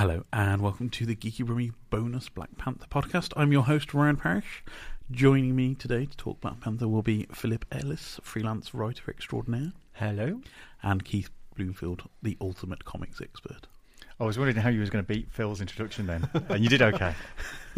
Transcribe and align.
Hello, 0.00 0.24
and 0.32 0.62
welcome 0.62 0.88
to 0.88 1.04
the 1.04 1.14
Geeky 1.14 1.44
Brummy 1.44 1.72
bonus 1.90 2.30
Black 2.30 2.56
Panther 2.56 2.86
podcast. 2.86 3.34
I'm 3.36 3.52
your 3.52 3.64
host, 3.64 3.92
Ryan 3.92 4.16
Parrish. 4.16 4.64
Joining 5.10 5.54
me 5.54 5.74
today 5.74 6.06
to 6.06 6.16
talk 6.16 6.40
Black 6.40 6.58
Panther 6.58 6.88
will 6.88 7.02
be 7.02 7.26
Philip 7.34 7.66
Ellis, 7.70 8.18
freelance 8.22 8.72
writer 8.72 9.10
extraordinaire, 9.10 9.72
Hello. 9.92 10.40
and 10.82 11.04
Keith 11.04 11.28
Bloomfield, 11.54 12.08
the 12.22 12.38
ultimate 12.40 12.86
comics 12.86 13.20
expert. 13.20 13.66
I 14.18 14.24
was 14.24 14.38
wondering 14.38 14.56
how 14.56 14.70
you 14.70 14.80
was 14.80 14.88
going 14.88 15.04
to 15.04 15.06
beat 15.06 15.30
Phil's 15.30 15.60
introduction 15.60 16.06
then, 16.06 16.30
and 16.48 16.64
you 16.64 16.70
did 16.70 16.80
okay. 16.80 17.14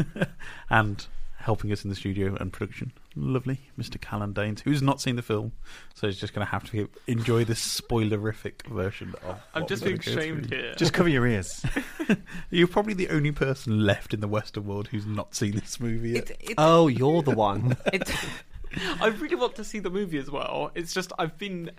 and 0.71 1.05
helping 1.39 1.73
us 1.73 1.83
in 1.83 1.91
the 1.91 1.97
studio 1.97 2.37
and 2.39 2.53
production, 2.53 2.93
lovely 3.15 3.61
Mr. 3.79 4.01
Callan 4.01 4.33
Danes, 4.33 4.61
who's 4.63 4.83
not 4.83 5.01
seen 5.01 5.17
the 5.17 5.23
film, 5.23 5.53
so 5.95 6.07
he's 6.07 6.19
just 6.19 6.35
going 6.35 6.47
to 6.47 6.51
have 6.51 6.69
to 6.71 6.89
enjoy 7.07 7.45
this 7.45 7.81
spoilerific 7.81 8.67
version 8.67 9.15
of. 9.25 9.41
I'm 9.55 9.63
what 9.63 9.69
just 9.69 9.83
we're 9.83 9.89
being 9.89 9.99
gonna 9.99 10.17
go 10.17 10.23
shamed 10.23 10.49
through. 10.49 10.59
here. 10.59 10.75
Just 10.77 10.93
cover 10.93 11.09
your 11.09 11.27
ears. 11.27 11.65
You're 12.51 12.69
probably 12.69 12.95
the 12.95 13.09
only 13.11 13.33
person 13.33 13.85
left 13.85 14.15
in 14.15 14.21
the 14.21 14.29
Western 14.29 14.67
world 14.67 14.89
who's 14.89 15.07
not 15.07 15.35
seen 15.35 15.53
this 15.53 15.79
movie 15.81 16.11
yet. 16.11 16.31
It, 16.31 16.37
it, 16.41 16.55
Oh, 16.59 16.89
you're 16.89 17.23
the 17.23 17.31
one. 17.35 17.77
it, 17.93 18.11
I 19.01 19.09
really 19.09 19.37
want 19.37 19.55
to 19.57 19.65
see 19.65 19.79
the 19.81 19.91
movie 19.91 20.19
as 20.19 20.31
well. 20.31 20.71
It's 20.75 20.95
just 20.95 21.13
I've 21.19 21.37
been, 21.39 21.71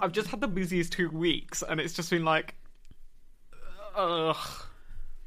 I've 0.00 0.12
just 0.12 0.28
had 0.28 0.40
the 0.40 0.48
busiest 0.48 0.92
two 0.92 1.10
weeks, 1.10 1.62
and 1.62 1.80
it's 1.80 1.94
just 1.94 2.10
been 2.10 2.24
like, 2.24 2.54
ugh. 3.94 4.36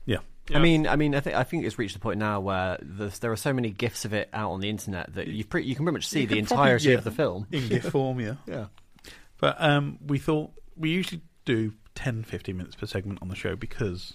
yeah. 0.05 0.17
Yeah. 0.49 0.57
I 0.57 0.61
mean, 0.61 0.87
I 0.87 0.95
mean, 0.95 1.13
I 1.15 1.19
think 1.19 1.35
I 1.35 1.43
think 1.43 1.65
it's 1.65 1.77
reached 1.77 1.93
the 1.93 1.99
point 1.99 2.19
now 2.19 2.39
where 2.41 2.77
there 2.81 3.31
are 3.31 3.35
so 3.37 3.53
many 3.53 3.69
gifs 3.69 4.05
of 4.05 4.13
it 4.13 4.29
out 4.33 4.51
on 4.51 4.59
the 4.59 4.69
internet 4.69 5.13
that 5.13 5.27
you 5.27 5.45
pre- 5.45 5.63
you 5.63 5.75
can 5.75 5.85
pretty 5.85 5.93
much 5.97 6.07
see 6.07 6.21
You 6.21 6.27
the 6.27 6.35
could 6.35 6.47
probably- 6.47 6.63
entirety 6.63 6.89
yeah. 6.89 6.97
of 6.97 7.03
the 7.03 7.11
film. 7.11 7.47
in 7.51 7.67
gift 7.69 7.89
form, 7.91 8.19
yeah. 8.19 8.35
Yeah. 8.47 8.65
But 9.37 9.55
um, 9.59 9.97
we 10.05 10.17
thought 10.19 10.51
we 10.75 10.89
usually 10.89 11.21
do 11.45 11.73
10, 11.95 12.23
15 12.23 12.55
minutes 12.57 12.75
per 12.75 12.85
segment 12.85 13.19
on 13.21 13.27
the 13.29 13.35
show 13.35 13.55
because 13.55 14.13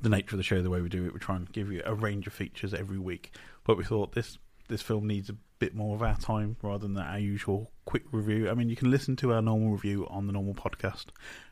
the 0.00 0.08
nature 0.08 0.34
of 0.34 0.38
the 0.38 0.42
show, 0.44 0.62
the 0.62 0.70
way 0.70 0.80
we 0.80 0.88
do 0.88 1.04
it, 1.06 1.12
we 1.12 1.20
try 1.20 1.36
and 1.36 1.50
give 1.52 1.70
you 1.70 1.82
a 1.84 1.94
range 1.94 2.26
of 2.26 2.32
features 2.32 2.72
every 2.74 2.98
week. 2.98 3.32
But 3.64 3.76
we 3.76 3.84
thought 3.84 4.12
this 4.12 4.38
this 4.68 4.82
film 4.82 5.06
needs 5.06 5.28
a 5.28 5.34
bit 5.58 5.74
more 5.74 5.94
of 5.96 6.02
our 6.02 6.16
time 6.16 6.56
rather 6.62 6.86
than 6.86 6.96
our 6.96 7.18
usual 7.18 7.70
quick 7.84 8.04
review. 8.12 8.48
I 8.48 8.54
mean, 8.54 8.68
you 8.70 8.76
can 8.76 8.90
listen 8.90 9.16
to 9.16 9.32
our 9.32 9.42
normal 9.42 9.70
review 9.72 10.06
on 10.08 10.26
the 10.26 10.32
normal 10.32 10.54
podcast, 10.54 11.06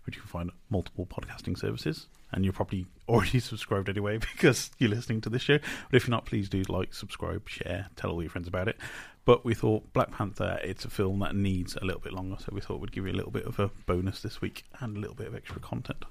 which 0.04 0.14
you 0.16 0.22
can 0.22 0.30
find 0.30 0.48
at 0.50 0.54
multiple 0.70 1.04
podcasting 1.06 1.58
services. 1.58 2.06
And 2.32 2.44
you're 2.44 2.52
probably 2.52 2.86
already 3.08 3.40
subscribed 3.40 3.88
anyway 3.88 4.18
because 4.34 4.70
you're 4.78 4.90
listening 4.90 5.20
to 5.22 5.30
this 5.30 5.42
show. 5.42 5.58
But 5.58 5.96
if 5.96 6.06
you're 6.06 6.12
not, 6.14 6.26
please 6.26 6.48
do 6.48 6.62
like, 6.68 6.94
subscribe, 6.94 7.48
share, 7.48 7.88
tell 7.96 8.10
all 8.10 8.22
your 8.22 8.30
friends 8.30 8.48
about 8.48 8.68
it. 8.68 8.76
But 9.24 9.44
we 9.44 9.54
thought 9.54 9.92
Black 9.92 10.10
Panther, 10.10 10.58
it's 10.62 10.86
a 10.86 10.90
film 10.90 11.18
that 11.18 11.34
needs 11.34 11.76
a 11.76 11.84
little 11.84 12.00
bit 12.00 12.14
longer, 12.14 12.36
so 12.38 12.48
we 12.50 12.62
thought 12.62 12.80
we'd 12.80 12.92
give 12.92 13.06
you 13.06 13.12
a 13.12 13.14
little 13.14 13.30
bit 13.30 13.44
of 13.44 13.58
a 13.58 13.70
bonus 13.84 14.22
this 14.22 14.40
week 14.40 14.64
and 14.80 14.96
a 14.96 15.00
little 15.00 15.14
bit 15.14 15.26
of 15.26 15.34
extra 15.34 15.60
content. 15.60 16.06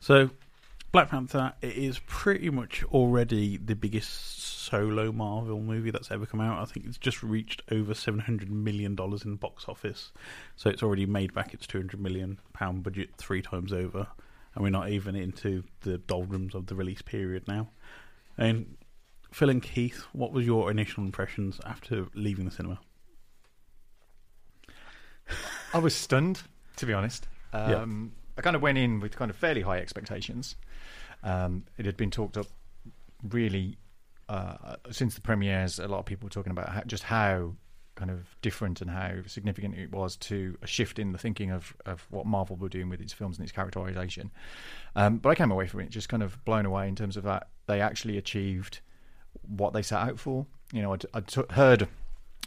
So, 0.00 0.30
Black 0.92 1.10
Panther 1.10 1.52
it 1.60 1.76
is 1.76 1.98
pretty 2.00 2.48
much 2.50 2.82
already 2.84 3.56
the 3.58 3.74
biggest 3.74 4.42
solo 4.42 5.12
Marvel 5.12 5.60
movie 5.60 5.90
that's 5.90 6.10
ever 6.10 6.26
come 6.26 6.40
out. 6.40 6.60
I 6.60 6.64
think 6.64 6.86
it's 6.86 6.98
just 6.98 7.22
reached 7.22 7.62
over 7.70 7.94
seven 7.94 8.20
hundred 8.20 8.50
million 8.50 8.94
dollars 8.94 9.24
in 9.24 9.36
box 9.36 9.66
office, 9.68 10.12
so 10.56 10.68
it's 10.70 10.82
already 10.82 11.06
made 11.06 11.34
back 11.34 11.52
its 11.54 11.66
two 11.66 11.78
hundred 11.78 12.00
million 12.00 12.38
pound 12.52 12.82
budget 12.82 13.10
three 13.16 13.42
times 13.42 13.72
over, 13.72 14.08
and 14.58 14.64
we're 14.64 14.70
not 14.70 14.88
even 14.88 15.14
into 15.14 15.62
the 15.82 15.98
doldrums 15.98 16.52
of 16.52 16.66
the 16.66 16.74
release 16.74 17.00
period 17.00 17.46
now. 17.46 17.68
And 18.36 18.76
Phil 19.30 19.50
and 19.50 19.62
Keith, 19.62 20.02
what 20.12 20.32
was 20.32 20.44
your 20.44 20.68
initial 20.68 21.04
impressions 21.04 21.60
after 21.64 22.06
leaving 22.12 22.44
the 22.44 22.50
cinema? 22.50 22.80
I 25.72 25.78
was 25.78 25.94
stunned, 25.94 26.42
to 26.74 26.86
be 26.86 26.92
honest. 26.92 27.28
Yeah. 27.54 27.76
Um, 27.76 28.10
I 28.36 28.40
kind 28.40 28.56
of 28.56 28.62
went 28.62 28.78
in 28.78 28.98
with 28.98 29.14
kind 29.16 29.30
of 29.30 29.36
fairly 29.36 29.60
high 29.60 29.78
expectations. 29.78 30.56
Um, 31.22 31.62
it 31.76 31.86
had 31.86 31.96
been 31.96 32.10
talked 32.10 32.36
up 32.36 32.48
really 33.22 33.78
uh, 34.28 34.74
since 34.90 35.14
the 35.14 35.20
premieres. 35.20 35.78
A 35.78 35.86
lot 35.86 36.00
of 36.00 36.04
people 36.04 36.26
were 36.26 36.30
talking 36.30 36.50
about 36.50 36.68
how, 36.70 36.82
just 36.84 37.04
how 37.04 37.54
kind 37.98 38.10
of 38.10 38.36
different 38.42 38.80
and 38.80 38.90
how 38.90 39.10
significant 39.26 39.76
it 39.76 39.90
was 39.90 40.16
to 40.16 40.56
a 40.62 40.66
shift 40.66 40.98
in 40.98 41.12
the 41.12 41.18
thinking 41.18 41.50
of, 41.50 41.74
of 41.84 42.06
what 42.10 42.24
Marvel 42.24 42.56
were 42.56 42.68
doing 42.68 42.88
with 42.88 43.00
its 43.00 43.12
films 43.12 43.36
and 43.36 43.44
its 43.44 43.52
characterization. 43.52 44.30
Um, 44.94 45.18
but 45.18 45.30
I 45.30 45.34
came 45.34 45.50
away 45.50 45.66
from 45.66 45.80
it 45.80 45.90
just 45.90 46.08
kind 46.08 46.22
of 46.22 46.42
blown 46.44 46.64
away 46.64 46.86
in 46.88 46.94
terms 46.94 47.16
of 47.16 47.24
that 47.24 47.48
they 47.66 47.80
actually 47.80 48.16
achieved 48.16 48.80
what 49.46 49.72
they 49.72 49.82
set 49.82 50.00
out 50.00 50.18
for. 50.18 50.46
You 50.72 50.82
know, 50.82 50.92
I'd, 50.92 51.04
I'd 51.12 51.26
t- 51.26 51.42
heard 51.50 51.88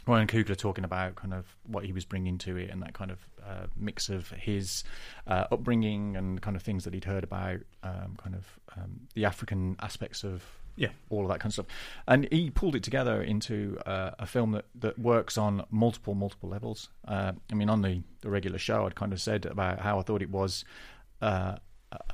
Ryan 0.06 0.26
Coogler 0.26 0.56
talking 0.56 0.84
about 0.84 1.16
kind 1.16 1.34
of 1.34 1.54
what 1.64 1.84
he 1.84 1.92
was 1.92 2.04
bringing 2.04 2.38
to 2.38 2.56
it 2.56 2.70
and 2.70 2.82
that 2.82 2.94
kind 2.94 3.10
of 3.10 3.18
uh, 3.46 3.66
mix 3.76 4.08
of 4.08 4.30
his 4.30 4.84
uh, 5.26 5.44
upbringing 5.52 6.16
and 6.16 6.40
kind 6.40 6.56
of 6.56 6.62
things 6.62 6.84
that 6.84 6.94
he'd 6.94 7.04
heard 7.04 7.24
about, 7.24 7.60
um, 7.82 8.16
kind 8.16 8.34
of 8.34 8.58
um, 8.76 9.00
the 9.14 9.26
African 9.26 9.76
aspects 9.80 10.24
of 10.24 10.42
Yeah. 10.76 10.88
all 11.10 11.22
of 11.22 11.28
that 11.28 11.40
kind 11.40 11.50
of 11.50 11.52
stuff. 11.54 11.66
And 12.06 12.28
he 12.32 12.50
pulled 12.50 12.76
it 12.76 12.82
together 12.82 13.22
into 13.22 13.78
uh, 13.84 14.12
a 14.18 14.26
film 14.26 14.52
that, 14.52 14.64
that 14.80 14.98
works 14.98 15.36
on 15.36 15.64
multiple, 15.70 16.14
multiple 16.14 16.48
levels. 16.48 16.88
Uh, 17.06 17.32
I 17.50 17.54
mean, 17.54 17.68
on 17.68 17.82
the, 17.82 18.02
the 18.20 18.30
regular 18.30 18.58
show, 18.58 18.86
I'd 18.86 18.94
kind 18.94 19.12
of 19.12 19.20
said 19.20 19.46
about 19.46 19.80
how 19.80 19.98
I 19.98 20.02
thought 20.02 20.22
it 20.22 20.30
was 20.30 20.64
uh, 21.20 21.56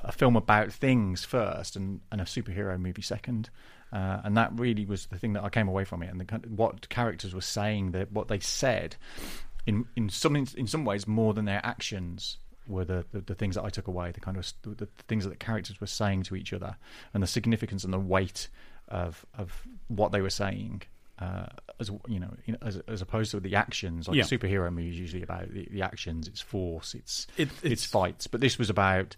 a- 0.03 0.11
film 0.11 0.35
about 0.35 0.71
things 0.73 1.23
first 1.23 1.75
and, 1.75 2.01
and 2.11 2.19
a 2.19 2.25
superhero 2.25 2.79
movie 2.79 3.01
second. 3.01 3.49
Uh, 3.91 4.21
and 4.23 4.37
that 4.37 4.51
really 4.59 4.85
was 4.85 5.07
the 5.07 5.17
thing 5.17 5.33
that 5.33 5.43
I 5.43 5.49
came 5.49 5.67
away 5.67 5.83
from 5.83 6.03
it, 6.03 6.11
and 6.11 6.19
the, 6.21 6.47
what 6.49 6.89
characters 6.89 7.33
were 7.33 7.41
saying, 7.41 7.91
that 7.93 8.11
what 8.11 8.27
they 8.27 8.37
said, 8.39 8.95
in 9.65 9.85
in 9.95 10.09
some 10.09 10.35
in 10.35 10.67
some 10.67 10.85
ways 10.85 11.07
more 11.07 11.33
than 11.33 11.45
their 11.45 11.61
actions 11.65 12.37
were 12.69 12.85
the, 12.85 13.05
the, 13.11 13.21
the 13.21 13.35
things 13.35 13.55
that 13.55 13.63
I 13.63 13.69
took 13.69 13.87
away, 13.87 14.11
the 14.11 14.19
kind 14.19 14.37
of 14.37 14.51
the, 14.61 14.69
the 14.69 14.87
things 15.07 15.23
that 15.25 15.31
the 15.31 15.35
characters 15.35 15.81
were 15.81 15.87
saying 15.87 16.23
to 16.23 16.35
each 16.35 16.53
other, 16.53 16.75
and 17.13 17.21
the 17.23 17.27
significance 17.27 17.83
and 17.83 17.93
the 17.93 17.99
weight 17.99 18.47
of 18.87 19.25
of 19.37 19.67
what 19.87 20.11
they 20.11 20.21
were 20.21 20.29
saying. 20.29 20.83
Uh, 21.17 21.47
as 21.81 21.91
you 22.07 22.17
know, 22.19 22.31
as 22.61 22.77
as 22.87 23.01
opposed 23.01 23.31
to 23.31 23.39
the 23.41 23.53
actions, 23.55 24.07
like 24.07 24.15
Yeah. 24.15 24.23
superhero 24.23 24.71
movies 24.71 24.97
usually 24.97 25.21
about 25.23 25.51
the, 25.53 25.67
the 25.69 25.81
actions, 25.81 26.29
it's 26.29 26.39
force, 26.39 26.93
it's 26.95 27.27
It, 27.35 27.49
it's 27.61 27.83
fights, 27.85 28.27
but 28.27 28.39
this 28.39 28.57
was 28.57 28.69
about 28.69 29.17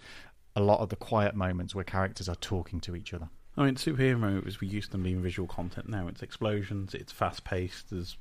a 0.56 0.62
lot 0.62 0.80
of 0.80 0.90
the 0.90 0.96
quiet 0.96 1.36
moments 1.36 1.76
where 1.76 1.84
characters 1.84 2.28
are 2.28 2.36
talking 2.36 2.80
to 2.82 2.96
each 2.96 3.14
other. 3.14 3.30
I 3.56 3.66
mean, 3.66 3.76
superhero 3.76 4.20
movies, 4.20 4.60
we 4.60 4.68
used 4.68 4.88
to 4.88 4.92
them 4.94 5.04
being 5.04 5.22
visual 5.22 5.48
content. 5.48 5.90
Now 5.90 6.08
it's 6.08 6.24
explosions, 6.24 6.96
it's 6.96 7.12
fast 7.12 7.44
paced, 7.44 7.92
there's 7.92 8.18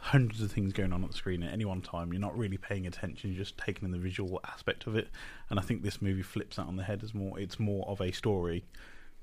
hundreds 0.00 0.40
of 0.40 0.50
things 0.50 0.72
going 0.72 0.92
on 0.92 1.04
at 1.04 1.10
the 1.10 1.16
screen 1.16 1.42
at 1.42 1.52
any 1.52 1.64
one 1.64 1.82
time. 1.82 2.12
You're 2.12 2.20
not 2.20 2.36
really 2.36 2.56
paying 2.56 2.86
attention, 2.86 3.30
you're 3.30 3.38
just 3.38 3.58
taking 3.58 3.84
in 3.84 3.92
the 3.92 3.98
visual 3.98 4.40
aspect 4.44 4.86
of 4.86 4.96
it. 4.96 5.08
And 5.50 5.58
I 5.58 5.62
think 5.62 5.82
this 5.82 6.00
movie 6.00 6.22
flips 6.22 6.56
that 6.56 6.66
on 6.66 6.76
the 6.76 6.84
head 6.84 7.02
as 7.04 7.14
more, 7.14 7.38
it's 7.38 7.58
more 7.58 7.86
of 7.88 8.00
a 8.00 8.10
story 8.10 8.64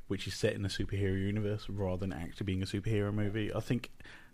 which 0.07 0.27
is 0.27 0.35
set 0.35 0.53
in 0.53 0.63
a 0.63 0.69
superhero 0.69 1.19
universe 1.19 1.67
rather 1.67 1.97
than 1.97 2.13
actually 2.13 2.45
being 2.45 2.61
a 2.61 2.65
superhero 2.65 3.13
movie. 3.13 3.53
I 3.53 3.59
think 3.59 3.89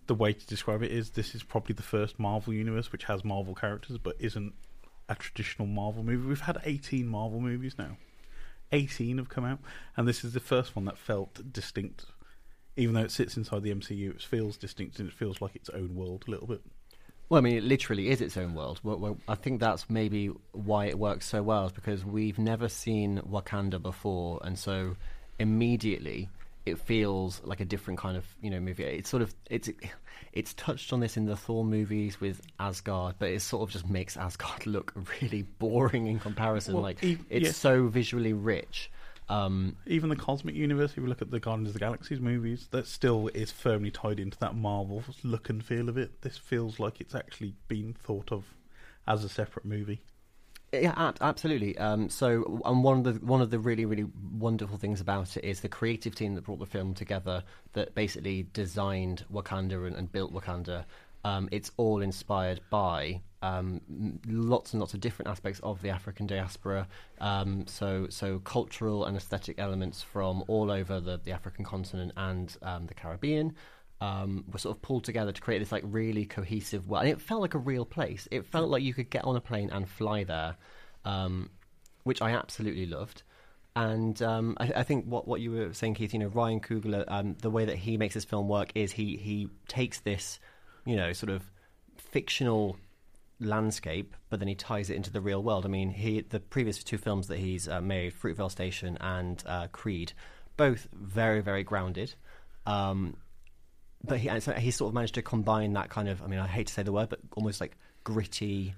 the 0.07 0.15
way 0.15 0.33
to 0.33 0.45
describe 0.45 0.83
it 0.83 0.91
is 0.91 1.11
this 1.11 1.33
is 1.33 1.43
probably 1.43 1.73
the 1.73 1.81
first 1.81 2.19
Marvel 2.19 2.53
universe 2.53 2.91
which 2.91 3.05
has 3.05 3.23
Marvel 3.23 3.55
characters 3.55 3.97
but 3.97 4.15
isn't 4.19 4.53
a 5.09 5.15
traditional 5.15 5.67
Marvel 5.67 6.03
movie. 6.03 6.27
We've 6.27 6.41
had 6.41 6.61
18 6.63 7.07
Marvel 7.07 7.39
movies 7.39 7.75
now. 7.77 7.97
18 8.71 9.17
have 9.17 9.29
come 9.29 9.45
out, 9.45 9.59
and 9.95 10.07
this 10.07 10.23
is 10.23 10.33
the 10.33 10.39
first 10.39 10.75
one 10.75 10.85
that 10.85 10.97
felt 10.97 11.53
distinct. 11.53 12.05
Even 12.75 12.95
though 12.95 13.01
it 13.01 13.11
sits 13.11 13.37
inside 13.37 13.63
the 13.63 13.73
MCU, 13.73 14.11
it 14.11 14.21
feels 14.21 14.57
distinct 14.57 14.99
and 14.99 15.07
it 15.07 15.13
feels 15.13 15.41
like 15.41 15.55
its 15.55 15.69
own 15.69 15.95
world 15.95 16.25
a 16.27 16.31
little 16.31 16.47
bit. 16.47 16.61
Well, 17.29 17.39
I 17.39 17.41
mean, 17.41 17.55
it 17.55 17.63
literally 17.63 18.09
is 18.09 18.21
its 18.21 18.37
own 18.37 18.53
world. 18.53 18.79
Well, 18.83 18.97
well, 18.97 19.17
I 19.27 19.35
think 19.35 19.59
that's 19.59 19.89
maybe 19.89 20.27
why 20.51 20.85
it 20.85 20.99
works 20.99 21.25
so 21.25 21.41
well, 21.41 21.65
is 21.65 21.71
because 21.71 22.05
we've 22.05 22.37
never 22.37 22.67
seen 22.67 23.21
Wakanda 23.29 23.81
before, 23.81 24.39
and 24.43 24.57
so 24.57 24.95
immediately 25.39 26.29
it 26.65 26.79
feels 26.79 27.41
like 27.43 27.59
a 27.59 27.65
different 27.65 27.99
kind 27.99 28.15
of 28.17 28.25
you 28.41 28.49
know 28.49 28.59
movie. 28.59 28.83
It's 28.83 29.09
sort 29.09 29.21
of 29.21 29.33
it's 29.49 29.69
it's 30.31 30.53
touched 30.53 30.93
on 30.93 30.99
this 30.99 31.17
in 31.17 31.25
the 31.25 31.35
Thor 31.35 31.65
movies 31.65 32.21
with 32.21 32.41
Asgard, 32.59 33.15
but 33.19 33.29
it 33.29 33.41
sort 33.41 33.63
of 33.63 33.71
just 33.71 33.89
makes 33.89 34.17
Asgard 34.17 34.65
look 34.67 34.93
really 35.21 35.43
boring 35.43 36.07
in 36.07 36.19
comparison. 36.19 36.75
Well, 36.75 36.83
like 36.83 37.03
e- 37.03 37.17
it's 37.29 37.45
yeah. 37.47 37.51
so 37.51 37.87
visually 37.87 38.33
rich. 38.33 38.91
Um, 39.29 39.77
Even 39.87 40.09
the 40.09 40.15
cosmic 40.15 40.55
universe, 40.55 40.91
if 40.91 40.97
you 40.97 41.07
look 41.07 41.21
at 41.21 41.31
the 41.31 41.39
Guardians 41.39 41.69
of 41.69 41.73
the 41.73 41.79
Galaxies 41.79 42.19
movies, 42.19 42.67
that 42.71 42.87
still 42.87 43.29
is 43.29 43.51
firmly 43.51 43.91
tied 43.91 44.19
into 44.19 44.37
that 44.39 44.55
Marvel 44.55 45.03
look 45.23 45.49
and 45.49 45.63
feel 45.63 45.89
of 45.89 45.97
it. 45.97 46.21
This 46.21 46.37
feels 46.37 46.79
like 46.79 46.99
it's 46.99 47.15
actually 47.15 47.55
been 47.67 47.93
thought 47.93 48.31
of 48.31 48.45
as 49.07 49.23
a 49.23 49.29
separate 49.29 49.65
movie. 49.65 50.01
Yeah, 50.73 51.11
absolutely. 51.21 51.77
Um, 51.77 52.09
so, 52.09 52.61
and 52.65 52.83
one 52.83 52.97
of 52.99 53.03
the 53.03 53.25
one 53.25 53.41
of 53.41 53.51
the 53.51 53.59
really 53.59 53.85
really 53.85 54.07
wonderful 54.31 54.77
things 54.77 54.99
about 54.99 55.37
it 55.37 55.45
is 55.45 55.59
the 55.59 55.69
creative 55.69 56.15
team 56.15 56.33
that 56.33 56.45
brought 56.45 56.57
the 56.57 56.65
film 56.65 56.95
together, 56.95 57.43
that 57.73 57.93
basically 57.93 58.47
designed 58.53 59.23
Wakanda 59.31 59.85
and, 59.85 59.95
and 59.95 60.11
built 60.11 60.33
Wakanda. 60.33 60.85
Um, 61.23 61.49
it's 61.51 61.71
all 61.77 62.01
inspired 62.01 62.59
by 62.69 63.21
um, 63.41 63.81
lots 64.27 64.73
and 64.73 64.79
lots 64.79 64.93
of 64.93 64.99
different 64.99 65.29
aspects 65.29 65.59
of 65.63 65.81
the 65.81 65.89
African 65.89 66.27
diaspora. 66.27 66.87
Um, 67.19 67.67
so, 67.67 68.07
so 68.09 68.39
cultural 68.39 69.05
and 69.05 69.17
aesthetic 69.17 69.59
elements 69.59 70.01
from 70.01 70.43
all 70.47 70.71
over 70.71 70.99
the, 70.99 71.19
the 71.23 71.31
African 71.31 71.65
continent 71.65 72.13
and 72.15 72.55
um, 72.61 72.87
the 72.87 72.93
Caribbean 72.93 73.55
um, 74.01 74.43
were 74.51 74.59
sort 74.59 74.75
of 74.75 74.81
pulled 74.81 75.03
together 75.03 75.31
to 75.31 75.41
create 75.41 75.59
this 75.59 75.71
like 75.71 75.83
really 75.85 76.25
cohesive 76.25 76.87
world. 76.87 77.05
And 77.05 77.13
it 77.13 77.21
felt 77.21 77.41
like 77.41 77.53
a 77.53 77.59
real 77.59 77.85
place. 77.85 78.27
It 78.31 78.45
felt 78.45 78.69
like 78.69 78.83
you 78.83 78.93
could 78.93 79.09
get 79.09 79.23
on 79.25 79.35
a 79.35 79.41
plane 79.41 79.69
and 79.71 79.87
fly 79.87 80.23
there, 80.23 80.57
um, 81.05 81.49
which 82.03 82.21
I 82.21 82.31
absolutely 82.31 82.85
loved. 82.85 83.23
And 83.75 84.21
um, 84.21 84.55
I, 84.59 84.71
I 84.77 84.83
think 84.83 85.05
what, 85.05 85.27
what 85.27 85.41
you 85.41 85.51
were 85.51 85.73
saying, 85.73 85.95
Keith, 85.95 86.13
you 86.13 86.19
know, 86.19 86.27
Ryan 86.27 86.59
Coogler, 86.59 87.41
the 87.41 87.49
way 87.49 87.65
that 87.65 87.77
he 87.77 87.97
makes 87.97 88.13
this 88.13 88.25
film 88.25 88.47
work 88.47 88.71
is 88.75 88.91
he 88.91 89.17
he 89.17 89.49
takes 89.67 89.99
this, 90.01 90.39
you 90.85 90.95
know, 90.95 91.13
sort 91.13 91.31
of 91.31 91.43
fictional 91.97 92.77
landscape, 93.39 94.15
but 94.29 94.39
then 94.39 94.47
he 94.47 94.55
ties 94.55 94.89
it 94.89 94.95
into 94.95 95.11
the 95.11 95.21
real 95.21 95.43
world. 95.43 95.65
I 95.65 95.69
mean, 95.69 95.89
he 95.89 96.21
the 96.21 96.39
previous 96.39 96.83
two 96.83 96.97
films 96.97 97.27
that 97.27 97.39
he's 97.39 97.67
uh, 97.67 97.81
made, 97.81 98.13
Fruitvale 98.13 98.51
Station 98.51 98.97
and 99.01 99.43
uh, 99.45 99.67
Creed, 99.67 100.13
both 100.57 100.87
very 100.93 101.41
very 101.41 101.63
grounded. 101.63 102.13
Um, 102.65 103.17
but 104.03 104.19
he 104.19 104.29
he 104.57 104.71
sort 104.71 104.89
of 104.89 104.93
managed 104.93 105.15
to 105.15 105.21
combine 105.21 105.73
that 105.73 105.89
kind 105.89 106.07
of 106.09 106.21
I 106.21 106.27
mean 106.27 106.39
I 106.39 106.47
hate 106.47 106.67
to 106.67 106.73
say 106.73 106.83
the 106.83 106.91
word, 106.91 107.09
but 107.09 107.19
almost 107.35 107.61
like 107.61 107.77
gritty 108.03 108.75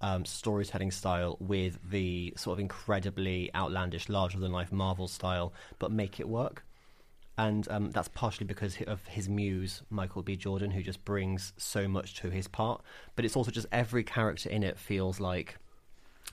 um, 0.00 0.24
storytelling 0.24 0.90
style 0.90 1.36
with 1.40 1.78
the 1.88 2.32
sort 2.36 2.54
of 2.54 2.60
incredibly 2.60 3.52
outlandish, 3.54 4.08
larger 4.08 4.38
than 4.38 4.52
life 4.52 4.72
Marvel 4.72 5.08
style, 5.08 5.52
but 5.78 5.90
make 5.90 6.20
it 6.20 6.28
work. 6.28 6.64
And 7.38 7.68
um, 7.70 7.90
that's 7.92 8.08
partially 8.08 8.46
because 8.46 8.76
of 8.88 9.06
his 9.06 9.28
muse, 9.28 9.82
Michael 9.90 10.22
B. 10.22 10.34
Jordan, 10.34 10.72
who 10.72 10.82
just 10.82 11.04
brings 11.04 11.52
so 11.56 11.86
much 11.86 12.14
to 12.16 12.30
his 12.30 12.48
part. 12.48 12.82
But 13.14 13.24
it's 13.24 13.36
also 13.36 13.52
just 13.52 13.68
every 13.70 14.02
character 14.02 14.50
in 14.50 14.64
it 14.64 14.76
feels 14.76 15.20
like 15.20 15.56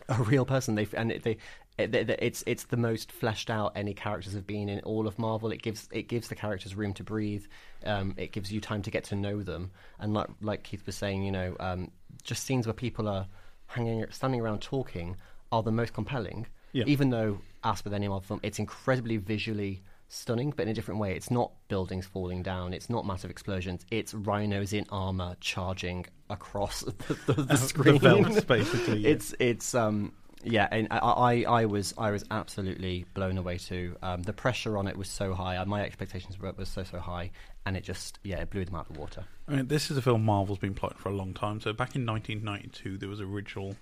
a 0.09 0.21
real 0.23 0.45
person. 0.45 0.73
They 0.73 0.87
and 0.93 1.11
it, 1.11 1.21
they, 1.23 1.37
it, 1.77 1.93
it, 1.93 2.09
it's 2.19 2.43
it's 2.47 2.63
the 2.63 2.77
most 2.77 3.11
fleshed 3.11 3.51
out 3.51 3.73
any 3.75 3.93
characters 3.93 4.33
have 4.33 4.47
been 4.47 4.67
in 4.67 4.79
all 4.79 5.05
of 5.05 5.19
Marvel. 5.19 5.51
It 5.51 5.61
gives 5.61 5.87
it 5.91 6.07
gives 6.07 6.27
the 6.27 6.35
characters 6.35 6.73
room 6.75 6.93
to 6.93 7.03
breathe. 7.03 7.45
Um, 7.85 8.15
it 8.17 8.31
gives 8.31 8.51
you 8.51 8.59
time 8.59 8.81
to 8.81 8.89
get 8.89 9.03
to 9.05 9.15
know 9.15 9.43
them. 9.43 9.69
And 9.99 10.13
like 10.13 10.27
like 10.41 10.63
Keith 10.63 10.85
was 10.87 10.95
saying, 10.95 11.23
you 11.23 11.31
know, 11.31 11.55
um, 11.59 11.91
just 12.23 12.45
scenes 12.45 12.65
where 12.65 12.73
people 12.73 13.07
are 13.07 13.27
hanging, 13.67 14.05
standing 14.09 14.41
around 14.41 14.61
talking 14.61 15.17
are 15.51 15.61
the 15.61 15.71
most 15.71 15.93
compelling. 15.93 16.47
Yeah. 16.71 16.85
Even 16.87 17.09
though, 17.09 17.39
as 17.63 17.83
with 17.83 17.93
any 17.93 18.07
Marvel 18.07 18.27
film, 18.27 18.39
it's 18.43 18.59
incredibly 18.59 19.17
visually 19.17 19.81
stunning, 20.07 20.53
but 20.55 20.63
in 20.63 20.69
a 20.69 20.73
different 20.73 20.99
way. 20.99 21.15
It's 21.15 21.31
not 21.31 21.51
buildings 21.67 22.05
falling 22.05 22.43
down. 22.43 22.73
It's 22.73 22.89
not 22.89 23.05
massive 23.05 23.31
explosions. 23.31 23.85
It's 23.91 24.13
rhinos 24.13 24.73
in 24.73 24.85
armor 24.89 25.35
charging 25.39 26.05
across 26.29 26.81
the, 27.07 27.33
the, 27.33 27.43
the 27.43 27.57
screen. 27.57 27.99
The 27.99 28.45
basically. 28.47 28.99
yeah. 28.99 29.09
It's 29.09 29.35
it's 29.39 29.75
um 29.75 30.13
yeah, 30.43 30.67
and 30.71 30.87
I, 30.91 30.97
I 30.97 31.43
I 31.47 31.65
was 31.65 31.93
I 31.97 32.11
was 32.11 32.23
absolutely 32.29 33.05
blown 33.13 33.37
away 33.37 33.57
too. 33.57 33.95
Um, 34.03 34.21
the 34.21 34.33
pressure 34.33 34.77
on 34.77 34.87
it 34.87 34.95
was 34.95 35.09
so 35.09 35.33
high. 35.33 35.61
My 35.63 35.81
expectations 35.83 36.39
were 36.39 36.51
was 36.55 36.69
so 36.69 36.83
so 36.83 36.99
high, 36.99 37.31
and 37.65 37.75
it 37.75 37.83
just 37.83 38.19
yeah 38.23 38.37
it 38.37 38.51
blew 38.51 38.63
them 38.63 38.75
out 38.75 38.87
of 38.87 38.93
the 38.93 38.99
water. 38.99 39.25
I 39.47 39.55
mean, 39.55 39.67
this 39.67 39.89
is 39.89 39.97
a 39.97 40.01
film 40.01 40.23
Marvel's 40.23 40.59
been 40.59 40.75
plotting 40.75 40.99
for 40.99 41.09
a 41.09 41.15
long 41.15 41.33
time. 41.33 41.61
So 41.61 41.73
back 41.73 41.95
in 41.95 42.05
1992, 42.05 42.97
there 42.97 43.09
was 43.09 43.21
original 43.21 43.75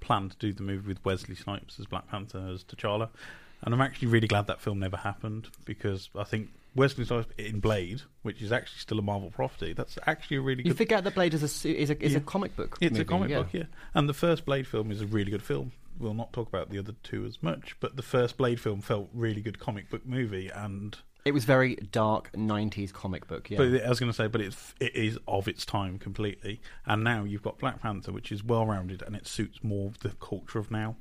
plan 0.00 0.28
to 0.28 0.36
do 0.36 0.52
the 0.52 0.62
movie 0.62 0.88
with 0.88 1.04
Wesley 1.04 1.34
Snipes 1.34 1.78
as 1.80 1.86
Black 1.86 2.08
Panther 2.08 2.50
as 2.52 2.64
T'Challa, 2.64 3.08
and 3.62 3.74
I'm 3.74 3.80
actually 3.80 4.08
really 4.08 4.28
glad 4.28 4.46
that 4.48 4.60
film 4.60 4.78
never 4.78 4.96
happened 4.96 5.48
because 5.64 6.10
I 6.16 6.24
think 6.24 6.48
Wesley 6.74 7.04
Snipes 7.04 7.28
in 7.38 7.60
Blade, 7.60 8.02
which 8.22 8.40
is 8.42 8.50
actually 8.50 8.78
still 8.78 8.98
a 8.98 9.02
Marvel 9.02 9.30
property, 9.30 9.72
that's 9.72 9.98
actually 10.06 10.38
a 10.38 10.40
really 10.40 10.62
good... 10.62 10.70
You 10.70 10.74
forget 10.74 11.04
that 11.04 11.14
Blade 11.14 11.34
is 11.34 11.42
a 11.42 11.68
is 11.68 11.90
a 11.90 12.02
is 12.02 12.12
Yeah. 12.12 12.18
a 12.18 12.22
comic 12.22 12.56
book. 12.56 12.78
It's 12.80 12.92
movie, 12.92 13.02
a 13.02 13.04
comic 13.04 13.30
yeah. 13.30 13.38
book, 13.38 13.48
yeah. 13.52 13.64
And 13.94 14.08
the 14.08 14.14
first 14.14 14.44
Blade 14.44 14.66
film 14.66 14.90
is 14.90 15.00
a 15.02 15.06
really 15.06 15.30
good 15.30 15.42
film. 15.42 15.72
We'll 15.98 16.14
not 16.14 16.32
talk 16.32 16.48
about 16.48 16.70
the 16.70 16.78
other 16.78 16.94
two 17.02 17.26
as 17.26 17.42
much, 17.42 17.76
but 17.78 17.96
the 17.96 18.02
first 18.02 18.36
Blade 18.38 18.58
film 18.58 18.80
felt 18.80 19.10
really 19.12 19.42
good 19.42 19.58
comic 19.58 19.90
book 19.90 20.06
movie, 20.06 20.48
and 20.48 20.96
It 21.26 21.32
was 21.32 21.44
very 21.44 21.76
dark 21.76 22.32
'90s 22.32 22.92
comic 22.92 23.28
book. 23.28 23.50
Yeah, 23.50 23.58
But 23.58 23.84
I 23.84 23.88
was 23.88 24.00
going 24.00 24.10
to 24.10 24.16
say, 24.16 24.26
but 24.26 24.40
it's 24.40 24.74
it 24.80 24.96
is 24.96 25.18
of 25.28 25.46
its 25.48 25.66
time 25.66 25.98
completely. 25.98 26.60
And 26.86 27.04
now 27.04 27.24
you've 27.24 27.42
got 27.42 27.58
Black 27.58 27.80
Panther, 27.82 28.10
which 28.10 28.32
is 28.32 28.42
well 28.42 28.64
rounded, 28.66 29.02
and 29.02 29.14
it 29.14 29.26
suits 29.26 29.62
more 29.62 29.92
the 30.00 30.08
culture 30.20 30.58
of 30.58 30.70
now, 30.70 30.96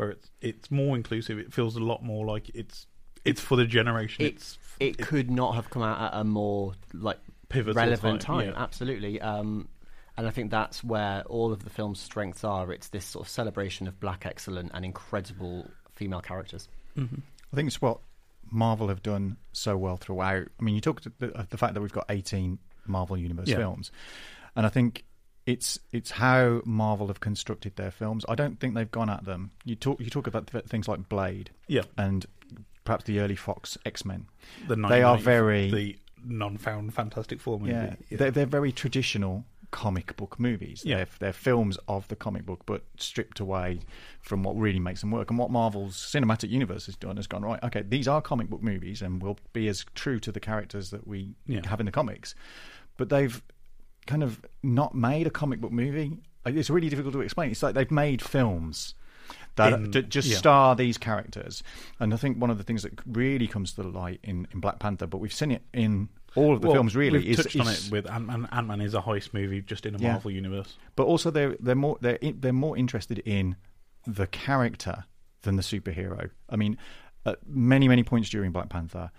where 0.00 0.10
it's 0.10 0.30
it's 0.40 0.70
more 0.70 0.96
inclusive. 0.96 1.38
It 1.38 1.52
feels 1.52 1.76
a 1.76 1.80
lot 1.80 2.02
more 2.02 2.24
like 2.26 2.50
it's 2.54 2.86
it's 3.24 3.40
for 3.40 3.56
the 3.56 3.66
generation. 3.66 4.24
it, 4.24 4.34
it's 4.34 4.58
it 4.80 4.98
could 4.98 5.30
not 5.30 5.54
have 5.54 5.68
come 5.70 5.82
out 5.82 6.00
at 6.14 6.18
a 6.20 6.24
more 6.24 6.72
like 6.94 7.18
pivotal 7.50 7.74
relevant 7.74 8.20
time, 8.22 8.38
time. 8.46 8.54
yeah. 8.54 8.62
Absolutely. 8.62 9.20
Um, 9.20 9.68
and 10.16 10.26
I 10.26 10.30
think 10.30 10.50
that's 10.50 10.82
where 10.82 11.22
all 11.24 11.52
of 11.52 11.64
the 11.64 11.70
film's 11.70 12.00
strengths 12.00 12.44
are. 12.44 12.72
It's 12.72 12.88
this 12.88 13.04
sort 13.04 13.26
of 13.26 13.30
celebration 13.30 13.86
of 13.86 14.00
black 14.00 14.24
excellence 14.26 14.70
and 14.72 14.84
incredible 14.84 15.68
female 15.92 16.20
characters. 16.22 16.68
Mhm. 16.96 17.20
I 17.52 17.56
think 17.56 17.66
it's 17.68 17.80
what 17.82 18.00
Marvel 18.50 18.88
have 18.88 19.02
done 19.02 19.36
so 19.52 19.76
well 19.76 19.96
throughout. 19.98 20.48
I 20.58 20.62
mean, 20.62 20.74
you 20.74 20.80
talked 20.80 21.04
the, 21.18 21.46
the 21.50 21.56
fact 21.58 21.74
that 21.74 21.80
we've 21.80 21.92
got 21.92 22.06
18 22.08 22.58
Marvel 22.86 23.16
Universe 23.18 23.48
Yeah. 23.48 23.56
films, 23.56 23.92
and 24.56 24.64
I 24.64 24.68
think 24.70 25.04
it's 25.50 25.78
it's 25.92 26.10
how 26.12 26.62
Marvel 26.64 27.08
have 27.08 27.20
constructed 27.20 27.76
their 27.76 27.90
films. 27.90 28.24
I 28.28 28.34
don't 28.34 28.58
think 28.60 28.74
they've 28.74 28.90
gone 28.90 29.10
at 29.10 29.24
them. 29.24 29.50
You 29.64 29.74
talk 29.76 30.00
you 30.00 30.10
talk 30.10 30.26
about 30.26 30.46
th- 30.46 30.64
things 30.66 30.88
like 30.88 31.08
Blade 31.08 31.50
Yeah, 31.66 31.82
and 31.96 32.24
perhaps 32.84 33.04
the 33.04 33.20
early 33.20 33.36
Fox 33.36 33.76
X 33.84 34.04
Men. 34.04 34.26
the 34.68 34.76
They 34.76 35.02
are 35.02 35.18
very- 35.18 35.70
the 35.70 35.96
non-found 36.24 36.92
Fantastic 36.94 37.40
Four 37.40 37.58
movie. 37.58 37.72
Yeah, 37.72 37.94
They're, 38.10 38.30
they're 38.30 38.46
very 38.46 38.72
traditional 38.72 39.44
comic 39.70 40.16
book 40.16 40.38
movies. 40.40 40.82
Yeah. 40.84 40.96
They're, 40.96 41.06
they're 41.20 41.32
films 41.32 41.78
of 41.88 42.06
the 42.08 42.16
comic 42.16 42.44
book, 42.44 42.60
but 42.66 42.82
stripped 42.98 43.40
away 43.40 43.80
from 44.20 44.42
what 44.42 44.56
really 44.58 44.80
makes 44.80 45.00
them 45.00 45.12
work. 45.12 45.30
And 45.30 45.38
what 45.38 45.50
Marvel's 45.50 45.96
cinematic 45.96 46.50
universe 46.50 46.86
has 46.86 46.96
done 46.96 47.16
has 47.16 47.26
gone 47.28 47.42
right. 47.42 47.62
Okay, 47.62 47.82
these 47.82 48.06
are 48.08 48.20
comic 48.20 48.50
book 48.50 48.62
movies, 48.62 49.00
and 49.00 49.22
will 49.22 49.38
be 49.52 49.68
as 49.68 49.86
true 49.94 50.18
to 50.20 50.32
the 50.32 50.40
characters 50.40 50.90
that 50.90 51.06
we 51.06 51.34
Yeah. 51.46 51.66
have 51.68 51.80
in 51.80 51.86
the 51.86 51.92
comics. 51.92 52.34
But 52.96 53.08
they've 53.08 53.40
kind 54.10 54.22
of 54.22 54.40
not 54.62 54.94
made 54.94 55.26
a 55.26 55.30
comic 55.30 55.60
book 55.60 55.72
movie. 55.72 56.18
It's 56.44 56.68
really 56.70 56.88
difficult 56.88 57.12
to 57.14 57.20
explain. 57.20 57.50
It's 57.50 57.62
like 57.62 57.74
they've 57.74 57.90
made 57.90 58.20
films. 58.22 58.94
That, 59.56 59.72
In- 59.74 60.08
just 60.08 60.28
yeah. 60.28 60.36
star 60.38 60.74
these 60.74 60.96
characters, 60.98 61.62
and 62.00 62.14
I 62.14 62.16
think 62.16 62.38
one 62.40 62.50
of 62.50 62.58
the 62.58 62.64
things 62.64 62.82
that 62.82 62.98
really 63.06 63.46
comes 63.46 63.72
to 63.74 63.82
the 63.82 63.88
light 63.88 64.20
in, 64.22 64.46
in 64.52 64.60
Black 64.60 64.78
Panther, 64.78 65.06
but 65.06 65.18
we've 65.18 65.32
seen 65.32 65.50
it 65.50 65.62
in 65.74 66.08
all 66.34 66.54
of 66.54 66.60
the 66.62 66.68
Well, 66.68 66.76
films 66.76 66.96
really, 66.96 67.18
we've 67.18 67.30
is, 67.38 67.44
touched 67.44 67.60
on 67.60 67.68
it 67.68 67.88
with 67.92 68.08
Ant 68.10 68.26
Man. 68.26 68.48
Ant 68.52 68.66
Man 68.68 68.80
is 68.80 68.94
a 68.94 69.00
heist 69.02 69.34
movie 69.34 69.60
just 69.60 69.86
in 69.86 69.94
a 69.94 69.98
Yeah. 69.98 70.12
Marvel 70.12 70.30
universe. 70.30 70.76
but 70.96 71.04
also 71.04 71.30
they're 71.30 71.56
they're 71.60 71.74
more 71.74 71.98
they're 72.00 72.16
in, 72.16 72.40
they're 72.40 72.52
more 72.52 72.76
interested 72.76 73.18
in 73.20 73.56
the 74.06 74.26
character 74.28 75.04
than 75.42 75.56
the 75.56 75.62
superhero. 75.62 76.30
I 76.48 76.56
mean, 76.56 76.78
at 77.26 77.38
many 77.46 77.86
many 77.88 78.02
points 78.02 78.30
during 78.30 78.50
Black 78.52 78.68
Panther, 78.70 79.10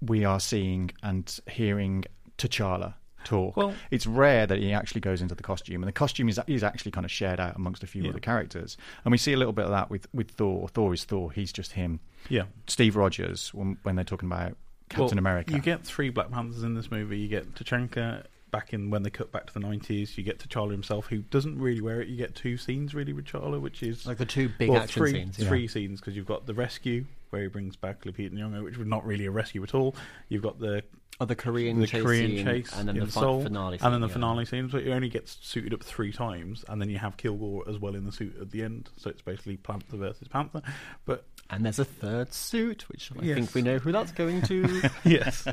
we 0.00 0.24
are 0.24 0.40
seeing 0.40 0.90
and 1.02 1.38
hearing 1.50 2.04
T'Challa 2.38 2.94
talk. 3.24 3.56
Well- 3.56 3.74
it's 3.90 4.06
rare 4.06 4.46
that 4.46 4.58
he 4.58 4.72
actually 4.72 5.00
goes 5.00 5.20
into 5.22 5.34
the 5.34 5.42
costume, 5.42 5.82
and 5.82 5.88
the 5.88 5.92
costume 5.92 6.28
is 6.28 6.38
is 6.46 6.62
actually 6.62 6.90
kind 6.92 7.04
of 7.04 7.10
shared 7.10 7.40
out 7.40 7.56
amongst 7.56 7.82
a 7.82 7.86
few 7.86 8.02
Yeah. 8.02 8.10
other 8.10 8.20
characters. 8.20 8.76
And 9.04 9.12
we 9.12 9.18
see 9.18 9.32
a 9.32 9.36
little 9.36 9.52
bit 9.52 9.64
of 9.64 9.70
that 9.70 9.90
with 9.90 10.06
with 10.12 10.30
Thor. 10.32 10.68
Thor 10.68 10.92
is 10.94 11.04
Thor; 11.04 11.32
he's 11.32 11.52
just 11.52 11.72
him. 11.72 12.00
Yeah, 12.28 12.44
Steve 12.66 12.96
Rogers 12.96 13.52
when 13.54 13.78
when 13.82 13.96
they're 13.96 14.04
talking 14.04 14.28
about 14.30 14.56
Captain 14.88 15.16
Well, 15.16 15.18
America. 15.18 15.52
You 15.54 15.60
get 15.60 15.84
three 15.84 16.10
Black 16.10 16.30
Panthers 16.30 16.62
in 16.62 16.74
this 16.74 16.90
movie. 16.90 17.18
You 17.18 17.28
get 17.28 17.54
T'Chaka 17.54 18.24
back 18.52 18.72
in 18.72 18.90
when 18.90 19.02
they 19.02 19.10
cut 19.10 19.32
back 19.32 19.46
to 19.46 19.52
the 19.54 19.58
nineties. 19.60 20.16
You 20.16 20.22
get 20.22 20.38
to 20.40 20.46
T'Challa 20.48 20.70
himself, 20.70 21.06
who 21.08 21.18
doesn't 21.22 21.58
really 21.58 21.80
wear 21.80 22.00
it. 22.00 22.06
You 22.08 22.16
get 22.16 22.36
two 22.36 22.56
scenes 22.56 22.94
really 22.94 23.12
with 23.12 23.24
T'Challa, 23.24 23.60
which 23.60 23.82
is 23.82 24.06
Like 24.06 24.18
the 24.18 24.26
two 24.26 24.48
big 24.58 24.68
well, 24.68 24.82
action 24.82 25.00
three, 25.02 25.12
scenes. 25.12 25.38
yeah. 25.40 25.48
Three 25.48 25.66
scenes 25.66 25.98
because 26.00 26.14
you've 26.14 26.26
got 26.26 26.46
the 26.46 26.54
rescue 26.54 27.04
where 27.30 27.42
he 27.42 27.48
brings 27.48 27.74
back 27.76 28.04
Lupita 28.04 28.30
Nyong'o, 28.32 28.62
which 28.62 28.76
was 28.76 28.86
not 28.86 29.04
really 29.04 29.26
a 29.26 29.30
rescue 29.32 29.62
at 29.64 29.74
all. 29.74 29.96
You've 30.28 30.42
got 30.42 30.60
the 30.60 30.84
Oh, 31.20 31.24
the 31.24 31.36
Korean 31.36 31.78
the 31.78 31.86
chase 31.86 32.02
Korean 32.02 32.30
scene, 32.30 32.44
chase 32.46 32.72
and 32.74 32.88
then 32.88 32.96
in 32.96 33.04
the 33.04 33.10
Seoul, 33.12 33.42
finale, 33.42 33.78
and 33.80 33.92
then 33.94 34.00
the 34.00 34.08
scene, 34.08 34.10
yeah. 34.10 34.14
finale 34.14 34.44
scenes. 34.44 34.72
But 34.72 34.82
he 34.82 34.90
only 34.92 35.08
gets 35.10 35.38
suited 35.42 35.72
up 35.74 35.82
three 35.82 36.10
times, 36.10 36.64
and 36.68 36.80
then 36.80 36.88
you 36.90 36.98
have 36.98 37.16
Kilgore 37.16 37.68
as 37.68 37.78
well 37.78 37.94
in 37.94 38.04
the 38.06 38.12
suit 38.12 38.34
at 38.40 38.50
the 38.50 38.62
end. 38.62 38.88
So 38.96 39.10
it's 39.10 39.22
basically 39.22 39.58
Panther 39.58 39.98
versus 39.98 40.26
Panther. 40.28 40.62
But 41.04 41.24
And 41.50 41.64
there's 41.66 41.78
a 41.78 41.84
third 41.84 42.32
suit, 42.32 42.88
which 42.88 43.10
I 43.12 43.22
Yes. 43.22 43.34
think 43.36 43.54
we 43.54 43.60
know 43.60 43.78
who 43.78 43.92
that's 43.92 44.10
going 44.12 44.40
to. 44.42 44.88
yes, 45.04 45.46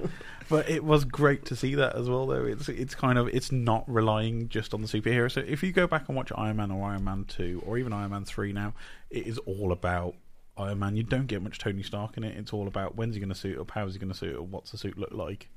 but 0.47 0.69
it 0.69 0.83
was 0.85 1.03
great 1.03 1.43
to 1.45 1.57
see 1.57 1.75
that 1.75 1.95
as 1.97 2.09
well. 2.09 2.25
Though 2.25 2.45
it's 2.45 2.69
it's 2.69 2.95
kind 2.95 3.17
of 3.17 3.27
it's 3.27 3.51
not 3.51 3.83
relying 3.87 4.47
just 4.47 4.73
on 4.73 4.81
the 4.81 4.87
superhero. 4.87 5.29
So 5.29 5.41
if 5.41 5.61
you 5.61 5.73
go 5.73 5.87
back 5.87 6.07
and 6.07 6.15
watch 6.15 6.31
Iron 6.35 6.55
Man 6.55 6.71
or 6.71 6.89
Iron 6.89 7.03
Man 7.03 7.25
two 7.27 7.61
or 7.65 7.77
even 7.77 7.91
Iron 7.91 8.11
Man 8.11 8.23
three 8.23 8.53
now, 8.53 8.73
it 9.09 9.27
is 9.27 9.37
all 9.39 9.73
about 9.73 10.15
Iron 10.57 10.79
Man. 10.79 10.95
You 10.95 11.03
don't 11.03 11.27
get 11.27 11.41
much 11.41 11.59
Tony 11.59 11.83
Stark 11.83 12.15
in 12.15 12.23
it. 12.23 12.37
It's 12.37 12.53
all 12.53 12.67
about 12.67 12.95
when's 12.95 13.15
he 13.15 13.19
going 13.19 13.27
to 13.29 13.35
suit 13.35 13.59
up, 13.59 13.71
how's 13.71 13.91
he 13.93 13.99
going 13.99 14.11
to 14.11 14.17
suit 14.17 14.37
up, 14.37 14.43
what's 14.45 14.71
the 14.71 14.77
suit 14.77 14.97
look 14.97 15.11
like, 15.11 15.49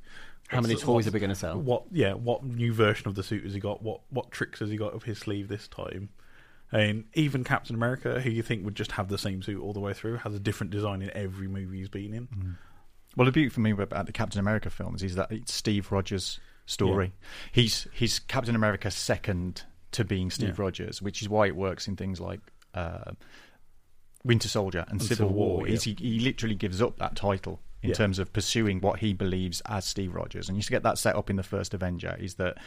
How 0.49 0.61
many 0.61 0.75
toys 0.75 1.07
are 1.07 1.13
we 1.13 1.21
going 1.21 1.31
to 1.31 1.37
sell? 1.37 1.57
What 1.57 1.85
yeah, 1.93 2.15
what 2.15 2.43
new 2.43 2.73
version 2.73 3.07
of 3.07 3.15
the 3.15 3.23
suit 3.23 3.45
has 3.45 3.55
he 3.55 3.61
got? 3.61 3.81
What 3.81 4.01
what 4.11 4.33
tricks 4.33 4.59
has 4.59 4.71
he 4.71 4.77
got 4.77 4.93
up 4.93 5.05
his 5.05 5.19
sleeve 5.19 5.47
this 5.47 5.69
time? 5.69 6.09
And 6.73 7.05
even 7.15 7.45
Captain 7.45 7.77
America, 7.77 8.21
who 8.21 8.31
you 8.31 8.43
think 8.43 8.65
would 8.65 8.75
just 8.75 8.93
have 8.93 9.09
the 9.09 9.19
same 9.19 9.43
suit 9.43 9.61
all 9.61 9.73
the 9.75 9.81
way 9.81 9.93
through, 9.93 10.17
has 10.19 10.35
a 10.35 10.41
different 10.41 10.71
design 10.71 11.03
in 11.03 11.11
every 11.15 11.47
movie 11.47 11.79
he's 11.79 11.89
been 11.91 12.15
in. 12.15 12.57
Well, 13.15 13.27
the 13.27 13.33
beauty 13.33 13.51
for 13.51 13.61
me 13.61 13.73
about 13.73 14.07
the 14.07 14.13
Captain 14.13 14.41
America 14.41 14.71
films 14.71 15.03
is 15.03 15.17
that 15.17 15.31
it's 15.31 15.53
Steve 15.53 15.93
Rogers' 15.93 16.41
story. 16.65 17.13
He's 17.53 17.87
he's 17.93 18.19
Captain 18.21 18.55
America 18.57 18.91
second 18.91 19.65
to 19.91 20.03
being 20.05 20.31
Steve 20.31 20.57
Yeah. 20.59 20.65
Rogers, 20.65 21.03
which 21.03 21.21
is 21.21 21.29
why 21.29 21.47
it 21.47 21.55
works 21.55 21.87
in 21.89 21.97
things 21.97 22.19
like 22.21 22.41
uh, 22.73 23.13
Winter 24.25 24.49
Soldier 24.49 24.81
and, 24.89 24.93
And 24.93 25.03
Civil, 25.03 25.27
Civil 25.29 25.33
War. 25.35 25.57
War, 25.59 25.67
He's- 25.67 25.83
he, 25.83 25.95
he 25.99 26.21
literally 26.21 26.55
gives 26.55 26.81
up 26.81 26.97
that 26.99 27.15
title 27.17 27.61
in 27.83 27.89
Yeah. 27.91 27.95
terms 27.95 28.19
of 28.19 28.33
pursuing 28.33 28.81
what 28.81 29.01
he 29.01 29.13
believes 29.13 29.61
as 29.67 29.85
Steve 29.85 30.15
Rogers. 30.15 30.49
And 30.49 30.57
you 30.57 30.63
get 30.65 30.83
that 30.85 30.99
set 30.99 31.17
up 31.17 31.29
in 31.31 31.37
the 31.37 31.43
first 31.43 31.75
Avenger 31.75 32.17
is 32.19 32.35
that 32.35 32.59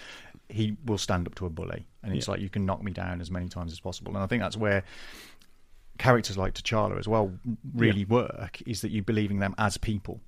he 0.50 0.76
will 0.86 0.98
stand 0.98 1.26
up 1.28 1.36
to 1.36 1.46
a 1.46 1.50
bully, 1.50 1.88
and 2.04 2.14
it's 2.16 2.28
Yeah. 2.28 2.32
like 2.34 2.42
you 2.42 2.50
can 2.50 2.66
knock 2.66 2.84
me 2.84 2.92
down 2.92 3.22
as 3.22 3.32
many 3.32 3.48
times 3.48 3.72
as 3.72 3.80
possible. 3.80 4.14
And 4.14 4.24
I 4.24 4.28
think 4.28 4.42
that's 4.44 4.58
where 4.58 4.84
characters 5.98 6.38
like 6.38 6.54
T'Challa 6.54 7.00
as 7.00 7.08
well 7.08 7.32
really 7.74 8.02
Yeah. 8.02 8.06
work 8.08 8.62
is 8.68 8.82
that 8.82 8.92
you 8.92 9.02
believe 9.02 9.32
in 9.32 9.40
them 9.40 9.56
as 9.58 9.78
people, 9.78 10.22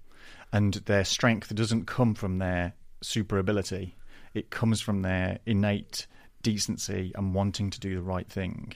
and 0.54 0.74
their 0.76 1.04
strength 1.04 1.54
doesn't 1.54 1.86
come 1.86 2.16
from 2.16 2.38
their 2.38 2.74
super 3.02 3.38
ability; 3.38 3.96
it 4.34 4.50
comes 4.50 4.80
from 4.82 5.02
their 5.02 5.40
innate 5.46 6.08
decency 6.42 7.12
and 7.16 7.34
wanting 7.34 7.70
to 7.72 7.80
do 7.80 7.96
the 7.96 8.02
right 8.02 8.30
thing, 8.30 8.74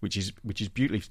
which 0.00 0.16
is 0.16 0.32
which 0.42 0.60
is 0.60 0.68
beautifully 0.68 1.10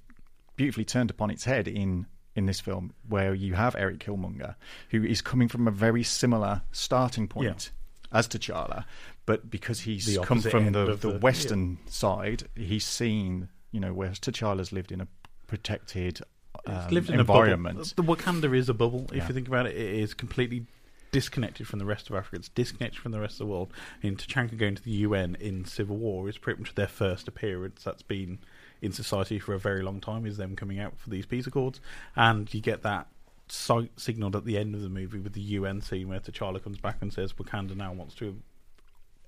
beautifully 0.56 0.86
turned 0.86 1.10
upon 1.10 1.32
its 1.32 1.46
head 1.46 1.68
in 1.68 2.06
in 2.36 2.46
this 2.46 2.60
film, 2.60 2.94
where 3.08 3.34
you 3.34 3.54
have 3.54 3.76
Eric 3.76 4.00
Killmonger, 4.00 4.56
who 4.90 5.04
is 5.04 5.22
coming 5.22 5.48
from 5.48 5.68
a 5.68 5.72
very 5.72 6.04
similar 6.04 6.62
starting 6.72 7.28
point 7.28 7.72
as 8.12 8.28
T'Challa, 8.28 8.86
but 9.26 9.50
because 9.50 9.82
he's 9.82 10.18
come 10.24 10.42
from 10.42 10.72
the, 10.72 10.96
the 10.96 11.10
the- 11.14 11.20
western 11.20 11.78
side, 11.88 12.44
he's 12.56 12.86
seen 12.86 13.50
you 13.72 13.80
know 13.80 13.94
where 13.94 14.10
T'Challa's 14.10 14.72
lived 14.72 14.92
in 14.92 15.02
a 15.02 15.08
protected 15.48 16.22
um, 16.66 16.88
lived 16.90 17.10
in 17.10 17.20
environment. 17.20 17.94
The 17.96 18.04
Wakanda 18.04 18.56
is 18.56 18.70
a 18.70 18.74
bubble. 18.74 19.06
If 19.10 19.16
Yeah. 19.18 19.28
you 19.28 19.34
think 19.34 19.48
about 19.48 19.66
it, 19.66 19.76
it 19.76 19.96
is 20.00 20.14
completely 20.14 20.66
disconnected 21.12 21.68
from 21.68 21.80
the 21.80 21.86
rest 21.86 22.10
of 22.10 22.16
Africa. 22.16 22.38
It's 22.38 22.50
disconnected 22.50 23.00
from 23.00 23.12
the 23.12 23.20
rest 23.20 23.34
of 23.36 23.40
the 23.40 23.46
world. 23.48 23.72
In 24.02 24.16
T'Chaka 24.16 24.58
going 24.58 24.76
to 24.76 24.84
the 24.84 24.92
UN 24.92 25.36
in 25.40 25.66
Civil 25.66 25.98
War 25.98 26.28
is 26.30 26.38
pretty 26.38 26.60
much 26.62 26.74
their 26.76 26.88
first 26.88 27.28
appearance. 27.28 27.84
That's 27.84 28.02
been 28.04 28.40
in 28.84 28.92
society 28.92 29.40
for 29.40 29.54
a 29.54 29.60
very 29.60 29.82
long 29.82 30.02
time. 30.02 30.26
Is 30.26 30.38
them 30.38 30.56
coming 30.56 30.80
out 30.80 31.00
for 31.00 31.10
these 31.10 31.26
peace 31.26 31.48
accords, 31.48 31.80
and 32.16 32.54
you 32.54 32.62
get 32.62 32.84
that 32.84 33.08
si- 33.48 33.90
signaled 33.96 34.36
at 34.36 34.46
the 34.46 34.58
end 34.58 34.76
of 34.76 34.82
the 34.82 34.90
movie 34.90 35.20
with 35.20 35.34
the 35.34 35.42
UN 35.42 35.82
scene 35.82 36.10
where 36.10 36.20
T'Challa 36.20 36.62
comes 36.62 36.78
back 36.78 36.98
and 37.02 37.12
says 37.12 37.34
Wakanda 37.34 37.76
now 37.76 37.94
wants 37.94 38.14
to. 38.16 38.40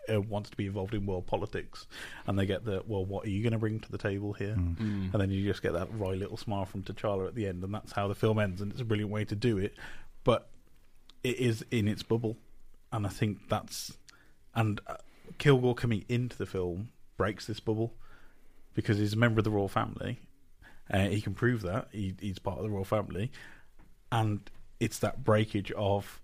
Uh, 0.08 0.22
wants 0.22 0.52
to 0.52 0.56
be 0.56 0.68
involved 0.68 0.94
in 0.94 1.04
world 1.08 1.26
politics, 1.26 1.88
and 2.28 2.38
they 2.38 2.46
get 2.46 2.64
the 2.64 2.84
well. 2.86 3.04
What 3.04 3.26
are 3.26 3.30
you 3.30 3.42
going 3.42 3.54
to 3.54 3.58
bring 3.58 3.80
to 3.80 3.92
the 3.92 3.98
table 3.98 4.34
here? 4.34 4.54
Mm. 4.56 4.78
Mm. 4.78 5.14
and 5.14 5.20
then 5.20 5.32
you 5.32 5.44
just 5.44 5.64
get 5.64 5.74
that 5.74 5.88
wry 5.98 6.12
little 6.12 6.38
smile 6.38 6.66
from 6.66 6.84
T'Challa 6.84 7.28
at 7.28 7.34
the 7.34 7.48
end, 7.48 7.64
and 7.64 7.74
that's 7.74 7.92
how 7.92 8.08
the 8.08 8.14
film 8.14 8.38
ends. 8.38 8.62
And 8.62 8.72
it's 8.72 8.82
a 8.82 8.86
brilliant 8.86 9.10
way 9.10 9.26
to 9.26 9.36
do 9.36 9.58
it, 9.58 9.74
but 10.24 10.48
it 11.24 11.40
is 11.40 11.66
in 11.72 11.88
its 11.88 12.04
bubble, 12.04 12.38
and 12.92 13.08
I 13.08 13.10
think 13.10 13.50
that's 13.50 13.98
and 14.54 14.80
uh, 14.86 14.98
Kilgore 15.40 15.74
coming 15.74 16.06
into 16.08 16.38
the 16.38 16.46
film 16.46 16.90
breaks 17.18 17.48
this 17.48 17.60
bubble 17.60 17.96
because 18.76 18.98
he's 19.00 19.14
a 19.14 19.18
member 19.18 19.40
of 19.40 19.44
the 19.44 19.52
royal 19.52 19.68
family. 19.68 20.20
Uh, 20.92 21.08
he 21.08 21.20
can 21.20 21.34
prove 21.34 21.64
that 21.64 21.88
he, 21.92 22.14
he's 22.20 22.38
part 22.38 22.58
of 22.58 22.64
the 22.64 22.70
royal 22.70 22.86
family, 22.86 23.32
and 24.12 24.52
it's 24.80 25.00
that 25.00 25.24
breakage 25.24 25.72
of 25.72 26.22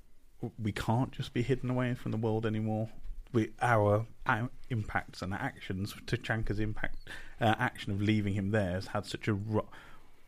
we 0.62 0.72
can't 0.72 1.12
just 1.12 1.34
be 1.34 1.42
hidden 1.42 1.70
away 1.70 1.94
from 1.94 2.12
the 2.12 2.18
world 2.18 2.46
anymore. 2.46 2.90
We, 3.34 3.52
our, 3.62 4.06
our 4.26 4.50
impacts 4.70 5.22
and 5.22 5.34
actions, 5.34 5.94
T'Chaka's 6.06 6.60
impact 6.60 7.08
uh, 7.40 7.56
action 7.58 7.92
of 7.92 8.02
leaving 8.02 8.34
him 8.34 8.52
there 8.52 8.74
has 8.74 8.88
had 8.88 9.06
such 9.06 9.28
a, 9.28 9.38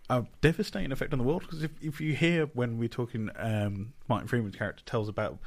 a 0.09 0.25
devastating 0.41 0.91
effect 0.91 1.11
on 1.13 1.19
the 1.19 1.25
world. 1.25 1.41
Because 1.41 1.63
if, 1.63 1.71
if 1.81 1.99
you 1.99 2.13
hear 2.13 2.45
when 2.53 2.77
we're 2.77 2.87
talking, 2.87 3.29
um, 3.35 3.93
Martin 4.07 4.27
Freeman's 4.27 4.55
character 4.55 4.83
tells 4.85 5.09
about 5.09 5.39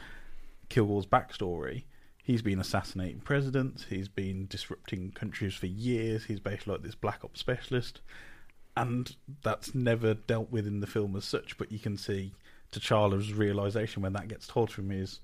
Kilgore's 0.69 1.07
backstory, 1.07 1.85
he's 2.27 2.43
been 2.43 2.59
assassinating 2.59 3.21
presidents, 3.21 3.87
he's 3.89 4.09
been 4.09 4.49
disrupting 4.49 5.13
countries 5.13 5.55
for 5.55 5.67
years, 5.67 6.25
he's 6.25 6.41
basically 6.41 6.73
like 6.73 6.83
this 6.83 6.97
black 6.97 7.23
ops 7.23 7.39
specialist, 7.39 8.01
and 8.77 9.15
that's 9.43 9.77
never 9.77 10.15
dealt 10.15 10.51
with 10.51 10.67
in 10.67 10.81
the 10.81 10.89
film 10.89 11.15
as 11.15 11.25
such. 11.25 11.57
But 11.57 11.71
you 11.71 11.79
can 11.79 11.97
see 11.97 12.33
T'Challa's 12.73 13.33
realization 13.33 14.03
when 14.03 14.13
that 14.15 14.27
gets 14.27 14.49
told 14.49 14.71
to 14.71 14.81
him 14.81 14.91
is. 14.91 15.21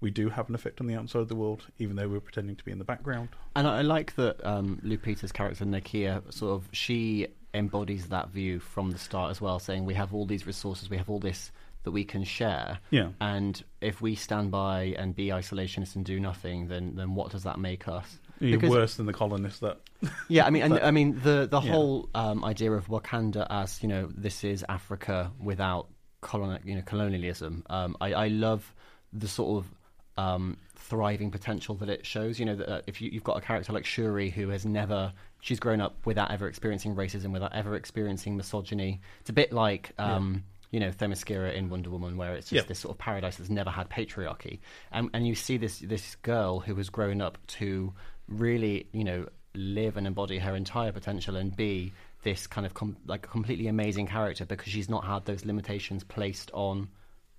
We 0.00 0.10
do 0.10 0.30
have 0.30 0.48
an 0.48 0.56
effect 0.56 0.80
on 0.80 0.88
the 0.88 0.96
outside 0.96 1.20
of 1.20 1.28
the 1.28 1.36
world, 1.36 1.68
even 1.78 1.94
though 1.94 2.08
we're 2.08 2.18
pretending 2.18 2.56
to 2.56 2.64
be 2.64 2.72
in 2.72 2.80
the 2.80 2.84
background. 2.84 3.28
And 3.54 3.68
I 3.68 3.82
like 3.82 4.16
that 4.16 4.44
um, 4.44 4.80
Lupita's 4.82 5.30
character 5.30 5.64
Nakia 5.64 6.32
sort 6.32 6.54
of 6.54 6.68
she 6.72 7.28
embodies 7.54 8.08
that 8.08 8.30
view 8.30 8.58
from 8.58 8.90
the 8.90 8.98
start 8.98 9.30
as 9.30 9.40
well, 9.40 9.60
saying 9.60 9.84
we 9.84 9.94
have 9.94 10.12
all 10.12 10.26
these 10.26 10.44
resources, 10.44 10.90
we 10.90 10.96
have 10.96 11.08
all 11.08 11.20
this 11.20 11.52
that 11.84 11.90
we 11.92 12.04
can 12.04 12.24
share, 12.24 12.78
Yeah. 12.90 13.08
and 13.20 13.62
if 13.80 14.00
we 14.00 14.14
stand 14.14 14.50
by 14.50 14.94
and 14.98 15.14
be 15.14 15.26
isolationists 15.28 15.96
and 15.96 16.04
do 16.04 16.20
nothing, 16.20 16.68
then 16.68 16.94
then 16.96 17.14
what 17.14 17.30
does 17.32 17.42
that 17.44 17.58
make 17.58 17.88
us? 17.88 18.18
You're 18.40 18.58
Because- 18.58 18.70
worse 18.70 18.94
than 18.96 19.06
the 19.06 19.12
colonists 19.12 19.60
that 19.60 19.78
Yeah, 20.28 20.46
I 20.46 20.50
mean, 20.50 20.62
and, 20.62 20.72
But- 20.74 20.84
I 20.84 20.90
mean 20.90 21.20
the 21.22 21.46
the 21.50 21.60
Yeah. 21.60 21.72
whole 21.72 22.08
um, 22.14 22.44
idea 22.44 22.72
of 22.72 22.86
Wakanda 22.88 23.46
as 23.50 23.82
you 23.82 23.88
know 23.88 24.10
this 24.16 24.44
is 24.44 24.64
Africa 24.68 25.30
without 25.40 25.88
colon 26.20 26.60
you 26.64 26.74
know 26.76 26.82
colonialism. 26.82 27.64
Um, 27.68 27.96
I, 28.00 28.12
I 28.14 28.28
love 28.28 28.74
the 29.12 29.28
sort 29.28 29.64
of 29.64 29.70
um, 30.18 30.56
thriving 30.76 31.30
potential 31.30 31.74
that 31.76 31.88
it 31.88 32.04
shows. 32.04 32.38
You 32.38 32.44
know, 32.46 32.56
that 32.56 32.68
uh, 32.68 32.82
if 32.86 33.00
you, 33.00 33.10
you've 33.10 33.24
got 33.24 33.38
a 33.38 33.40
character 33.40 33.72
like 33.72 33.84
Shuri 33.86 34.28
who 34.30 34.48
has 34.50 34.64
never 34.66 35.12
she's 35.40 35.58
grown 35.58 35.80
up 35.80 35.96
without 36.04 36.30
ever 36.30 36.46
experiencing 36.48 36.94
racism, 36.94 37.32
without 37.32 37.54
ever 37.54 37.74
experiencing 37.76 38.36
misogyny. 38.36 39.00
It's 39.20 39.30
a 39.30 39.32
bit 39.32 39.52
like. 39.52 39.92
Um, 39.98 40.44
You 40.72 40.80
know, 40.80 40.90
Themyscira 40.90 41.54
in 41.54 41.68
Wonder 41.68 41.90
Woman, 41.90 42.16
where 42.16 42.34
it's 42.34 42.48
just 42.50 42.64
Yeah. 42.64 42.68
this 42.68 42.80
sort 42.80 42.94
of 42.94 42.98
paradise 42.98 43.36
that's 43.36 43.50
never 43.50 43.70
had 43.70 43.88
patriarchy, 43.90 44.58
and 44.90 45.08
and 45.14 45.26
you 45.26 45.34
see 45.34 45.56
this 45.58 45.78
this 45.78 46.16
girl 46.16 46.58
who 46.60 46.74
has 46.76 46.88
grown 46.90 47.20
up 47.20 47.38
to 47.58 47.92
really, 48.26 48.86
you 48.92 49.04
know, 49.04 49.26
live 49.54 49.96
and 49.98 50.06
embody 50.06 50.38
her 50.38 50.56
entire 50.56 50.90
potential 50.90 51.36
and 51.36 51.54
be 51.54 51.92
this 52.22 52.46
kind 52.46 52.64
of 52.66 52.72
com- 52.72 52.96
like 53.06 53.22
completely 53.30 53.66
amazing 53.68 54.06
character 54.06 54.46
because 54.46 54.72
she's 54.72 54.88
not 54.88 55.04
had 55.04 55.24
those 55.26 55.44
limitations 55.44 56.02
placed 56.04 56.50
on 56.54 56.88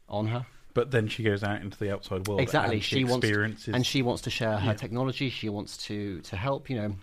on 0.08 0.28
her. 0.28 0.46
But 0.75 0.92
then 0.92 1.08
she 1.08 1.24
goes 1.24 1.44
out 1.44 1.62
into 1.62 1.78
the 1.80 1.92
outside 1.94 2.28
world. 2.28 2.42
exactly, 2.42 2.75
and 2.75 2.84
she, 2.84 2.98
she 2.98 3.04
wants 3.04 3.25
experiences. 3.25 3.74
and 3.75 3.86
she 3.86 4.02
wants 4.02 4.24
to 4.24 4.30
share 4.30 4.58
her 4.58 4.72
Yeah. 4.72 4.74
technology. 4.74 5.30
She 5.30 5.50
wants 5.50 5.78
to 5.88 6.22
to 6.22 6.36
help. 6.36 6.70
You 6.70 6.75
know, 6.78 6.96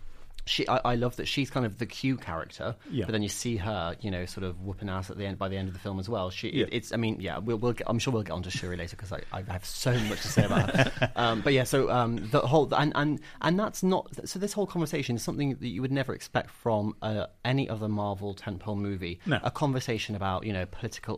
she 0.50 0.66
I, 0.68 0.80
I 0.84 0.94
love 0.96 1.14
that 1.16 1.28
she's 1.28 1.48
kind 1.50 1.64
of 1.64 1.78
the 1.78 1.86
Q 1.86 2.16
character. 2.16 2.74
Yeah. 2.90 3.04
But 3.06 3.12
then 3.12 3.22
you 3.22 3.28
see 3.28 3.56
her, 3.56 3.96
you 4.00 4.10
know, 4.10 4.26
sort 4.26 4.44
of 4.44 4.60
whooping 4.60 4.88
ass 4.88 5.08
at 5.10 5.16
the 5.16 5.24
end 5.24 5.38
by 5.38 5.48
the 5.48 5.56
end 5.56 5.68
of 5.68 5.74
the 5.74 5.80
film 5.80 5.98
as 6.00 6.08
well. 6.08 6.28
She 6.30 6.48
Yeah. 6.50 6.64
it, 6.64 6.70
it's 6.72 6.92
I 6.92 6.96
mean 6.96 7.20
yeah 7.20 7.38
we'll, 7.38 7.56
we'll 7.58 7.72
get, 7.72 7.86
I'm 7.88 7.98
sure 7.98 8.12
we'll 8.12 8.24
get 8.24 8.32
onto 8.32 8.50
Shuri 8.50 8.76
later 8.76 8.96
because 8.96 9.12
I, 9.12 9.20
I 9.32 9.42
have 9.52 9.64
so 9.64 9.92
much 10.10 10.20
to 10.22 10.28
say 10.28 10.44
about 10.44 10.74
her. 10.74 11.12
um, 11.16 11.40
but 11.42 11.52
yeah, 11.52 11.64
so 11.64 11.90
um, 11.90 12.28
the 12.30 12.40
whole 12.40 12.68
and 12.74 12.92
and 12.96 13.20
and 13.40 13.58
that's 13.58 13.82
not 13.82 14.08
so 14.28 14.38
this 14.38 14.52
whole 14.52 14.66
conversation 14.66 15.14
is 15.16 15.22
something 15.22 15.54
that 15.60 15.68
you 15.68 15.80
would 15.82 15.92
never 15.92 16.12
expect 16.14 16.50
from 16.50 16.96
uh, 17.02 17.26
any 17.44 17.68
other 17.68 17.88
Marvel 17.88 18.34
tentpole 18.34 18.76
movie. 18.76 19.20
No. 19.26 19.38
A 19.44 19.50
conversation 19.52 20.16
about 20.16 20.44
you 20.44 20.52
know 20.52 20.66
political 20.66 21.16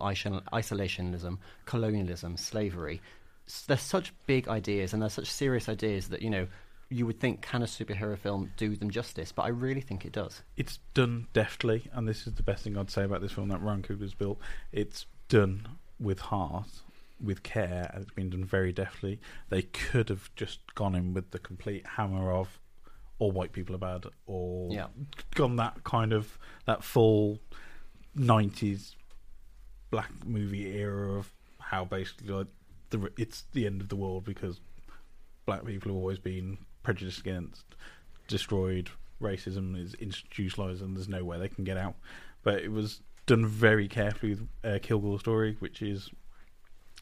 isolationism, 0.52 1.38
colonialism, 1.64 2.36
slavery. 2.36 3.00
S- 3.48 3.64
They're 3.66 3.76
such 3.76 4.12
big 4.26 4.48
ideas 4.48 4.92
and 4.92 5.02
they're 5.02 5.08
such 5.08 5.30
serious 5.30 5.68
ideas 5.68 6.08
that 6.08 6.22
you 6.22 6.30
know 6.30 6.46
you 6.92 7.06
would 7.06 7.18
think 7.20 7.40
can 7.42 7.62
a 7.62 7.66
superhero 7.66 8.18
film 8.18 8.52
do 8.56 8.76
them 8.76 8.90
justice, 8.90 9.32
but 9.32 9.42
I 9.42 9.48
really 9.48 9.80
think 9.80 10.04
it 10.04 10.12
does. 10.12 10.42
it's 10.56 10.78
done 10.94 11.26
deftly, 11.32 11.88
and 11.92 12.06
this 12.06 12.26
is 12.26 12.34
the 12.34 12.42
best 12.42 12.64
thing 12.64 12.76
I'd 12.76 12.90
say 12.90 13.04
about 13.04 13.20
this 13.22 13.32
film 13.32 13.48
that 13.48 13.62
Ryan 13.62 13.82
Coogler's 13.82 14.14
built. 14.14 14.38
It's 14.72 15.06
done 15.28 15.66
with 15.98 16.18
heart, 16.20 16.68
with 17.20 17.42
care, 17.42 17.90
and 17.94 18.02
it's 18.02 18.12
been 18.12 18.30
done 18.30 18.44
very 18.44 18.72
deftly. 18.72 19.20
They 19.48 19.62
could 19.62 20.08
have 20.08 20.30
just 20.36 20.74
gone 20.74 20.94
in 20.94 21.14
with 21.14 21.30
the 21.30 21.38
complete 21.38 21.86
hammer 21.86 22.30
of 22.32 22.58
all 23.18 23.30
white 23.30 23.52
people 23.52 23.74
are 23.74 23.78
bad, 23.78 24.06
or 24.26 24.72
Yeah. 24.72 24.88
gone 25.34 25.56
that 25.56 25.84
kind 25.84 26.12
of 26.12 26.38
that 26.66 26.82
full 26.84 27.38
'90s 28.16 28.94
black 29.90 30.10
movie 30.26 30.66
era 30.76 31.18
of 31.18 31.32
how 31.58 31.84
basically 31.84 32.28
like 32.28 32.46
the 32.90 33.10
it's 33.16 33.44
the 33.52 33.66
end 33.66 33.80
of 33.80 33.88
the 33.88 33.96
world 33.96 34.24
because 34.24 34.60
black 35.46 35.64
people 35.64 35.90
have 35.90 35.96
always 35.96 36.18
been 36.18 36.58
prejudiced 36.82 37.20
against, 37.20 37.64
destroyed. 38.28 38.90
Racism 39.20 39.80
is 39.80 39.94
institutionalized, 39.94 40.82
and 40.82 40.96
there's 40.96 41.08
no 41.08 41.24
way 41.24 41.38
they 41.38 41.48
can 41.48 41.62
get 41.64 41.76
out. 41.76 41.94
But 42.42 42.56
it 42.62 42.72
was 42.72 43.00
done 43.26 43.46
very 43.46 43.86
carefully 43.86 44.30
with 44.34 44.48
uh, 44.64 44.78
Kilgore's 44.80 45.20
story, 45.20 45.56
which 45.60 45.80
is 45.80 46.10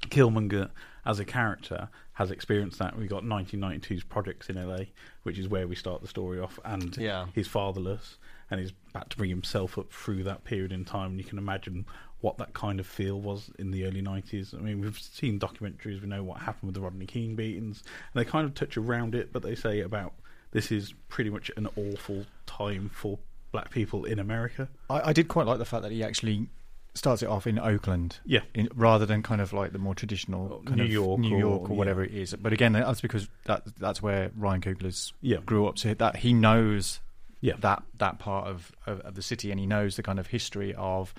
Killmonger 0.09 0.71
as 1.07 1.19
a 1.19 1.25
character 1.25 1.89
has 2.15 2.31
experienced 2.31 2.79
that. 2.79 2.99
We 2.99 3.07
got 3.07 3.23
1992's 3.23 4.05
projects 4.05 4.51
in 4.51 4.57
LA, 4.57 4.85
which 5.23 5.39
is 5.39 5.49
where 5.49 5.67
we 5.67 5.75
start 5.77 6.03
the 6.03 6.09
story 6.09 6.41
off, 6.41 6.59
and 6.65 6.97
Yeah. 6.99 7.27
he's 7.35 7.49
fatherless, 7.49 8.19
and 8.51 8.61
he's 8.61 8.73
about 8.91 9.11
to 9.11 9.17
bring 9.17 9.31
himself 9.31 9.79
up 9.79 9.93
through 9.93 10.25
that 10.25 10.45
period 10.45 10.73
in 10.73 10.85
time. 10.85 11.11
And 11.13 11.19
you 11.19 11.25
can 11.25 11.39
imagine 11.39 11.87
what 12.21 12.37
that 12.39 12.53
kind 12.53 12.81
of 12.81 12.87
feel 12.87 13.21
was 13.21 13.51
in 13.59 13.71
the 13.71 13.85
early 13.87 14.03
90s. 14.03 14.55
I 14.55 14.59
mean, 14.59 14.81
we've 14.81 14.99
seen 14.99 15.39
documentaries, 15.39 16.01
we 16.03 16.07
know 16.09 16.23
what 16.23 16.39
happened 16.41 16.65
with 16.69 16.75
the 16.75 16.81
Rodney 16.81 17.07
King 17.07 17.35
beatings, 17.37 17.83
and 18.13 18.21
they 18.21 18.29
kind 18.29 18.45
of 18.47 18.55
touch 18.55 18.77
around 18.77 19.15
it, 19.15 19.33
but 19.33 19.43
they 19.43 19.55
say 19.55 19.81
about 19.81 20.13
this 20.51 20.71
is 20.73 20.93
pretty 21.09 21.31
much 21.31 21.51
an 21.57 21.69
awful 21.77 22.27
time 22.47 22.91
for 22.93 23.19
black 23.53 23.71
people 23.71 24.05
in 24.05 24.19
America. 24.19 24.69
I, 24.91 25.11
I 25.11 25.13
did 25.13 25.29
quite 25.29 25.47
like 25.47 25.59
the 25.59 25.65
fact 25.65 25.83
that 25.85 25.93
he 25.93 26.03
actually 26.05 26.49
starts 26.95 27.23
it 27.23 27.27
off 27.29 27.47
in 27.47 27.59
Oakland, 27.59 28.19
Yeah. 28.27 28.41
in, 28.55 28.69
rather 28.75 29.07
than 29.07 29.23
kind 29.23 29.41
of 29.41 29.53
like 29.53 29.73
the 29.73 29.79
more 29.79 29.95
traditional 29.95 30.61
kind 30.67 30.77
New 30.79 30.85
of 30.85 30.91
York 30.91 31.21
New 31.21 31.37
or- 31.37 31.39
York 31.39 31.63
or, 31.63 31.69
yeah. 31.71 31.75
whatever 31.77 32.03
it 32.05 32.11
is. 32.13 32.35
But 32.35 32.53
again, 32.53 32.73
that's 32.73 33.01
because 33.01 33.29
that 33.45 33.63
that's 33.79 34.03
where 34.03 34.31
Ryan 34.37 34.61
Coogler's 34.61 35.13
Yeah. 35.23 35.39
grew 35.47 35.67
up. 35.69 35.79
So 35.79 35.95
that 35.95 36.17
he 36.17 36.33
knows 36.35 36.99
Yeah. 37.41 37.55
that 37.61 37.83
that 37.99 38.19
part 38.19 38.47
of, 38.49 38.73
of, 38.87 39.01
of 39.01 39.15
the 39.15 39.23
city, 39.23 39.51
and 39.51 39.59
he 39.61 39.67
knows 39.67 39.97
the 39.97 40.03
kind 40.03 40.19
of 40.19 40.27
history 40.29 40.75
of 40.75 41.15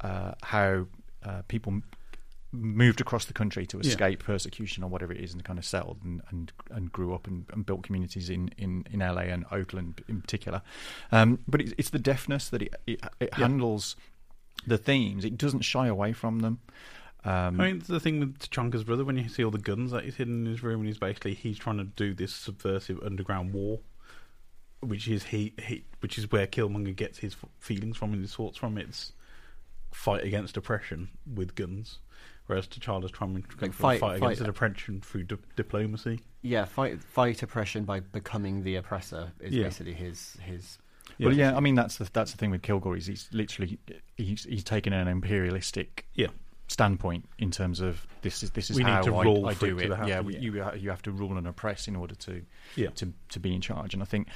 uh, 0.00 0.32
how 0.42 0.86
uh, 1.24 1.42
people 1.48 1.82
moved 2.52 3.00
across 3.00 3.26
the 3.26 3.32
country 3.32 3.64
to 3.66 3.76
Yeah. 3.78 3.90
escape 3.90 4.24
persecution 4.24 4.82
or 4.82 4.90
whatever 4.90 5.12
it 5.12 5.20
is, 5.20 5.32
and 5.34 5.44
kind 5.44 5.58
of 5.58 5.64
settled 5.64 5.98
and 6.02 6.22
and, 6.30 6.52
and 6.70 6.90
grew 6.90 7.14
up 7.14 7.26
and, 7.26 7.46
and 7.52 7.64
built 7.66 7.82
communities 7.84 8.28
in, 8.30 8.50
in, 8.58 8.84
in 8.90 9.00
LA 9.00 9.22
and 9.34 9.44
Oakland 9.52 10.02
in 10.08 10.20
particular. 10.20 10.62
Um, 11.12 11.38
but 11.46 11.60
it's, 11.60 11.72
it's 11.78 11.90
the 11.90 11.98
deftness 11.98 12.48
that 12.48 12.62
it 12.62 12.74
it, 12.86 13.00
it 13.20 13.28
Yeah. 13.32 13.36
handles 13.36 13.96
the 14.66 14.78
themes. 14.78 15.24
It 15.24 15.36
doesn't 15.38 15.60
shy 15.62 15.86
away 15.86 16.12
from 16.12 16.40
them. 16.40 16.58
Um, 17.22 17.60
I 17.60 17.66
mean, 17.66 17.82
the 17.86 18.00
thing 18.00 18.18
with 18.20 18.38
T'Chaka's 18.38 18.82
brother 18.84 19.04
when 19.04 19.18
you 19.18 19.28
see 19.28 19.44
all 19.44 19.50
the 19.50 19.58
guns 19.58 19.90
that 19.90 20.04
he's 20.04 20.16
hidden 20.16 20.46
in 20.46 20.50
his 20.50 20.62
room, 20.62 20.80
and 20.80 20.86
he's 20.88 20.98
basically 20.98 21.34
he's 21.34 21.58
trying 21.58 21.76
to 21.76 21.84
do 21.84 22.14
this 22.14 22.32
subversive 22.34 22.98
underground 23.04 23.52
war, 23.52 23.80
which 24.80 25.08
is 25.08 25.24
he, 25.24 25.52
he 25.62 25.84
which 26.00 26.18
is 26.18 26.30
where 26.30 26.46
Killmonger 26.46 26.94
gets 26.96 27.18
his 27.18 27.36
feelings 27.58 27.96
from 27.96 28.12
and 28.12 28.22
his 28.22 28.34
thoughts 28.34 28.56
from. 28.56 28.78
It's 28.78 29.12
fight 29.92 30.24
against 30.24 30.56
oppression 30.56 31.08
with 31.34 31.54
guns, 31.54 31.98
whereas 32.46 32.66
T'Challa's 32.66 33.10
trying 33.10 33.42
to 33.42 33.42
Like 33.60 33.72
fight, 33.72 34.00
fight- 34.00 34.16
against 34.16 34.40
fight- 34.40 34.48
oppression 34.48 35.00
through 35.00 35.24
di- 35.24 35.36
diplomacy. 35.56 36.20
Yeah, 36.42 36.64
fight 36.64 37.02
fight 37.02 37.42
oppression 37.42 37.84
by 37.84 38.00
becoming 38.00 38.62
the 38.62 38.76
oppressor 38.76 39.32
is 39.40 39.52
Yeah. 39.52 39.64
basically 39.64 39.92
his 39.94 40.36
his. 40.42 40.78
Well, 41.18 41.34
yeah, 41.34 41.54
I 41.56 41.60
mean 41.60 41.74
that's 41.74 41.96
the 41.98 42.08
that's 42.12 42.30
the 42.32 42.38
thing 42.38 42.50
with 42.50 42.62
Kilgore 42.62 42.96
is 42.96 43.06
he's 43.06 43.28
literally 43.32 43.78
he's 44.16 44.44
he's 44.44 44.64
taken 44.64 44.92
an 44.94 45.06
imperialistic 45.08 46.06
Yeah. 46.14 46.28
standpoint 46.68 47.28
in 47.38 47.50
terms 47.50 47.80
of 47.80 48.06
this 48.22 48.42
is 48.42 48.52
this 48.52 48.70
is 48.70 48.76
We 48.76 48.84
need 48.84 48.90
how 48.90 49.02
to 49.02 49.16
I, 49.16 49.24
rule 49.24 49.46
I 49.46 49.54
for 49.54 49.66
do 49.66 49.78
it 49.78 49.86
it. 49.86 49.88
to 49.88 49.94
yeah, 50.06 50.20
yeah. 50.20 50.38
you 50.38 50.64
you 50.76 50.88
have 50.88 51.02
to 51.02 51.10
rule 51.10 51.36
and 51.36 51.46
oppress 51.46 51.88
in 51.88 51.96
order 51.96 52.14
to 52.14 52.42
Yeah. 52.76 52.90
to 52.90 53.12
to 53.30 53.40
be 53.40 53.54
in 53.54 53.60
charge. 53.60 53.92
And 53.92 54.02
I 54.02 54.06
think 54.06 54.28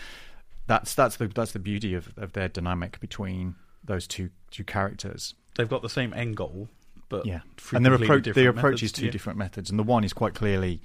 that's 0.66 0.94
that's 0.94 1.16
the 1.16 1.28
that's 1.28 1.52
the 1.52 1.58
beauty 1.58 1.94
of, 1.94 2.12
of 2.16 2.32
their 2.32 2.48
dynamic 2.48 3.00
between 3.00 3.54
those 3.84 4.06
two 4.06 4.30
two 4.50 4.64
characters. 4.64 5.34
They've 5.56 5.68
got 5.68 5.82
the 5.82 5.88
same 5.88 6.12
end 6.14 6.36
goal, 6.36 6.68
but 7.08 7.26
Yeah, 7.26 7.40
and 7.72 7.84
their 7.84 7.94
approach 7.94 8.24
their 8.24 8.50
approach 8.50 8.82
is 8.82 8.92
two 8.92 9.06
Yeah. 9.06 9.10
different 9.12 9.38
methods, 9.38 9.70
and 9.70 9.78
the 9.78 9.82
one 9.84 10.04
is 10.04 10.12
quite 10.12 10.34
clearly 10.34 10.80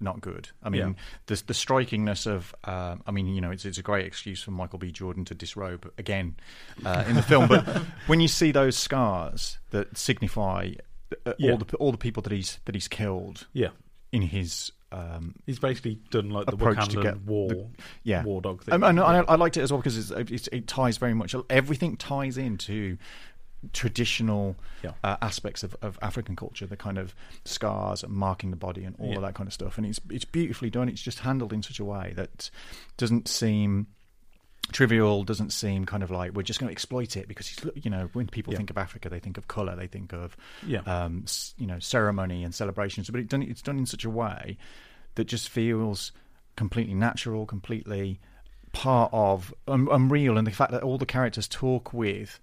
not 0.00 0.20
good. 0.20 0.48
I 0.62 0.68
mean, 0.70 0.80
Yeah. 0.80 0.92
the 1.26 1.42
the 1.46 1.52
strikingness 1.54 2.26
of, 2.26 2.54
uh, 2.64 2.96
I 3.06 3.10
mean, 3.10 3.28
you 3.28 3.40
know, 3.40 3.50
it's 3.50 3.64
it's 3.64 3.78
a 3.78 3.82
great 3.82 4.06
excuse 4.06 4.42
for 4.42 4.50
Michael 4.50 4.78
B. 4.78 4.90
Jordan 4.92 5.24
to 5.26 5.34
disrobe 5.34 5.90
again 5.98 6.36
uh, 6.84 7.04
in 7.08 7.14
the 7.16 7.22
film. 7.22 7.48
But 7.48 7.66
when 8.06 8.20
you 8.20 8.28
see 8.28 8.50
those 8.52 8.76
scars 8.76 9.58
that 9.70 9.96
signify 9.96 10.72
uh, 11.26 11.32
Yeah. 11.38 11.52
all 11.52 11.58
the 11.58 11.76
all 11.76 11.92
the 11.92 11.98
people 11.98 12.22
that 12.22 12.32
he's 12.32 12.58
that 12.64 12.74
he's 12.74 12.88
killed 12.88 13.46
Yeah, 13.52 13.70
in 14.12 14.22
his, 14.22 14.72
um, 14.94 15.34
he's 15.46 15.58
basically 15.58 15.98
done 16.10 16.30
like 16.30 16.46
the 16.46 16.52
Approach 16.54 16.88
to 16.90 17.02
get 17.02 17.20
war, 17.22 17.48
the- 17.48 17.66
yeah, 18.04 18.22
war 18.22 18.40
dog 18.40 18.62
thing. 18.62 18.74
and, 18.74 18.84
and 18.84 19.00
I, 19.00 19.18
I 19.20 19.34
liked 19.34 19.56
it 19.56 19.62
as 19.62 19.72
well 19.72 19.80
because 19.80 19.98
it's, 19.98 20.30
it's, 20.30 20.48
it 20.48 20.66
ties 20.68 20.98
very 20.98 21.14
much. 21.14 21.34
Everything 21.50 21.96
ties 21.96 22.38
into 22.38 22.96
traditional 23.72 24.56
Yeah. 24.82 24.92
uh, 25.02 25.16
aspects 25.22 25.62
of, 25.62 25.74
of 25.82 25.98
African 26.02 26.36
culture, 26.36 26.66
the 26.66 26.76
kind 26.76 26.98
of 26.98 27.14
scars 27.44 28.02
and 28.02 28.12
marking 28.12 28.50
the 28.50 28.56
body 28.56 28.84
and 28.84 28.94
all 28.98 29.08
Yeah. 29.10 29.16
of 29.16 29.22
that 29.22 29.34
kind 29.34 29.46
of 29.46 29.52
stuff. 29.54 29.78
And 29.78 29.86
it's 29.86 30.00
it's 30.10 30.24
beautifully 30.24 30.70
done. 30.70 30.88
It's 30.88 31.02
just 31.02 31.20
handled 31.20 31.52
in 31.52 31.62
such 31.62 31.80
a 31.80 31.84
way 31.84 32.12
that 32.16 32.50
doesn't 32.96 33.26
seem 33.28 33.86
trivial. 34.72 35.24
Doesn't 35.24 35.50
seem 35.52 35.84
kind 35.84 36.02
of 36.02 36.10
like 36.10 36.32
we're 36.32 36.42
just 36.42 36.60
going 36.60 36.68
to 36.68 36.72
exploit 36.72 37.16
it 37.16 37.28
because 37.28 37.54
you 37.74 37.90
know 37.90 38.08
when 38.12 38.26
people 38.26 38.52
Yeah. 38.52 38.58
think 38.58 38.70
of 38.70 38.78
Africa, 38.78 39.08
they 39.08 39.20
think 39.20 39.38
of 39.38 39.48
color, 39.48 39.76
they 39.76 39.86
think 39.86 40.12
of 40.12 40.36
yeah, 40.66 40.80
um, 40.80 41.24
you 41.58 41.66
know 41.66 41.78
ceremony 41.78 42.44
and 42.44 42.54
celebrations, 42.54 43.08
but 43.10 43.20
it 43.20 43.28
done, 43.28 43.42
it's 43.42 43.62
done 43.62 43.78
in 43.78 43.86
such 43.86 44.04
a 44.04 44.10
way 44.10 44.56
that 45.16 45.24
just 45.24 45.48
feels 45.48 46.12
completely 46.56 46.94
natural, 46.94 47.46
completely 47.46 48.20
part 48.72 49.10
of 49.12 49.54
um, 49.68 49.88
unreal, 49.92 50.36
and 50.38 50.46
the 50.46 50.50
fact 50.50 50.72
that 50.72 50.82
all 50.82 50.98
the 50.98 51.06
characters 51.06 51.46
talk 51.48 51.92
with 51.92 52.40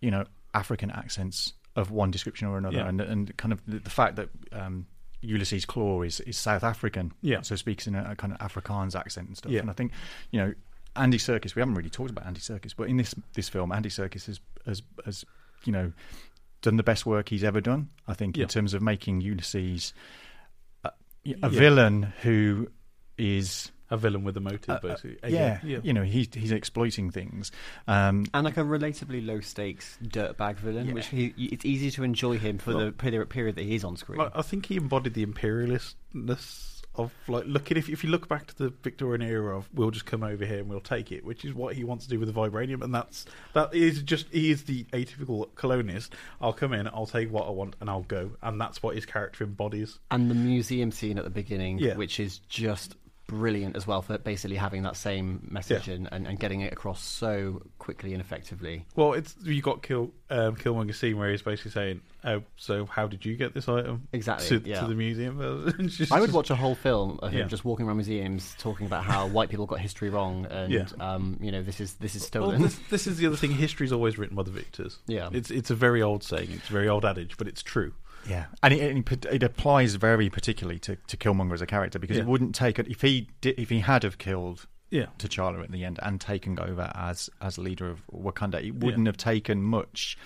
you 0.00 0.10
know 0.10 0.24
African 0.54 0.90
accents 0.90 1.52
of 1.76 1.90
one 1.92 2.10
description 2.10 2.48
or 2.48 2.58
another, 2.58 2.78
Yeah. 2.78 2.88
and 2.88 3.00
and 3.00 3.36
kind 3.36 3.52
of 3.52 3.60
the, 3.66 3.78
the 3.78 3.90
fact 3.90 4.16
that. 4.16 4.28
Um, 4.52 4.86
Ulysses 5.22 5.66
Klaue 5.66 6.06
is, 6.06 6.20
is 6.20 6.38
South 6.38 6.64
African, 6.64 7.12
Yeah. 7.20 7.42
so 7.42 7.54
speaks 7.54 7.86
in 7.86 7.94
a, 7.94 8.12
a 8.12 8.16
kind 8.16 8.32
of 8.32 8.38
Afrikaans 8.38 8.98
accent 8.98 9.28
and 9.28 9.36
stuff. 9.36 9.52
Yeah. 9.52 9.60
And 9.60 9.68
I 9.68 9.74
think, 9.74 9.92
you 10.30 10.40
know, 10.40 10.54
Andy 11.00 11.18
Serkis. 11.18 11.54
We 11.54 11.60
haven't 11.60 11.74
really 11.74 11.90
talked 11.90 12.10
about 12.10 12.26
Andy 12.26 12.40
Serkis, 12.40 12.74
but 12.76 12.88
in 12.88 12.96
this 12.96 13.14
this 13.34 13.48
film, 13.48 13.72
Andy 13.72 13.88
Serkis 13.88 14.26
has 14.26 14.40
has, 14.66 14.82
has 15.04 15.24
you 15.64 15.72
know 15.72 15.92
done 16.62 16.76
the 16.76 16.82
best 16.82 17.06
work 17.06 17.28
he's 17.30 17.42
ever 17.44 17.60
done. 17.60 17.88
I 18.06 18.14
think 18.14 18.36
Yeah. 18.36 18.42
in 18.42 18.48
terms 18.48 18.74
of 18.74 18.82
making 18.82 19.20
Ulysses 19.22 19.94
a, 20.84 20.88
a 20.88 20.92
Yeah. 21.24 21.48
villain 21.48 22.02
who 22.22 22.68
is 23.18 23.72
a 23.92 23.96
villain 23.96 24.22
with 24.22 24.36
a 24.36 24.40
motive, 24.40 24.70
uh, 24.84 24.88
uh, 24.88 24.96
yeah, 25.26 25.58
yeah, 25.64 25.78
you 25.82 25.92
know 25.92 26.02
he's 26.04 26.28
he's 26.32 26.52
exploiting 26.52 27.10
things. 27.10 27.50
Um, 27.88 28.24
And 28.32 28.44
like 28.44 28.56
a 28.56 28.62
relatively 28.62 29.20
low 29.20 29.40
stakes 29.40 29.98
dirtbag 30.04 30.58
villain, 30.58 30.86
Yeah. 30.86 30.92
which 30.94 31.06
he, 31.08 31.34
it's 31.36 31.64
easy 31.64 31.90
to 31.92 32.04
enjoy 32.04 32.38
him 32.38 32.58
for 32.58 32.72
Well- 32.74 32.86
the 32.86 32.92
period, 32.92 33.28
period 33.30 33.56
that 33.56 33.64
he's 33.64 33.82
on 33.82 33.96
screen. 33.96 34.18
Like, 34.20 34.30
I 34.36 34.42
think 34.42 34.66
he 34.66 34.76
embodied 34.76 35.14
the 35.14 35.24
imperialistness 35.26 36.69
of 36.96 37.12
like 37.28 37.44
looking. 37.46 37.76
If 37.76 37.88
if 37.88 38.02
you 38.04 38.10
look 38.10 38.28
back 38.28 38.46
to 38.48 38.56
the 38.56 38.70
Victorian 38.82 39.22
era 39.22 39.56
of 39.56 39.68
we'll 39.72 39.90
just 39.90 40.06
come 40.06 40.22
over 40.22 40.44
here 40.44 40.58
and 40.58 40.68
we'll 40.68 40.80
take 40.80 41.12
it, 41.12 41.24
which 41.24 41.44
is 41.44 41.54
what 41.54 41.74
he 41.76 41.84
wants 41.84 42.04
to 42.04 42.10
do 42.10 42.18
with 42.18 42.32
the 42.32 42.38
vibranium, 42.38 42.82
and 42.82 42.94
that's 42.94 43.26
that 43.54 43.74
is 43.74 44.02
just 44.02 44.26
he 44.32 44.50
is 44.50 44.64
the 44.64 44.84
atypical 44.92 45.54
colonist. 45.54 46.14
I'll 46.40 46.52
come 46.52 46.72
in, 46.72 46.88
I'll 46.88 47.06
take 47.06 47.30
what 47.30 47.46
I 47.46 47.50
want, 47.50 47.76
and 47.80 47.88
I'll 47.88 48.02
go, 48.02 48.32
and 48.42 48.60
that's 48.60 48.82
what 48.82 48.94
his 48.96 49.06
character 49.06 49.44
embodies. 49.44 49.98
and 50.10 50.30
the 50.30 50.34
museum 50.34 50.90
scene 50.92 51.16
at 51.18 51.24
the 51.24 51.30
beginning, 51.30 51.78
Yeah. 51.78 51.96
which 51.96 52.18
is 52.20 52.38
just 52.48 52.96
brilliant 53.30 53.76
as 53.76 53.86
well 53.86 54.02
for 54.02 54.18
basically 54.18 54.56
having 54.56 54.82
that 54.82 54.96
same 54.96 55.46
message 55.50 55.86
Yeah. 55.88 55.94
and, 55.94 56.08
and, 56.12 56.26
and 56.26 56.38
getting 56.40 56.60
it 56.62 56.72
across 56.72 57.02
so 57.02 57.62
quickly 57.78 58.12
and 58.12 58.20
effectively. 58.20 58.84
Well, 58.96 59.12
it's 59.14 59.34
you 59.42 59.62
got 59.62 59.82
Kill 59.82 60.10
um, 60.30 60.56
Killmonger 60.56 60.94
scene 60.94 61.16
where 61.16 61.30
he's 61.30 61.42
basically 61.42 61.70
saying, 61.70 62.00
"Oh, 62.24 62.42
so 62.56 62.86
how 62.86 63.06
did 63.06 63.24
you 63.24 63.36
get 63.36 63.54
this 63.54 63.68
item 63.68 64.08
Exactly, 64.12 64.60
to, 64.60 64.68
yeah. 64.68 64.80
to 64.80 64.86
the 64.88 64.94
museum?" 64.94 65.38
Just- 65.88 66.12
I 66.12 66.20
would 66.20 66.32
watch 66.32 66.50
a 66.50 66.56
whole 66.56 66.74
film 66.74 67.18
of 67.22 67.30
him 67.32 67.40
Yeah. 67.40 67.46
just 67.46 67.64
walking 67.64 67.86
around 67.86 67.96
museums 67.98 68.54
talking 68.58 68.86
about 68.86 69.04
how 69.04 69.26
white 69.28 69.48
people 69.48 69.66
got 69.66 69.78
history 69.80 70.10
wrong 70.10 70.46
and 70.46 70.92
um, 71.00 71.38
you 71.40 71.52
know 71.52 71.62
this 71.62 71.80
is 71.80 71.94
this 71.94 72.14
is 72.14 72.22
Well, 72.22 72.26
stolen. 72.50 72.62
this, 72.62 72.78
this 72.90 73.06
is 73.06 73.16
the 73.18 73.26
other 73.26 73.36
thing. 73.36 73.52
History's 73.52 73.92
always 73.92 74.18
written 74.18 74.36
by 74.36 74.42
the 74.42 74.50
victors. 74.50 74.98
Yeah. 75.06 75.28
it's 75.32 75.50
it's 75.50 75.70
a 75.70 75.74
very 75.74 76.02
old 76.02 76.22
saying. 76.24 76.48
It's 76.52 76.68
a 76.68 76.72
very 76.72 76.88
old 76.88 77.04
adage, 77.04 77.36
but 77.38 77.46
it's 77.46 77.62
true. 77.62 77.92
Yeah, 78.28 78.46
and 78.62 78.74
it, 78.74 79.10
it, 79.12 79.24
it 79.26 79.42
applies 79.42 79.94
very 79.94 80.28
particularly 80.30 80.78
to, 80.80 80.96
to 81.06 81.16
Killmonger 81.16 81.54
as 81.54 81.62
a 81.62 81.66
character 81.66 81.98
because 81.98 82.16
Yeah. 82.16 82.24
it 82.24 82.28
wouldn't 82.28 82.54
take 82.54 82.78
it 82.78 82.88
if 82.88 83.00
he 83.02 83.28
did, 83.40 83.58
if 83.58 83.70
he 83.70 83.80
had 83.80 84.02
have 84.02 84.18
killed 84.18 84.66
Yeah, 84.90 85.06
T'Challa 85.18 85.62
at 85.64 85.70
the 85.72 85.84
end 85.84 85.98
and 86.02 86.20
taken 86.20 86.58
over 86.60 86.90
as 86.94 87.30
as 87.40 87.58
leader 87.58 87.88
of 87.88 88.02
Wakanda, 88.12 88.62
it 88.64 88.74
wouldn't 88.74 89.06
have 89.06 89.16
taken 89.16 89.62
much 89.62 90.18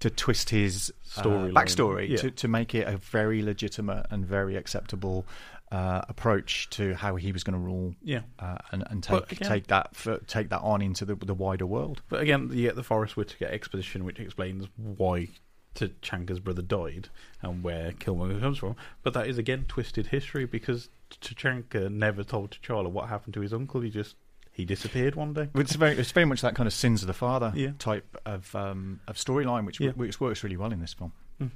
to 0.00 0.10
twist 0.10 0.50
his 0.50 0.92
Storyline, 1.08 1.56
uh, 1.56 1.60
backstory 1.60 2.08
yeah. 2.10 2.16
to 2.18 2.30
to 2.30 2.48
make 2.48 2.74
it 2.74 2.86
a 2.88 2.96
very 2.98 3.42
legitimate 3.42 4.06
and 4.10 4.26
very 4.26 4.56
acceptable 4.56 5.24
uh, 5.72 6.02
approach 6.08 6.68
to 6.70 6.94
how 6.94 7.16
he 7.16 7.32
was 7.32 7.42
going 7.42 7.58
to 7.58 7.64
rule. 7.64 7.94
yeah. 8.02 8.20
Uh, 8.38 8.56
and 8.72 8.84
and 8.90 9.02
take 9.02 9.32
again- 9.32 9.48
take 9.48 9.66
that 9.68 9.94
for, 9.96 10.18
take 10.26 10.48
that 10.50 10.60
on 10.60 10.82
into 10.82 11.04
the 11.04 11.14
the 11.16 11.34
wider 11.34 11.66
world. 11.66 12.02
But 12.08 12.20
again, 12.20 12.50
you 12.52 12.62
get 12.62 12.76
the 12.76 12.82
Forrest 12.84 13.16
Whitaker 13.16 13.46
exposition, 13.46 14.04
which 14.04 14.18
explains 14.20 14.66
why 14.76 15.28
T'Chaka's 15.76 16.40
brother 16.40 16.62
died 16.62 17.08
and 17.42 17.62
where 17.62 17.92
Killmonger 17.92 18.40
comes 18.40 18.58
from. 18.58 18.74
But 19.02 19.14
that 19.14 19.26
is 19.28 19.38
again 19.38 19.64
twisted 19.68 20.08
history 20.08 20.44
because 20.46 20.88
T'Chanka 21.10 21.90
never 21.90 22.24
told 22.24 22.50
T'Challa 22.50 22.90
what 22.90 23.08
happened 23.08 23.34
to 23.34 23.40
his 23.40 23.52
uncle. 23.52 23.80
He 23.82 23.90
just 23.90 24.16
he 24.52 24.64
disappeared 24.64 25.14
one 25.14 25.34
day. 25.34 25.48
It's 25.54 25.74
very 25.76 25.96
it's 25.96 26.12
very 26.12 26.24
much 26.26 26.40
that 26.40 26.54
kind 26.54 26.66
of 26.66 26.72
sins 26.72 27.02
of 27.02 27.06
the 27.06 27.12
father 27.14 27.52
Yeah. 27.54 27.72
type 27.78 28.16
of 28.24 28.54
um, 28.56 29.00
of 29.06 29.16
storyline, 29.16 29.66
which 29.66 29.78
Yeah. 29.80 29.90
which 29.90 30.20
works 30.20 30.42
really 30.42 30.56
well 30.56 30.72
in 30.72 30.80
this 30.80 30.94
film. 30.94 31.12
hmm 31.38 31.46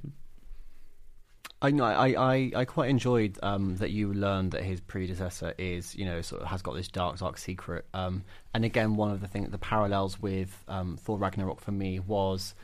I 1.63 1.69
know. 1.69 1.83
I, 1.83 2.07
I, 2.33 2.51
I 2.55 2.65
quite 2.65 2.89
enjoyed 2.89 3.37
um, 3.43 3.75
that 3.77 3.91
you 3.91 4.11
learned 4.13 4.51
that 4.53 4.63
his 4.63 4.81
predecessor 4.81 5.53
is, 5.59 5.93
you 5.93 6.05
know, 6.05 6.21
sort 6.21 6.41
of 6.41 6.47
has 6.47 6.63
got 6.63 6.73
this 6.73 6.87
dark, 6.87 7.19
dark 7.19 7.37
secret. 7.37 7.85
Um, 7.93 8.23
and 8.55 8.65
again, 8.65 8.95
one 8.95 9.11
of 9.11 9.21
the 9.21 9.27
things, 9.27 9.51
the 9.51 9.59
parallels 9.59 10.19
with 10.19 10.63
um, 10.67 10.97
Thor 10.97 11.19
Ragnarok 11.19 11.61
for 11.61 11.71
me 11.71 11.99
was 11.99 12.55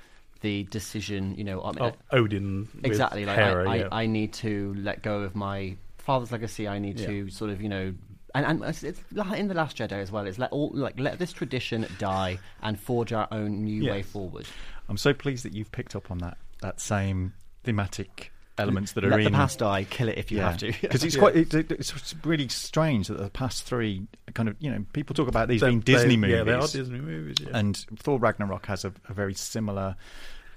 the 0.42 0.64
decision, 0.66 1.36
you 1.36 1.44
know, 1.44 1.62
I 1.64 1.72
mean, 1.72 1.80
Oh, 1.82 1.94
Odin. 2.18 2.68
with 2.76 2.86
exactly. 2.86 3.26
Like 3.26 3.38
Hela, 3.38 3.70
I, 3.70 3.76
yeah. 3.76 3.88
I, 3.92 4.04
I 4.04 4.06
need 4.06 4.34
to 4.34 4.74
let 4.78 5.02
go 5.04 5.22
of 5.22 5.36
my 5.36 5.76
father's 5.98 6.32
legacy. 6.32 6.68
I 6.68 6.80
need 6.80 6.98
to 7.00 7.30
sort 7.30 7.52
of, 7.52 7.62
you 7.62 7.70
know. 7.70 7.94
And, 8.36 8.46
and 8.46 8.64
it's, 8.64 8.84
it's 8.84 9.02
in 9.36 9.48
the 9.48 9.54
Last 9.56 9.78
Jedi 9.78 9.94
as 9.94 10.12
well. 10.12 10.28
It's 10.28 10.38
let 10.38 10.52
all 10.52 10.72
like 10.74 11.00
let 11.00 11.18
this 11.18 11.32
tradition 11.34 11.88
die 11.98 12.38
and 12.62 12.80
forge 12.80 13.12
our 13.14 13.28
own 13.32 13.64
new 13.64 13.84
Yes. 13.84 13.92
way 13.92 14.02
forward. 14.04 14.46
I'm 14.90 14.98
so 14.98 15.14
pleased 15.14 15.44
that 15.46 15.54
you've 15.54 15.72
picked 15.72 15.96
up 15.96 16.12
on 16.12 16.20
that 16.20 16.38
that 16.62 16.80
same 16.80 17.34
thematic 17.64 18.32
elements 18.58 18.94
that 18.94 19.04
are 19.06 19.10
Let 19.10 19.20
in 19.20 19.26
the 19.26 19.32
past 19.32 19.60
die. 19.60 19.84
Kill 19.84 20.10
it 20.10 20.18
if 20.18 20.32
you 20.32 20.40
have 20.40 20.58
to. 20.58 20.72
because 20.82 21.04
it's 21.04 21.16
Yeah. 21.16 21.20
quite 21.22 21.36
it, 21.36 21.54
it- 21.54 21.72
it's 21.72 22.16
really 22.26 22.48
strange 22.48 23.08
that 23.08 23.18
the 23.18 23.30
past 23.30 23.64
three 23.64 24.08
kind 24.34 24.50
of 24.50 24.56
you 24.60 24.72
know 24.72 24.86
people 24.94 25.14
talk 25.14 25.28
about 25.28 25.48
these 25.48 25.62
They- 25.62 25.68
being 25.70 25.80
Disney 25.82 26.10
they- 26.10 26.18
movies 26.18 26.36
Yeah, 26.38 26.44
they 26.44 26.54
are 26.54 26.62
Disney 26.68 27.00
movies. 27.00 27.38
Yeah. 27.42 27.50
and 27.58 27.78
Thor 28.00 28.20
Ragnarok 28.20 28.66
has 28.68 28.86
a, 28.86 28.94
a 29.10 29.14
very 29.14 29.34
similar 29.34 29.96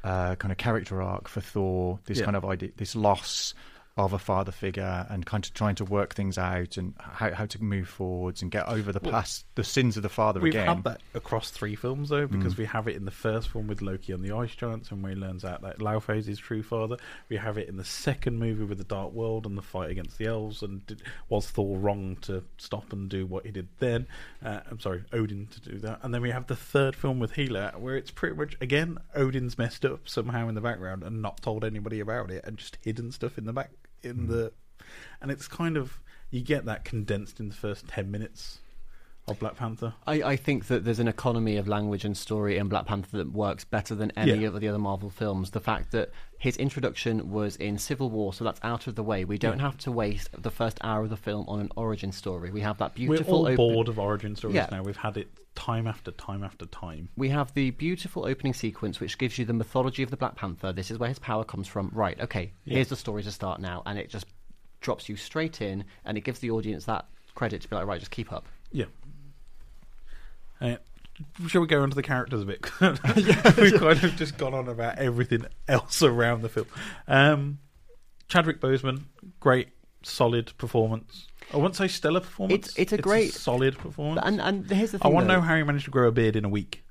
uh, 0.03 0.35
kind 0.37 0.51
of 0.51 0.59
character 0.59 1.03
arc 1.03 1.29
for 1.29 1.41
Thor. 1.41 1.99
This 2.07 2.19
Yeah. 2.19 2.25
kind 2.25 2.37
of 2.37 2.45
idea, 2.45 2.71
this 2.77 2.97
loss 2.97 3.53
of 3.97 4.13
a 4.13 4.19
father 4.19 4.53
figure 4.53 5.07
and 5.11 5.27
kind 5.27 5.45
of 5.45 5.53
trying 5.53 5.75
to 5.75 5.85
work 5.85 6.15
things 6.15 6.39
out 6.39 6.77
and 6.79 6.95
how, 6.99 7.33
how 7.35 7.45
to 7.45 7.63
move 7.63 7.87
forwards 7.89 8.41
and 8.41 8.51
get 8.51 8.67
over 8.67 8.93
the 8.93 9.01
Well, 9.03 9.13
past, 9.13 9.45
the 9.57 9.65
sins 9.65 9.97
of 9.97 10.03
the 10.03 10.09
father 10.09 10.41
We've 10.41 10.55
again. 10.55 10.67
had 10.69 10.85
that 10.85 11.01
across 11.13 11.51
three 11.51 11.75
films 11.75 12.09
though, 12.09 12.27
because 12.27 12.55
Mm. 12.55 12.59
we 12.59 12.65
have 12.67 12.89
it 12.89 12.97
in 12.97 13.05
the 13.05 13.11
first 13.11 13.55
one 13.55 13.67
with 13.67 13.83
Loki 13.83 14.13
and 14.13 14.25
the 14.25 14.33
Ice 14.35 14.55
Giants, 14.55 14.91
and 14.91 15.03
where 15.03 15.13
he 15.13 15.19
learns 15.19 15.45
out 15.45 15.61
that 15.63 15.81
Laufey 15.81 16.17
is 16.19 16.27
his 16.27 16.39
true 16.39 16.63
father. 16.63 16.97
We 17.29 17.37
have 17.37 17.59
it 17.59 17.69
in 17.69 17.77
the 17.77 17.85
second 17.85 18.39
movie 18.39 18.65
with 18.65 18.79
the 18.79 18.85
Dark 18.85 19.13
World 19.13 19.45
and 19.45 19.59
the 19.59 19.63
fight 19.63 19.91
against 19.91 20.17
the 20.19 20.27
elves, 20.27 20.63
and 20.63 20.87
did, 20.87 21.03
was 21.29 21.51
Thor 21.51 21.77
wrong 21.77 22.17
to 22.23 22.45
stop 22.57 22.93
and 22.95 23.11
do 23.11 23.27
what 23.27 23.45
he 23.45 23.51
did 23.53 23.69
then? 23.81 24.07
Uh, 24.43 24.61
I'm 24.71 24.81
sorry, 24.81 25.05
Odin 25.13 25.49
to 25.49 25.61
do 25.61 25.79
that. 25.81 25.99
And 26.03 26.15
then 26.15 26.23
we 26.23 26.31
have 26.31 26.47
the 26.47 26.57
third 26.57 26.97
film 26.97 27.19
with 27.19 27.33
Hela, 27.33 27.73
where 27.77 27.97
it's 27.97 28.11
pretty 28.13 28.37
much 28.37 28.57
again 28.63 28.99
Odin's 29.15 29.59
messed 29.59 29.85
up 29.85 30.09
somehow 30.09 30.49
in 30.49 30.55
the 30.55 30.61
background 30.63 31.03
and 31.03 31.21
not 31.21 31.43
told 31.43 31.65
anybody 31.65 32.01
about 32.01 32.31
it, 32.31 32.45
and 32.47 32.57
just 32.57 32.79
hidden 32.83 33.13
stuff 33.13 33.37
in 33.37 33.45
the 33.45 33.53
back 33.53 33.71
in 34.03 34.27
Mm. 34.27 34.29
the, 34.29 34.53
and 35.21 35.31
it's 35.31 35.49
kind 35.49 35.77
of 35.77 36.01
you 36.31 36.41
get 36.41 36.65
that 36.67 36.85
condensed 36.85 37.41
in 37.41 37.49
the 37.49 37.55
first 37.55 37.89
ten 37.89 38.11
minutes 38.11 38.59
of 39.29 39.39
Black 39.39 39.57
Panther. 39.57 39.95
I, 40.07 40.23
I 40.23 40.37
think 40.37 40.67
that 40.69 40.85
there's 40.85 40.99
an 40.99 41.07
economy 41.07 41.57
of 41.57 41.69
language 41.69 42.05
and 42.05 42.17
story 42.17 42.57
in 42.57 42.69
Black 42.69 42.87
Panther 42.87 43.19
that 43.19 43.33
works 43.33 43.65
better 43.65 43.95
than 43.95 44.11
any 44.17 44.41
Yeah. 44.43 44.49
of 44.49 44.61
the 44.61 44.67
other 44.69 44.79
Marvel 44.79 45.11
films. 45.11 45.51
The 45.51 45.61
fact 45.61 45.93
that 45.93 46.11
his 46.39 46.57
introduction 46.57 47.31
was 47.31 47.55
in 47.57 47.79
Civil 47.79 48.11
War, 48.11 48.33
so 48.33 48.43
that's 48.45 48.59
out 48.65 48.87
of 48.87 48.95
the 48.97 49.03
way. 49.05 49.25
We 49.25 49.39
don't 49.39 49.59
Yeah. 49.59 49.65
have 49.67 49.79
to 49.79 49.93
waste 49.93 50.31
the 50.41 50.51
first 50.51 50.79
hour 50.83 51.03
of 51.05 51.11
the 51.11 51.17
film 51.17 51.45
on 51.49 51.61
an 51.61 51.71
origin 51.77 52.11
story. 52.13 52.51
We 52.51 52.63
have 52.63 52.79
that 52.79 52.95
beautiful 52.95 53.33
We're 53.33 53.39
all 53.39 53.47
open- 53.47 53.57
bored 53.75 53.89
of 53.89 53.99
origin 53.99 54.35
stories 54.35 54.55
Yeah. 54.57 54.69
now. 54.73 54.83
We've 54.83 54.97
had 54.97 55.17
it 55.17 55.29
time 55.55 55.87
after 55.87 56.11
time 56.13 56.43
after 56.45 56.65
time. 56.67 57.09
We 57.17 57.29
have 57.31 57.53
the 57.55 57.71
beautiful 57.73 58.27
opening 58.27 58.55
sequence, 58.55 59.01
which 59.01 59.19
gives 59.19 59.39
you 59.39 59.45
the 59.45 59.53
mythology 59.53 60.03
of 60.03 60.11
the 60.11 60.17
Black 60.17 60.37
Panther. 60.37 60.73
This 60.73 60.91
is 60.91 60.99
where 60.99 61.09
his 61.09 61.19
power 61.19 61.45
comes 61.45 61.67
from. 61.69 61.91
Right, 61.93 62.19
okay, 62.21 62.53
Yeah. 62.65 62.75
here's 62.77 62.89
the 62.89 62.97
story 62.97 63.23
to 63.25 63.31
start 63.33 63.61
now. 63.61 63.83
And 63.87 63.99
it 63.99 64.09
just 64.11 64.27
drops 64.81 65.09
you 65.09 65.17
straight 65.17 65.61
in, 65.61 65.85
and 66.05 66.17
it 66.17 66.23
gives 66.23 66.39
the 66.41 66.51
audience 66.51 66.85
that 66.87 67.07
credit 67.35 67.61
to 67.63 67.69
be 67.69 67.77
like, 67.77 67.87
right, 67.87 67.99
just 68.01 68.11
keep 68.11 68.33
up. 68.33 68.47
Yeah. 68.73 68.87
Uh, 70.61 70.77
shall 71.49 71.61
we 71.61 71.67
go 71.67 71.83
on 71.83 71.91
to 71.91 71.97
the 71.97 72.03
characters 72.03 72.43
a 72.43 72.47
bit? 72.47 72.65
We've 72.81 73.79
kind 73.81 74.05
of 74.05 74.17
just 74.17 74.39
gone 74.39 74.55
on 74.55 74.69
about 74.69 74.99
everything 74.99 75.47
else 75.69 76.03
around 76.03 76.43
the 76.43 76.49
film. 76.49 76.67
Um, 77.09 77.59
Chadwick 78.29 78.61
Boseman, 78.61 79.03
great, 79.41 79.69
solid 80.03 80.53
performance. 80.59 81.27
I 81.53 81.57
wouldn't 81.57 81.77
say 81.77 81.89
stellar 81.89 82.21
performance. 82.21 82.69
It's- 82.69 82.75
it's 82.79 82.93
a 82.93 82.99
great- 82.99 83.33
solid 83.33 83.77
performance. 83.79 84.21
And, 84.25 84.41
and 84.41 84.71
here's 84.71 84.93
the 84.93 84.99
thing. 84.99 85.11
I 85.11 85.15
want 85.15 85.27
to 85.29 85.33
know 85.35 85.41
how 85.41 85.57
he 85.57 85.63
managed 85.63 85.87
to 85.87 85.91
grow 85.91 86.09
a 86.09 86.13
beard 86.13 86.37
in 86.37 86.45
a 86.45 86.49
week. 86.49 86.85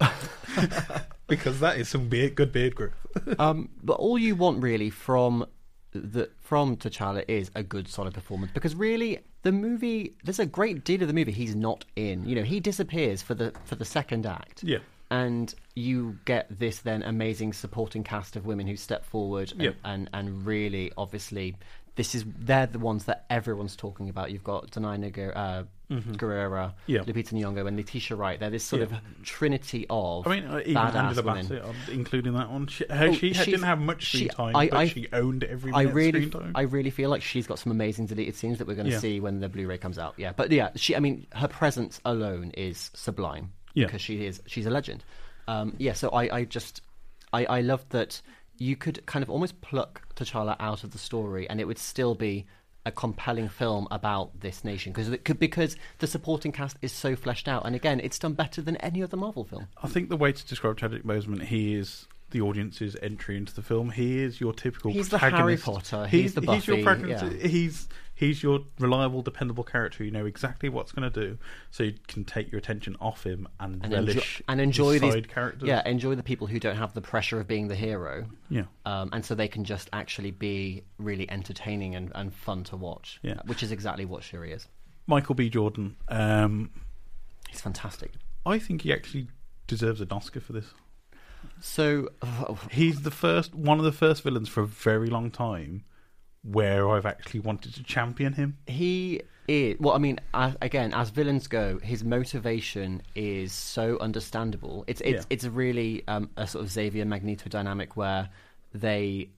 because 1.28 1.60
that 1.60 1.78
is 1.78 1.88
some 1.88 2.08
beard, 2.08 2.34
good 2.34 2.52
beard 2.52 2.74
growth. 2.74 2.92
um, 3.38 3.68
but 3.82 3.94
all 3.94 4.18
you 4.18 4.34
want 4.34 4.62
really 4.62 4.90
from 4.90 5.46
the 5.92 6.30
from 6.40 6.76
T'Challa 6.76 7.24
is 7.28 7.50
a 7.54 7.62
good 7.62 7.86
solid 7.86 8.14
performance 8.14 8.50
because 8.54 8.74
really 8.74 9.18
the 9.42 9.52
movie 9.52 10.14
there's 10.24 10.38
a 10.38 10.46
great 10.46 10.84
deal 10.84 11.02
of 11.02 11.08
the 11.08 11.14
movie 11.14 11.32
he's 11.32 11.54
not 11.54 11.84
in. 11.96 12.26
You 12.26 12.34
know, 12.34 12.42
he 12.42 12.60
disappears 12.60 13.22
for 13.22 13.34
the 13.34 13.52
for 13.64 13.74
the 13.76 13.84
second 13.84 14.26
act. 14.26 14.62
Yeah. 14.64 14.78
And 15.10 15.54
you 15.74 16.18
get 16.24 16.46
this 16.58 16.78
then 16.80 17.02
amazing 17.02 17.52
supporting 17.52 18.02
cast 18.02 18.34
of 18.36 18.46
women 18.46 18.66
who 18.66 18.76
step 18.76 19.04
forward 19.04 19.52
and, 19.52 19.60
Yeah. 19.60 19.70
and, 19.84 20.08
and 20.14 20.46
really 20.46 20.90
obviously 20.96 21.54
this 21.94 22.14
is 22.14 22.24
they're 22.38 22.66
the 22.66 22.78
ones 22.78 23.04
that 23.04 23.26
everyone's 23.28 23.76
talking 23.76 24.08
about. 24.08 24.30
You've 24.30 24.44
got 24.44 24.70
Danai 24.70 25.12
Guer- 25.12 25.36
uh, 25.36 25.64
Guerrera, 25.90 26.72
Mm-hmm. 26.72 26.92
Yeah. 26.92 27.00
Lupita 27.00 27.32
Nyong'o, 27.34 27.66
and 27.66 27.76
Letitia 27.76 28.16
Wright. 28.16 28.40
They're 28.40 28.48
this 28.50 28.64
sort 28.64 28.80
Yeah. 28.80 28.96
of 28.96 29.22
trinity 29.24 29.86
of 29.90 30.26
I 30.26 30.30
mean, 30.40 30.44
uh, 30.46 30.60
even 30.64 30.76
Angela 30.78 31.22
women. 31.22 31.46
Bassett, 31.46 31.64
including 31.92 32.32
that 32.34 32.50
one. 32.50 32.66
She, 32.66 32.84
her, 32.88 33.08
Oh, 33.08 33.12
she 33.12 33.32
didn't 33.32 33.62
have 33.64 33.78
much 33.78 34.08
screen 34.08 34.22
she- 34.24 34.28
time, 34.30 34.56
I- 34.56 34.68
but 34.68 34.76
I- 34.78 34.88
she 34.88 35.08
owned 35.12 35.44
every 35.44 35.72
I 35.72 35.82
of 35.82 35.94
really, 35.94 36.26
screen 36.26 36.30
time. 36.42 36.52
I 36.54 36.62
really 36.62 36.90
feel 36.90 37.10
like 37.10 37.20
she's 37.22 37.46
got 37.46 37.58
some 37.58 37.72
amazing 37.72 38.06
deleted 38.06 38.36
scenes 38.36 38.56
that 38.58 38.66
we're 38.66 38.74
going 38.74 38.86
to 38.86 38.92
Yeah. 38.92 38.98
see 39.00 39.20
when 39.20 39.40
the 39.40 39.48
Blu-ray 39.50 39.76
comes 39.78 39.98
out. 39.98 40.14
Yeah, 40.16 40.32
but 40.34 40.50
yeah, 40.50 40.70
she. 40.76 40.96
I 40.96 41.00
mean, 41.00 41.26
her 41.34 41.48
presence 41.48 42.00
alone 42.06 42.52
is 42.56 42.90
sublime. 42.94 43.52
Yeah. 43.74 43.86
because 43.86 44.02
she 44.02 44.26
is. 44.26 44.42
She's 44.46 44.66
a 44.66 44.70
legend. 44.70 45.02
Um, 45.48 45.74
yeah, 45.78 45.94
so 45.94 46.10
I, 46.10 46.36
I 46.40 46.44
just, 46.44 46.82
I, 47.32 47.46
I 47.46 47.60
love 47.62 47.82
that 47.88 48.20
you 48.58 48.76
could 48.76 49.04
kind 49.06 49.22
of 49.22 49.30
almost 49.30 49.60
pluck 49.60 50.02
T'Challa 50.14 50.56
out 50.60 50.84
of 50.84 50.92
the 50.92 50.98
story, 50.98 51.48
and 51.48 51.60
it 51.60 51.66
would 51.66 51.78
still 51.78 52.14
be 52.14 52.46
a 52.84 52.90
compelling 52.90 53.48
film 53.48 53.86
about 53.90 54.40
this 54.40 54.64
nation 54.64 54.92
because 54.92 55.08
it 55.08 55.24
could 55.24 55.38
because 55.38 55.76
the 55.98 56.06
supporting 56.06 56.50
cast 56.50 56.76
is 56.82 56.92
so 56.92 57.14
fleshed 57.14 57.48
out, 57.48 57.64
and 57.64 57.74
again, 57.74 58.00
it's 58.00 58.18
done 58.18 58.32
better 58.34 58.60
than 58.60 58.76
any 58.76 59.02
other 59.02 59.16
Marvel 59.16 59.44
film. 59.44 59.68
I 59.82 59.88
think 59.88 60.08
the 60.08 60.16
way 60.16 60.32
to 60.32 60.46
describe 60.46 60.78
Chadwick 60.78 61.04
Boseman, 61.04 61.42
he 61.42 61.74
is 61.74 62.06
the 62.32 62.40
audience's 62.40 62.96
entry 63.00 63.36
into 63.36 63.54
the 63.54 63.62
film. 63.62 63.90
He 63.90 64.18
is 64.20 64.40
your 64.40 64.52
typical. 64.52 64.92
He's 64.92 65.08
the 65.08 65.18
Harry. 65.18 65.56
Potter, 65.56 66.06
He's, 66.06 66.22
he's 66.22 66.34
the 66.34 66.40
He's 66.52 66.66
your 66.66 66.76
Buffy, 66.78 66.82
protagonist. 66.84 67.36
yeah. 67.40 67.46
He's 67.48 67.88
he's 68.14 68.42
your 68.42 68.60
reliable, 68.78 69.22
dependable 69.22 69.64
character. 69.64 70.02
You 70.04 70.10
know 70.10 70.26
exactly 70.26 70.68
what's 70.68 70.92
going 70.92 71.10
to 71.10 71.20
do, 71.20 71.38
so 71.70 71.84
you 71.84 71.94
can 72.08 72.24
take 72.24 72.50
your 72.50 72.58
attention 72.58 72.96
off 73.00 73.24
him 73.24 73.48
and, 73.60 73.82
And 73.84 73.92
relish 73.92 74.40
enjoy, 74.40 74.44
and 74.52 74.60
enjoy 74.60 74.92
the 74.94 74.98
these 75.00 75.12
side 75.14 75.28
characters. 75.28 75.68
Yeah, 75.68 75.88
enjoy 75.88 76.14
the 76.14 76.22
people 76.22 76.46
who 76.46 76.58
don't 76.58 76.76
have 76.76 76.92
the 76.94 77.00
pressure 77.00 77.38
of 77.40 77.46
being 77.46 77.68
the 77.68 77.74
hero. 77.76 78.26
yeah. 78.48 78.64
um, 78.86 79.10
and 79.12 79.24
so 79.24 79.34
they 79.34 79.48
can 79.48 79.64
just 79.64 79.88
actually 79.92 80.30
be 80.30 80.82
really 80.98 81.30
entertaining 81.30 81.94
and, 81.94 82.10
and 82.14 82.34
fun 82.34 82.64
to 82.64 82.76
watch. 82.76 83.18
Yeah. 83.22 83.40
which 83.46 83.62
is 83.62 83.72
exactly 83.72 84.04
what 84.04 84.22
Shuri 84.22 84.52
is. 84.52 84.66
Michael 85.06 85.34
B. 85.34 85.48
Jordan. 85.50 85.96
Um, 86.08 86.70
He's 87.50 87.60
fantastic. 87.60 88.12
I 88.46 88.58
think 88.58 88.82
he 88.82 88.92
actually 88.92 89.28
deserves 89.66 90.00
an 90.00 90.08
Oscar 90.10 90.40
for 90.40 90.52
this. 90.52 90.66
So, 91.60 92.08
He's 92.70 93.02
the 93.02 93.10
first, 93.10 93.54
one 93.54 93.78
of 93.78 93.84
the 93.84 93.92
first 93.92 94.22
villains 94.22 94.48
for 94.48 94.62
a 94.62 94.66
very 94.66 95.08
long 95.08 95.30
time, 95.30 95.84
where 96.42 96.88
I've 96.90 97.06
actually 97.06 97.40
wanted 97.40 97.74
to 97.74 97.82
champion 97.82 98.32
him. 98.34 98.58
he 98.66 99.22
is. 99.48 99.76
Well, 99.80 99.94
I 99.94 99.98
mean, 99.98 100.18
as, 100.34 100.56
again, 100.60 100.92
as 100.94 101.10
villains 101.10 101.46
go, 101.46 101.78
his 101.80 102.04
motivation 102.04 103.02
is 103.14 103.52
so 103.52 103.98
understandable. 104.00 104.84
It's 104.86 105.00
it's 105.02 105.22
Yeah. 105.22 105.26
it's 105.30 105.44
really 105.44 106.02
um, 106.08 106.30
a 106.36 106.46
sort 106.46 106.64
of 106.64 106.70
Xavier 106.70 107.04
Magneto 107.04 107.48
dynamic 107.48 107.96
where 107.96 108.28
they. 108.74 109.28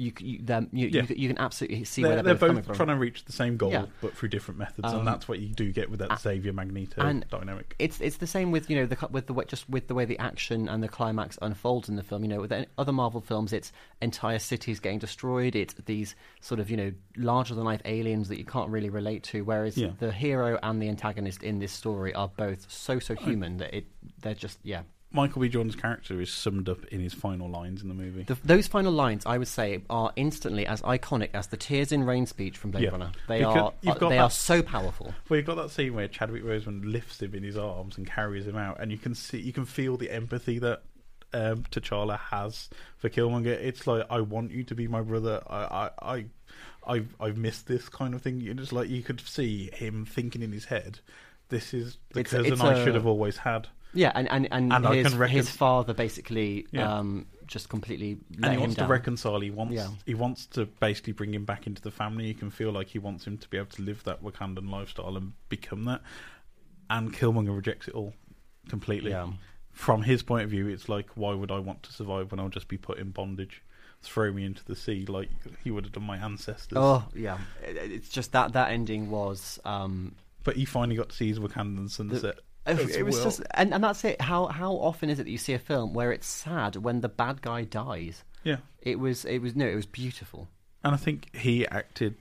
You, 0.00 0.12
you, 0.20 0.38
you, 0.38 0.86
Yeah. 0.92 1.02
you, 1.08 1.14
you 1.16 1.28
can 1.28 1.38
absolutely 1.38 1.82
see 1.82 2.02
where 2.04 2.14
They're, 2.14 2.22
they're, 2.22 2.34
they're 2.34 2.34
both, 2.34 2.40
both 2.40 2.48
coming 2.50 2.62
from. 2.62 2.74
trying 2.76 2.88
to 2.96 3.00
reach 3.00 3.24
the 3.24 3.32
same 3.32 3.56
goal, 3.56 3.72
Yeah. 3.72 3.86
but 4.00 4.16
through 4.16 4.28
different 4.28 4.56
methods, 4.56 4.86
Um, 4.92 5.00
and 5.00 5.08
that's 5.08 5.26
what 5.26 5.40
you 5.40 5.48
do 5.48 5.72
get 5.72 5.90
with 5.90 5.98
that 5.98 6.20
Xavier 6.20 6.52
Magneto 6.52 7.02
and 7.02 7.28
dynamic. 7.30 7.74
It's 7.80 8.00
it's 8.00 8.18
the 8.18 8.26
same 8.28 8.52
with 8.52 8.70
you 8.70 8.76
know 8.76 8.86
the 8.86 9.08
with 9.10 9.26
the 9.26 9.34
just 9.48 9.68
with 9.68 9.88
the 9.88 9.96
way 9.96 10.04
the 10.04 10.16
action 10.20 10.68
and 10.68 10.84
the 10.84 10.88
climax 10.88 11.36
unfolds 11.42 11.88
in 11.88 11.96
the 11.96 12.04
film. 12.04 12.22
You 12.22 12.28
know, 12.28 12.40
with 12.40 12.52
other 12.78 12.92
Marvel 12.92 13.20
films, 13.20 13.52
it's 13.52 13.72
entire 14.00 14.38
cities 14.38 14.78
getting 14.78 15.00
destroyed. 15.00 15.56
It's 15.56 15.74
these 15.86 16.14
sort 16.40 16.60
of 16.60 16.70
you 16.70 16.76
know 16.76 16.92
larger 17.16 17.56
than 17.56 17.64
life 17.64 17.82
aliens 17.84 18.28
that 18.28 18.38
you 18.38 18.44
can't 18.44 18.70
really 18.70 18.90
relate 18.90 19.24
to. 19.24 19.42
Whereas 19.42 19.76
Yeah. 19.76 19.90
the 19.98 20.12
hero 20.12 20.60
and 20.62 20.80
the 20.80 20.88
antagonist 20.88 21.42
in 21.42 21.58
this 21.58 21.72
story 21.72 22.14
are 22.14 22.28
both 22.28 22.70
so 22.70 23.00
so 23.00 23.16
human 23.16 23.56
that 23.56 23.74
it 23.74 23.86
they're 24.20 24.34
just 24.34 24.60
yeah. 24.62 24.82
Michael 25.10 25.40
B. 25.40 25.48
Jordan's 25.48 25.74
character 25.74 26.20
is 26.20 26.30
summed 26.30 26.68
up 26.68 26.84
in 26.86 27.00
his 27.00 27.14
final 27.14 27.48
lines 27.48 27.80
in 27.82 27.88
the 27.88 27.94
movie. 27.94 28.24
The, 28.24 28.36
those 28.44 28.66
final 28.66 28.92
lines, 28.92 29.24
I 29.24 29.38
would 29.38 29.48
say, 29.48 29.82
are 29.88 30.12
instantly 30.16 30.66
as 30.66 30.82
iconic 30.82 31.30
as 31.32 31.46
the 31.46 31.56
"Tears 31.56 31.92
in 31.92 32.04
Rain" 32.04 32.26
speech 32.26 32.58
from 32.58 32.72
Blade 32.72 32.84
Yeah. 32.84 32.90
Runner. 32.90 33.12
They 33.26 33.38
Because 33.38 33.56
are 33.56 33.72
you've 33.80 33.96
uh, 33.96 33.98
got 33.98 34.08
they 34.10 34.16
that- 34.16 34.22
are 34.22 34.30
so 34.30 34.62
powerful. 34.62 35.14
Well, 35.28 35.38
you've 35.38 35.46
got 35.46 35.56
that 35.56 35.70
scene 35.70 35.94
where 35.94 36.08
Chadwick 36.08 36.44
Boseman 36.44 36.92
lifts 36.92 37.22
him 37.22 37.34
in 37.34 37.42
his 37.42 37.56
arms 37.56 37.96
and 37.96 38.06
carries 38.06 38.46
him 38.46 38.56
out, 38.56 38.80
and 38.80 38.92
you 38.92 38.98
can 38.98 39.14
see, 39.14 39.38
you 39.40 39.52
can 39.52 39.64
feel 39.64 39.96
the 39.96 40.10
empathy 40.10 40.58
that 40.58 40.82
um, 41.32 41.62
T'Challa 41.70 42.18
has 42.18 42.68
for 42.98 43.08
Killmonger. 43.08 43.46
It's 43.46 43.86
like, 43.86 44.04
I 44.10 44.20
want 44.20 44.50
you 44.50 44.62
to 44.64 44.74
be 44.74 44.88
my 44.88 45.00
brother. 45.00 45.42
I, 45.48 45.56
I, 45.56 45.90
I, 46.16 46.24
I've, 46.86 47.14
I've 47.18 47.36
missed 47.38 47.66
this 47.66 47.88
kind 47.88 48.12
of 48.14 48.20
thing. 48.20 48.40
You 48.40 48.52
just 48.54 48.72
like 48.74 48.88
you 48.90 49.02
could 49.02 49.20
see 49.20 49.70
him 49.72 50.04
thinking 50.04 50.42
in 50.42 50.52
his 50.52 50.66
head, 50.66 51.00
"This 51.48 51.72
is 51.72 51.96
the 52.12 52.20
It's- 52.20 52.32
cousin 52.34 52.52
it's 52.52 52.60
I 52.62 52.74
a- 52.74 52.84
should 52.84 52.94
have 52.94 53.06
always 53.06 53.38
had." 53.38 53.68
Yeah, 53.94 54.12
and 54.14 54.30
and, 54.30 54.48
and, 54.52 54.72
And 54.72 54.86
his, 54.94 55.12
his 55.30 55.50
father 55.50 55.94
basically 55.94 56.66
Yeah. 56.70 56.98
um, 56.98 57.26
just 57.46 57.68
completely 57.70 58.18
let 58.38 58.50
and 58.50 58.52
he 58.54 58.58
wants 58.60 58.76
down. 58.76 58.86
to 58.86 58.92
reconcile. 58.92 59.40
He 59.40 59.50
wants 59.50 59.74
Yeah. 59.74 59.88
he 60.04 60.14
wants 60.14 60.46
to 60.46 60.66
basically 60.66 61.14
bring 61.14 61.32
him 61.32 61.44
back 61.44 61.66
into 61.66 61.80
the 61.80 61.90
family. 61.90 62.26
He 62.26 62.34
can 62.34 62.50
feel 62.50 62.70
like 62.72 62.88
he 62.88 62.98
wants 62.98 63.26
him 63.26 63.38
to 63.38 63.48
be 63.48 63.56
able 63.56 63.70
to 63.70 63.82
live 63.82 64.04
that 64.04 64.22
Wakandan 64.22 64.70
lifestyle 64.70 65.16
and 65.16 65.32
become 65.48 65.84
that. 65.86 66.02
And 66.90 67.12
Killmonger 67.14 67.54
rejects 67.56 67.88
it 67.88 67.94
all 67.94 68.14
completely. 68.68 69.10
Yeah. 69.10 69.28
From 69.72 70.02
his 70.02 70.22
point 70.22 70.44
of 70.44 70.50
view, 70.50 70.66
it's 70.68 70.88
like, 70.88 71.08
why 71.14 71.34
would 71.34 71.50
I 71.50 71.58
want 71.58 71.82
to 71.84 71.92
survive 71.92 72.30
when 72.32 72.40
I'll 72.40 72.48
just 72.48 72.68
be 72.68 72.76
put 72.78 72.98
in 72.98 73.10
bondage? 73.10 73.62
Throw 74.02 74.32
me 74.32 74.44
into 74.44 74.64
the 74.64 74.76
sea 74.76 75.06
like 75.06 75.28
he 75.64 75.70
would 75.70 75.84
have 75.84 75.92
done 75.92 76.04
my 76.04 76.16
ancestors. 76.18 76.76
Oh 76.78 77.04
yeah, 77.14 77.38
it's 77.64 78.08
just 78.08 78.32
that 78.32 78.52
that 78.52 78.70
ending 78.70 79.10
was. 79.10 79.58
Um, 79.64 80.14
But 80.44 80.56
he 80.56 80.64
finally 80.64 80.96
got 80.96 81.08
to 81.10 81.16
see 81.16 81.28
his 81.28 81.38
Wakandan 81.40 81.90
sunset. 81.90 82.38
As 82.68 82.96
it 82.96 83.02
was 83.04 83.14
well. 83.16 83.24
just, 83.24 83.42
and, 83.52 83.72
and 83.74 83.82
that's 83.82 84.04
it. 84.04 84.20
How 84.20 84.46
how 84.46 84.72
often 84.74 85.10
is 85.10 85.18
it 85.18 85.24
that 85.24 85.30
you 85.30 85.38
see 85.38 85.54
a 85.54 85.58
film 85.58 85.94
where 85.94 86.12
it's 86.12 86.26
sad 86.26 86.76
when 86.76 87.00
the 87.00 87.08
bad 87.08 87.42
guy 87.42 87.64
dies? 87.64 88.24
yeah. 88.44 88.58
It 88.82 88.98
was 88.98 89.24
it 89.24 89.38
was 89.40 89.54
no, 89.56 89.66
it 89.66 89.74
was 89.74 89.86
beautiful. 89.86 90.48
And 90.84 90.94
I 90.94 90.98
think 90.98 91.34
he 91.34 91.66
acted 91.66 92.14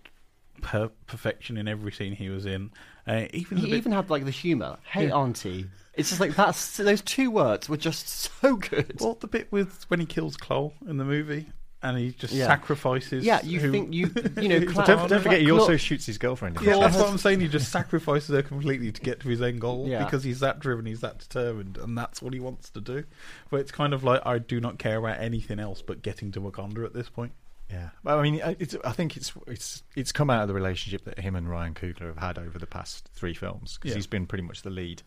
per- 0.62 0.89
perfection 1.05 1.55
in 1.57 1.67
every 1.67 1.91
scene 1.91 2.13
he 2.13 2.29
was 2.29 2.45
in. 2.45 2.71
Uh, 3.07 3.25
even 3.31 3.57
He 3.57 3.67
bit- 3.67 3.77
even 3.77 3.91
had 3.91 4.10
like 4.10 4.25
the 4.25 4.31
humor. 4.31 4.77
Hey, 4.83 5.07
Yeah. 5.07 5.15
auntie. 5.15 5.67
It's 5.93 6.10
just 6.10 6.19
like 6.21 6.36
that's 6.36 6.77
those 6.77 7.01
two 7.01 7.31
words 7.31 7.69
were 7.69 7.77
just 7.77 8.07
so 8.41 8.55
good. 8.57 8.97
Well, 8.99 9.15
the 9.19 9.27
bit 9.27 9.51
with 9.51 9.86
when 9.89 9.99
he 9.99 10.05
kills 10.05 10.36
Cole 10.38 10.73
in 10.88 10.97
the 10.97 11.05
movie, 11.05 11.47
and 11.83 11.97
he 11.97 12.11
just 12.11 12.33
Yeah. 12.33 12.47
sacrifices. 12.47 13.23
Yeah, 13.25 13.41
you 13.43 13.59
who- 13.59 13.71
think 13.71 13.93
you 13.93 14.11
you 14.41 14.47
know? 14.49 14.65
Cla- 14.65 14.85
Don't, 14.85 15.09
don't 15.09 15.21
forget, 15.21 15.41
he 15.41 15.47
Cla- 15.47 15.59
also 15.59 15.77
shoots 15.77 16.05
his 16.05 16.17
girlfriend. 16.17 16.57
in 16.57 16.63
the 16.63 16.69
Yeah, 16.71 16.77
that's 16.79 16.95
has- 16.95 17.03
what 17.03 17.11
I'm 17.11 17.17
saying. 17.17 17.39
He 17.41 17.47
just 17.47 17.71
sacrifices 17.71 18.29
her 18.29 18.41
completely 18.41 18.91
to 18.91 19.01
get 19.01 19.19
to 19.21 19.29
his 19.29 19.41
end 19.41 19.61
goal 19.61 19.87
Yeah. 19.87 20.03
because 20.03 20.23
he's 20.23 20.39
that 20.39 20.59
driven, 20.59 20.85
he's 20.85 21.01
that 21.01 21.19
determined, 21.19 21.77
and 21.77 21.97
that's 21.97 22.21
what 22.21 22.33
he 22.33 22.39
wants 22.39 22.69
to 22.71 22.81
do. 22.81 23.03
But 23.51 23.59
it's 23.61 23.71
kind 23.71 23.93
of 23.93 24.03
like 24.03 24.21
I 24.25 24.39
do 24.39 24.59
not 24.59 24.79
care 24.79 24.97
about 24.97 25.19
anything 25.19 25.59
else 25.59 25.81
but 25.81 26.01
getting 26.01 26.31
to 26.33 26.41
Wakanda 26.41 26.83
at 26.85 26.93
this 26.93 27.09
point. 27.09 27.33
Yeah, 27.69 27.89
well, 28.01 28.17
I 28.17 28.21
mean, 28.23 28.41
I- 28.41 28.55
it's, 28.59 28.75
I 28.85 28.93
think 28.93 29.17
it's 29.17 29.33
it's 29.45 29.83
it's 29.95 30.11
come 30.13 30.29
out 30.29 30.41
of 30.41 30.47
the 30.47 30.53
relationship 30.53 31.03
that 31.03 31.19
him 31.19 31.35
and 31.35 31.49
Ryan 31.49 31.73
Coogler 31.73 32.07
have 32.07 32.17
had 32.17 32.37
over 32.39 32.57
the 32.57 32.65
past 32.65 33.09
three 33.13 33.33
films 33.33 33.75
because 33.77 33.89
Yeah. 33.91 33.95
he's 33.95 34.07
been 34.07 34.25
pretty 34.25 34.45
much 34.45 34.61
the 34.61 34.69
lead, 34.69 35.03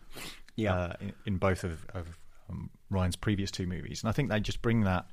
Yeah. 0.56 0.74
uh, 0.74 0.92
in, 1.00 1.12
in 1.26 1.36
both 1.38 1.64
of, 1.64 1.86
of 1.94 2.18
um, 2.50 2.68
Ryan's 2.90 3.16
previous 3.16 3.50
two 3.50 3.66
movies, 3.66 4.02
and 4.02 4.10
I 4.10 4.12
think 4.12 4.28
they 4.28 4.40
just 4.40 4.60
bring 4.60 4.82
that 4.82 5.06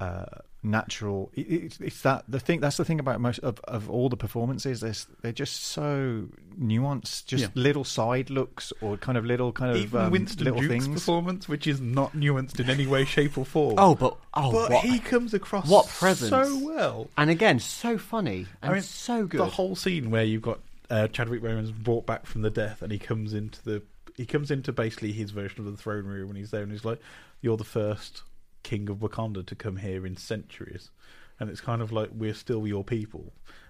uh, 0.00 0.24
natural. 0.62 1.30
It, 1.34 1.40
it, 1.50 1.78
it's 1.80 2.02
that 2.02 2.24
the 2.28 2.40
thing. 2.40 2.60
That's 2.60 2.76
the 2.76 2.84
thing 2.84 3.00
about 3.00 3.20
most 3.20 3.38
of, 3.40 3.60
of 3.64 3.88
all 3.88 4.08
the 4.08 4.16
performances. 4.16 4.80
They're, 4.80 4.94
they're 5.22 5.32
just 5.32 5.62
so 5.64 6.24
nuanced. 6.60 7.26
Just 7.26 7.42
Yeah. 7.44 7.48
little 7.54 7.84
side 7.84 8.30
looks 8.30 8.72
or 8.80 8.96
kind 8.96 9.16
of 9.16 9.24
little 9.24 9.52
kind 9.52 9.70
of 9.70 9.76
Even 9.78 10.00
um, 10.00 10.10
Winston 10.10 10.44
little 10.44 10.60
Duke's 10.60 10.84
things. 10.84 10.88
performance, 10.88 11.48
which 11.48 11.66
is 11.66 11.80
not 11.80 12.12
nuanced 12.14 12.60
in 12.60 12.68
any 12.68 12.86
way, 12.86 13.04
shape, 13.04 13.38
or 13.38 13.44
form. 13.44 13.74
Oh, 13.78 13.94
but 13.94 14.16
oh, 14.34 14.52
but 14.52 14.70
what? 14.70 14.84
he 14.84 14.98
comes 14.98 15.32
across 15.34 15.68
what 15.68 15.86
presence. 15.88 16.30
so 16.30 16.58
well. 16.66 17.08
and 17.16 17.30
again, 17.30 17.58
so 17.58 17.96
funny 17.98 18.46
and 18.62 18.70
I 18.70 18.74
mean, 18.74 18.82
so 18.82 19.26
good. 19.26 19.40
The 19.40 19.46
whole 19.46 19.76
scene 19.76 20.10
where 20.10 20.24
you've 20.24 20.42
got 20.42 20.58
uh, 20.90 21.08
Chadwick 21.08 21.42
Boseman's 21.42 21.72
brought 21.72 22.06
back 22.06 22.26
from 22.26 22.42
the 22.42 22.50
death, 22.50 22.82
and 22.82 22.92
he 22.92 22.98
comes 22.98 23.32
into 23.34 23.62
the 23.64 23.82
he 24.16 24.24
comes 24.24 24.50
into 24.50 24.72
basically 24.72 25.12
his 25.12 25.30
version 25.30 25.60
of 25.66 25.70
the 25.70 25.76
throne 25.76 26.04
room, 26.06 26.28
and 26.28 26.38
he's 26.38 26.50
there, 26.50 26.62
and 26.62 26.72
he's 26.72 26.84
like, 26.84 27.00
"You're 27.40 27.56
the 27.58 27.64
first 27.64 28.22
king 28.70 28.88
of 28.90 28.98
Wakanda 28.98 29.44
to 29.46 29.54
come 29.54 29.76
here 29.76 30.04
in 30.06 30.16
centuries." 30.16 30.90
And 31.38 31.50
it's 31.50 31.60
kind 31.60 31.82
of 31.82 31.92
like 31.92 32.08
we're 32.14 32.32
still 32.44 32.66
your 32.66 32.82
people, 32.82 33.24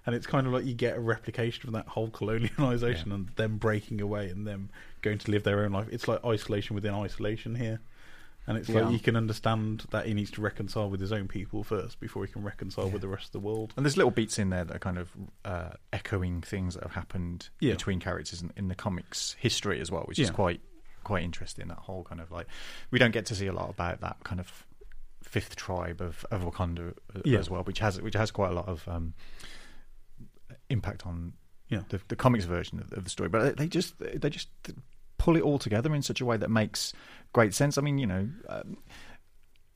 and 0.04 0.14
it's 0.14 0.26
kind 0.34 0.46
of 0.46 0.52
like 0.52 0.64
you 0.64 0.74
get 0.74 0.96
a 0.96 1.00
replication 1.00 1.66
of 1.68 1.72
that 1.74 1.88
whole 1.88 2.08
colonialization 2.10 3.06
Yeah. 3.08 3.14
and 3.14 3.28
them 3.36 3.58
breaking 3.58 4.00
away 4.00 4.28
and 4.30 4.46
them 4.46 4.70
going 5.02 5.18
to 5.18 5.30
live 5.32 5.42
their 5.42 5.64
own 5.64 5.72
life. 5.72 5.88
It's 5.90 6.06
like 6.06 6.24
isolation 6.24 6.74
within 6.76 6.94
isolation 6.94 7.56
here, 7.56 7.80
and 8.46 8.56
it's 8.56 8.68
Yeah. 8.68 8.82
like 8.82 8.92
you 8.92 9.00
can 9.00 9.16
understand 9.16 9.84
that 9.90 10.06
he 10.06 10.14
needs 10.14 10.30
to 10.32 10.40
reconcile 10.40 10.88
with 10.88 11.00
his 11.00 11.10
own 11.10 11.26
people 11.26 11.64
first 11.64 11.98
before 11.98 12.24
he 12.24 12.32
can 12.32 12.44
reconcile 12.44 12.88
with 12.88 13.02
the 13.02 13.08
rest 13.08 13.26
of 13.26 13.32
the 13.32 13.40
world. 13.40 13.74
And 13.76 13.84
there's 13.84 13.96
little 13.96 14.12
beats 14.12 14.38
in 14.38 14.50
there 14.50 14.64
that 14.64 14.76
are 14.76 14.84
kind 14.88 14.98
of 14.98 15.10
uh, 15.44 15.70
echoing 15.92 16.42
things 16.42 16.74
that 16.74 16.84
have 16.84 16.92
happened 16.92 17.48
Yeah. 17.58 17.72
between 17.72 17.98
characters 17.98 18.42
in, 18.42 18.52
in 18.56 18.68
the 18.68 18.76
comics 18.76 19.32
history 19.40 19.80
as 19.80 19.90
well, 19.90 20.04
which 20.04 20.20
is 20.20 20.30
quite 20.30 20.60
quite 21.02 21.22
interesting. 21.24 21.66
That 21.68 21.78
whole 21.78 22.04
kind 22.04 22.20
of 22.20 22.30
like 22.30 22.46
we 22.92 22.98
don't 23.00 23.12
get 23.12 23.26
to 23.26 23.34
see 23.34 23.46
a 23.48 23.52
lot 23.52 23.70
about 23.70 24.00
that 24.02 24.18
kind 24.24 24.40
of 24.40 24.65
fifth 25.26 25.56
tribe 25.56 26.00
of, 26.00 26.24
of 26.30 26.42
Wakanda 26.42 26.94
uh, 27.14 27.20
Yeah. 27.24 27.38
as 27.38 27.50
well, 27.50 27.62
which 27.64 27.80
has 27.80 28.00
which 28.00 28.14
has 28.14 28.30
quite 28.30 28.50
a 28.50 28.54
lot 28.54 28.68
of 28.68 28.86
um, 28.88 29.12
impact 30.70 31.06
on 31.06 31.32
Yeah. 31.68 31.82
the, 31.88 32.00
the 32.08 32.16
comics 32.16 32.44
version 32.44 32.80
of, 32.80 32.92
of 32.92 33.04
the 33.04 33.10
story. 33.10 33.28
But 33.28 33.56
they 33.56 33.68
just 33.68 33.94
they 33.98 34.30
just 34.30 34.48
pull 35.18 35.36
it 35.36 35.42
all 35.42 35.58
together 35.58 35.94
in 35.94 36.02
such 36.02 36.20
a 36.20 36.24
way 36.24 36.36
that 36.36 36.50
makes 36.50 36.92
great 37.32 37.54
sense. 37.54 37.78
I 37.78 37.82
mean, 37.82 37.98
you 37.98 38.06
know. 38.06 38.28
Um, 38.48 38.78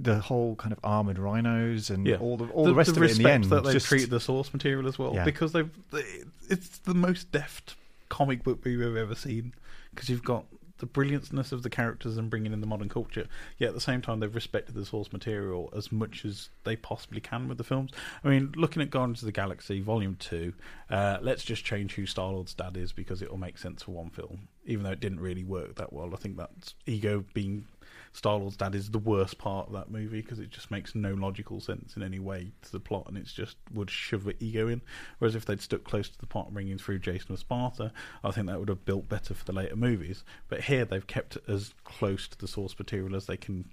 the 0.02 0.18
whole 0.18 0.56
kind 0.56 0.72
of 0.72 0.78
armored 0.82 1.18
rhinos 1.18 1.90
and 1.90 2.06
Yeah. 2.06 2.16
all 2.16 2.38
the 2.38 2.46
all 2.46 2.64
the, 2.64 2.74
rest 2.74 2.96
of 2.96 3.02
it 3.02 3.10
in 3.10 3.22
the 3.22 3.30
end 3.30 3.44
that 3.44 3.64
they 3.64 3.72
just 3.72 3.84
treat 3.86 4.08
the 4.08 4.18
source 4.18 4.50
material 4.50 4.88
as 4.88 4.98
well 4.98 5.12
because 5.26 5.52
they've 5.52 5.68
they, 5.90 6.02
it's 6.48 6.78
the 6.78 6.94
most 6.94 7.30
deft 7.32 7.74
comic 8.08 8.42
book 8.42 8.64
movie 8.64 8.82
I've 8.82 8.96
ever 8.96 9.14
seen 9.14 9.52
because 9.90 10.08
you've 10.08 10.24
got 10.24 10.46
the 10.80 10.86
brilliantness 10.86 11.52
of 11.52 11.62
the 11.62 11.70
characters 11.70 12.16
and 12.16 12.30
bringing 12.30 12.52
in 12.52 12.60
the 12.60 12.66
modern 12.66 12.88
culture 12.88 13.26
yet 13.58 13.68
at 13.68 13.74
the 13.74 13.80
same 13.80 14.02
time 14.02 14.20
they've 14.20 14.34
respected 14.34 14.74
the 14.74 14.84
source 14.84 15.12
material 15.12 15.72
as 15.76 15.92
much 15.92 16.24
as 16.24 16.50
they 16.64 16.76
possibly 16.76 17.20
can 17.20 17.48
with 17.48 17.58
the 17.58 17.64
films. 17.64 17.90
I 18.24 18.28
mean 18.28 18.52
looking 18.56 18.82
at 18.82 18.90
Guardians 18.90 19.22
of 19.22 19.26
the 19.26 19.32
Galaxy 19.32 19.80
Volume 19.80 20.16
2 20.18 20.52
uh, 20.90 21.18
let's 21.22 21.44
just 21.44 21.64
change 21.64 21.94
who 21.94 22.06
Star-Lord's 22.06 22.54
dad 22.54 22.76
is 22.76 22.92
because 22.92 23.22
it 23.22 23.30
will 23.30 23.38
make 23.38 23.58
sense 23.58 23.82
for 23.82 23.92
one 23.92 24.10
film 24.10 24.48
even 24.64 24.84
though 24.84 24.90
it 24.90 25.00
didn't 25.00 25.20
really 25.20 25.44
work 25.44 25.76
that 25.76 25.92
well. 25.92 26.10
I 26.12 26.16
think 26.16 26.36
that's 26.36 26.74
ego 26.86 27.24
being 27.34 27.66
Star 28.12 28.36
Lord's 28.38 28.56
dad 28.56 28.74
is 28.74 28.90
the 28.90 28.98
worst 28.98 29.38
part 29.38 29.68
of 29.68 29.72
that 29.74 29.90
movie 29.90 30.20
because 30.20 30.40
it 30.40 30.50
just 30.50 30.70
makes 30.70 30.94
no 30.94 31.14
logical 31.14 31.60
sense 31.60 31.96
in 31.96 32.02
any 32.02 32.18
way 32.18 32.50
to 32.62 32.72
the 32.72 32.80
plot, 32.80 33.04
and 33.06 33.16
it's 33.16 33.32
just 33.32 33.56
would 33.72 33.90
shove 33.90 34.24
the 34.24 34.36
ego 34.40 34.66
in. 34.68 34.82
Whereas 35.18 35.36
if 35.36 35.44
they'd 35.44 35.60
stuck 35.60 35.84
close 35.84 36.08
to 36.08 36.18
the 36.18 36.26
plot, 36.26 36.52
bringing 36.52 36.78
through 36.78 36.98
J'son 36.98 37.30
of 37.30 37.38
Sparta, 37.38 37.92
I 38.24 38.32
think 38.32 38.48
that 38.48 38.58
would 38.58 38.68
have 38.68 38.84
built 38.84 39.08
better 39.08 39.32
for 39.32 39.44
the 39.44 39.52
later 39.52 39.76
movies. 39.76 40.24
But 40.48 40.62
here 40.62 40.84
they've 40.84 41.06
kept 41.06 41.38
as 41.48 41.72
close 41.84 42.26
to 42.28 42.38
the 42.38 42.48
source 42.48 42.76
material 42.78 43.14
as 43.14 43.26
they 43.26 43.36
can 43.36 43.70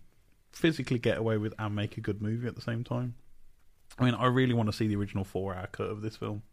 physically 0.51 0.99
get 0.99 1.17
away 1.17 1.37
with 1.37 1.53
and 1.57 1.75
make 1.75 1.97
a 1.97 2.01
good 2.01 2.21
movie 2.21 2.47
at 2.47 2.55
the 2.55 2.61
same 2.61 2.83
time. 2.83 3.15
I 3.97 4.05
mean, 4.05 4.13
I 4.13 4.27
really 4.27 4.53
want 4.53 4.69
to 4.69 4.73
see 4.73 4.87
the 4.87 4.95
original 4.95 5.23
four-hour 5.23 5.67
cut 5.71 5.89
of 5.89 6.01
this 6.01 6.15
film. 6.15 6.43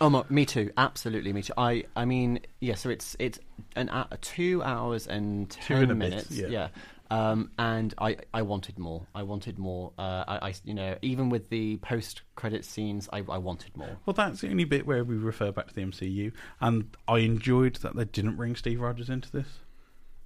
Oh, 0.00 0.10
my, 0.10 0.22
me 0.28 0.46
too. 0.46 0.70
Absolutely, 0.76 1.32
me 1.32 1.42
too. 1.42 1.52
I, 1.58 1.84
I 1.96 2.04
mean, 2.04 2.40
yeah. 2.60 2.74
So 2.76 2.88
it's 2.90 3.16
it's 3.18 3.38
an 3.74 3.90
two 4.20 4.62
hours 4.62 5.06
and 5.06 5.50
Two 5.50 5.74
ten 5.74 5.82
and 5.84 5.92
a 5.92 5.94
bit, 5.94 6.10
minutes. 6.10 6.30
yeah. 6.30 6.68
Um, 7.10 7.50
and 7.58 7.94
I, 7.98 8.18
I 8.34 8.42
wanted 8.42 8.78
more. 8.78 9.06
I 9.14 9.22
wanted 9.22 9.58
more. 9.58 9.92
Uh, 9.98 10.24
I, 10.28 10.48
I, 10.48 10.54
you 10.64 10.74
know, 10.74 10.96
even 11.00 11.30
with 11.30 11.48
the 11.48 11.78
post-credit 11.78 12.66
scenes, 12.66 13.08
I, 13.12 13.24
I 13.30 13.38
wanted 13.38 13.74
more. 13.78 13.96
Well, 14.04 14.12
that's 14.12 14.42
the 14.42 14.50
only 14.50 14.64
bit 14.64 14.86
where 14.86 15.02
we 15.04 15.16
refer 15.16 15.50
back 15.50 15.68
to 15.68 15.74
the 15.74 15.80
MCU, 15.80 16.32
and 16.60 16.94
I 17.08 17.18
enjoyed 17.20 17.76
that 17.76 17.96
they 17.96 18.04
didn't 18.04 18.36
bring 18.36 18.56
Steve 18.56 18.80
Rogers 18.82 19.08
into 19.08 19.32
this 19.32 19.46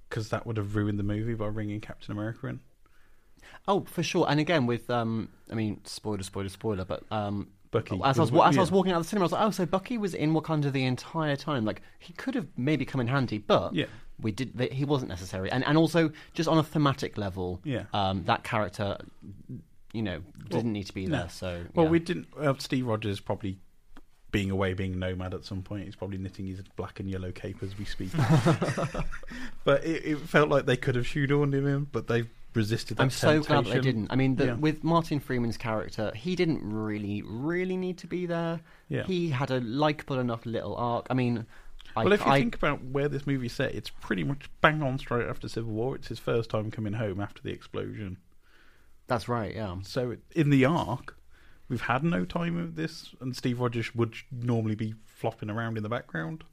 because 0.09 0.27
that 0.29 0.45
would 0.45 0.57
have 0.57 0.75
ruined 0.75 0.99
the 0.99 1.03
movie 1.03 1.35
by 1.35 1.49
bringing 1.49 1.79
Captain 1.79 2.11
America 2.11 2.47
in. 2.47 2.59
Oh, 3.65 3.85
for 3.85 4.03
sure. 4.03 4.25
And 4.27 4.41
again, 4.41 4.65
with 4.67 4.89
um, 4.89 5.29
I 5.49 5.55
mean, 5.55 5.79
spoiler, 5.85 6.21
spoiler, 6.23 6.49
spoiler. 6.49 6.83
But 6.83 7.03
um, 7.11 7.47
Bucky 7.73 7.99
as 8.03 8.17
I 8.17 8.21
was 8.21 8.31
as 8.31 8.57
I 8.57 8.61
was 8.61 8.71
walking 8.71 8.93
out 8.93 8.97
of 8.99 9.03
the 9.03 9.09
cinema, 9.09 9.23
I 9.23 9.25
was 9.25 9.31
like, 9.33 9.41
oh, 9.45 9.51
so 9.51 9.65
Bucky 9.65 9.97
was 9.97 10.13
in 10.13 10.33
Wakanda 10.33 10.71
the 10.71 10.85
entire 10.85 11.35
time. 11.35 11.65
Like 11.65 11.81
he 11.99 12.13
could 12.13 12.35
have 12.35 12.47
maybe 12.55 12.85
come 12.85 13.01
in 13.01 13.07
handy, 13.07 13.39
but 13.39 13.73
Yeah. 13.75 13.87
we 14.21 14.31
did. 14.31 14.57
He 14.71 14.85
wasn't 14.85 15.09
necessary. 15.09 15.51
And 15.51 15.65
and 15.65 15.77
also 15.77 16.11
just 16.33 16.47
on 16.47 16.57
a 16.57 16.63
thematic 16.63 17.17
level, 17.17 17.59
Yeah. 17.65 17.83
um, 17.93 18.23
that 18.25 18.43
character, 18.45 18.97
you 19.91 20.01
know, 20.01 20.21
didn't 20.49 20.63
Well, 20.63 20.63
need 20.71 20.85
to 20.87 20.93
be 20.93 21.05
no. 21.07 21.17
there. 21.17 21.29
So 21.29 21.65
Well, 21.73 21.85
yeah. 21.87 21.91
we 21.91 21.99
didn't. 21.99 22.27
Uh, 22.39 22.53
Steve 22.59 22.87
Rogers 22.87 23.19
probably 23.19 23.57
being 24.31 24.49
away, 24.49 24.73
being 24.73 24.97
nomad 24.97 25.33
at 25.35 25.45
some 25.45 25.61
point. 25.61 25.85
He's 25.85 25.95
probably 25.95 26.17
knitting 26.17 26.47
his 26.47 26.61
black 26.75 26.99
and 26.99 27.07
yellow 27.09 27.31
cape 27.31 27.61
as 27.61 27.77
we 27.77 27.85
speak. 27.85 28.09
but 29.63 29.83
it, 29.83 30.05
it 30.05 30.19
felt 30.19 30.49
like 30.49 30.65
they 30.65 30.77
could 30.77 30.95
have 30.95 31.05
shoehorned 31.05 31.53
him 31.53 31.67
in, 31.67 31.83
but 31.91 32.07
they 32.07 32.23
resisted. 32.55 32.97
That 32.97 33.03
I'm 33.03 33.09
so 33.09 33.41
glad 33.41 33.65
they 33.65 33.79
didn't. 33.79 34.11
I 34.11 34.15
mean, 34.15 34.35
the, 34.35 34.45
Yeah. 34.47 34.53
with 34.55 34.83
Martin 34.83 35.19
Freeman's 35.19 35.57
character, 35.57 36.11
he 36.15 36.35
didn't 36.35 36.61
really, 36.63 37.21
really 37.25 37.77
need 37.77 37.97
to 37.99 38.07
be 38.07 38.25
there. 38.25 38.61
Yeah. 38.89 39.03
He 39.03 39.29
had 39.29 39.51
a 39.51 39.59
likable 39.61 40.19
enough 40.19 40.45
little 40.45 40.75
arc. 40.75 41.07
I 41.09 41.13
mean, 41.13 41.45
I, 41.95 42.03
Well, 42.03 42.13
if 42.13 42.21
you 42.25 42.31
I, 42.31 42.39
think 42.39 42.55
about 42.55 42.83
where 42.83 43.07
this 43.07 43.27
movie's 43.27 43.53
set, 43.53 43.73
it's 43.75 43.89
pretty 43.89 44.23
much 44.23 44.49
bang 44.61 44.81
on 44.81 44.97
straight 44.99 45.27
after 45.27 45.47
Civil 45.47 45.71
War. 45.73 45.95
It's 45.95 46.07
his 46.07 46.19
first 46.19 46.49
time 46.49 46.71
coming 46.71 46.93
home 46.93 47.19
after 47.19 47.41
the 47.41 47.51
explosion. 47.51 48.17
that's 49.07 49.27
right. 49.27 49.53
Yeah. 49.53 49.75
So 49.83 50.11
it- 50.11 50.23
in 50.35 50.49
the 50.49 50.65
arc, 50.65 51.15
we've 51.69 51.81
had 51.81 52.03
no 52.03 52.25
time 52.25 52.57
of 52.57 52.75
this, 52.75 53.13
and 53.19 53.35
Steve 53.35 53.59
Rogers 53.59 53.93
would 53.93 54.15
normally 54.31 54.75
be 54.75 54.95
flopping 55.05 55.49
around 55.49 55.77
in 55.77 55.83
the 55.83 55.89
background. 55.89 56.43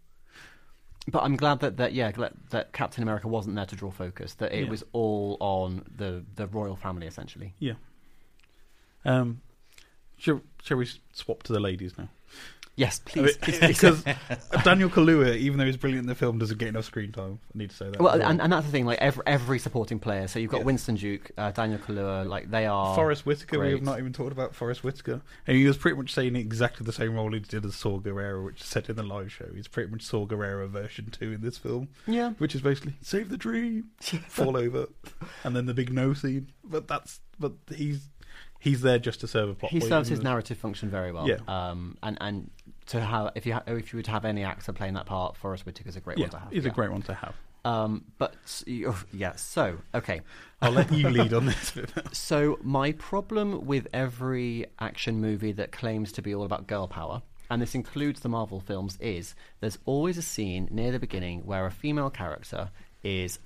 But 1.09 1.23
I'm 1.23 1.37
glad 1.37 1.61
that, 1.61 1.77
that 1.79 1.93
yeah 1.93 2.11
that 2.51 2.73
Captain 2.73 3.03
America 3.03 3.27
wasn't 3.29 3.57
there 3.57 3.67
to 3.67 3.77
draw 3.77 3.91
focus. 3.91 4.35
That 4.35 4.53
it 4.53 4.65
Yeah. 4.65 4.71
was 4.71 4.85
all 4.93 5.37
on 5.41 5.85
the 5.97 6.25
the 6.37 6.47
royal 6.47 6.77
family 6.77 7.07
essentially. 7.07 7.55
Yeah. 7.59 7.75
Um, 9.05 9.41
shall, 10.19 10.43
shall 10.63 10.77
we 10.77 10.87
swap 11.13 11.43
to 11.45 11.53
the 11.55 11.61
ladies 11.61 11.97
now? 11.97 12.09
Yes, 12.81 12.99
please. 12.99 13.23
mean, 13.23 13.35
please, 13.43 13.59
please. 13.59 13.69
because 13.69 14.05
Daniel 14.65 14.89
Kaluuya, 14.89 15.37
even 15.37 15.59
though 15.59 15.67
he's 15.67 15.77
brilliant 15.77 16.05
in 16.05 16.09
the 16.09 16.15
film, 16.15 16.39
doesn't 16.39 16.57
get 16.59 16.69
enough 16.69 16.87
screen 16.87 17.13
time. 17.13 17.39
I 17.55 17.59
need 17.59 17.69
to 17.71 17.77
say 17.77 17.91
that. 17.91 18.01
well, 18.01 18.21
and, 18.21 18.41
and 18.41 18.51
that's 18.53 18.65
the 18.65 18.73
thing. 18.73 18.87
Like 18.87 18.99
every 19.01 19.23
every 19.27 19.59
supporting 19.59 19.99
player. 19.99 20.27
So 20.29 20.39
you've 20.39 20.51
got 20.51 20.61
Yeah. 20.61 20.65
Winston 20.65 20.95
Duke, 20.95 21.31
uh, 21.37 21.51
Daniel 21.51 21.79
Kaluuya. 21.79 22.27
Like 22.27 22.51
they 22.51 22.65
are. 22.65 22.95
Forrest 22.95 23.27
Whitaker, 23.27 23.59
we 23.59 23.73
have 23.73 23.83
not 23.83 23.99
even 23.99 24.13
talked 24.15 24.33
about 24.33 24.55
Forrest 24.55 24.83
Whitaker. 24.83 25.21
And 25.47 25.57
he 25.59 25.67
was 25.67 25.77
pretty 25.77 25.99
much 25.99 26.13
saying 26.15 26.37
exactly 26.37 26.87
the 26.87 26.93
same 26.93 27.15
role 27.15 27.31
he 27.33 27.41
did 27.41 27.65
as 27.67 27.75
Saw 27.75 27.99
Gerrera, 28.01 28.43
which 28.45 28.63
is 28.63 28.67
set 28.67 28.89
in 28.89 28.97
the 28.97 29.03
live 29.03 29.31
show. 29.31 29.47
He's 29.55 29.69
pretty 29.69 29.91
much 29.91 30.03
Saw 30.03 30.27
Gerrera 30.27 30.67
version 30.69 31.11
2 31.11 31.33
in 31.33 31.41
this 31.43 31.59
film, 31.59 31.89
Yeah. 32.07 32.31
which 32.39 32.55
is 32.55 32.63
basically 32.63 32.95
save 33.03 33.29
the 33.29 33.37
dream, 33.37 33.91
fall 34.27 34.57
over, 34.57 34.87
and 35.45 35.55
then 35.55 35.67
the 35.67 35.75
big 35.75 35.93
no 35.93 36.15
scene. 36.15 36.51
But 36.65 36.89
that's 36.89 37.21
but 37.39 37.53
he's 37.75 38.09
he's 38.61 38.83
there 38.83 38.99
just 38.99 39.21
to 39.21 39.27
serve 39.27 39.49
a 39.49 39.55
plot. 39.55 39.73
He 39.73 39.81
serves 39.81 40.09
his 40.09 40.23
narrative 40.23 40.59
function 40.59 40.91
very 40.91 41.13
well. 41.13 41.27
Yeah. 41.29 41.39
Um. 41.49 41.97
And 42.03 42.17
and 42.21 42.51
to 42.91 43.01
have 43.01 43.33
if 43.35 43.45
you 43.47 43.55
ha- 43.55 43.63
if 43.67 43.93
you 43.93 43.97
would 43.97 44.07
have 44.07 44.25
any 44.25 44.45
actor 44.45 44.73
playing 44.73 44.95
that 44.95 45.07
part, 45.07 45.37
Forrest 45.37 45.65
Whitaker's 45.67 45.97
a 45.97 46.01
great 46.01 46.19
Yeah, 46.19 46.25
one 46.27 46.31
to 46.31 46.39
have. 46.39 46.53
he's 46.53 46.65
yeah. 46.65 46.71
a 46.71 46.75
great 46.75 46.91
one 46.93 47.03
to 47.03 47.15
have. 47.15 47.35
Um. 47.65 48.05
But 48.19 48.35
oh, 48.87 49.03
yeah. 49.13 49.35
So 49.37 49.79
okay. 49.95 50.21
I'll 50.63 50.73
let 50.73 50.91
you 50.93 51.09
lead 51.09 51.33
on 51.35 51.47
this. 51.47 51.73
So 52.13 52.59
my 52.63 52.93
problem 52.93 53.67
with 53.67 53.87
every 53.93 54.67
action 54.79 55.21
movie 55.21 55.53
that 55.53 55.73
claims 55.73 56.13
to 56.13 56.23
be 56.23 56.35
all 56.35 56.45
about 56.45 56.67
girl 56.67 56.87
power, 56.89 57.23
and 57.51 57.61
this 57.61 57.75
includes 57.75 58.21
the 58.21 58.29
Marvel 58.29 58.61
films, 58.61 58.97
is 59.01 59.35
there's 59.61 59.79
always 59.85 60.17
a 60.19 60.23
scene 60.23 60.69
near 60.71 60.91
the 60.93 60.99
beginning 60.99 61.41
where 61.47 61.67
a 61.67 61.71
female 61.71 62.11
character 62.11 62.71
is 63.03 63.39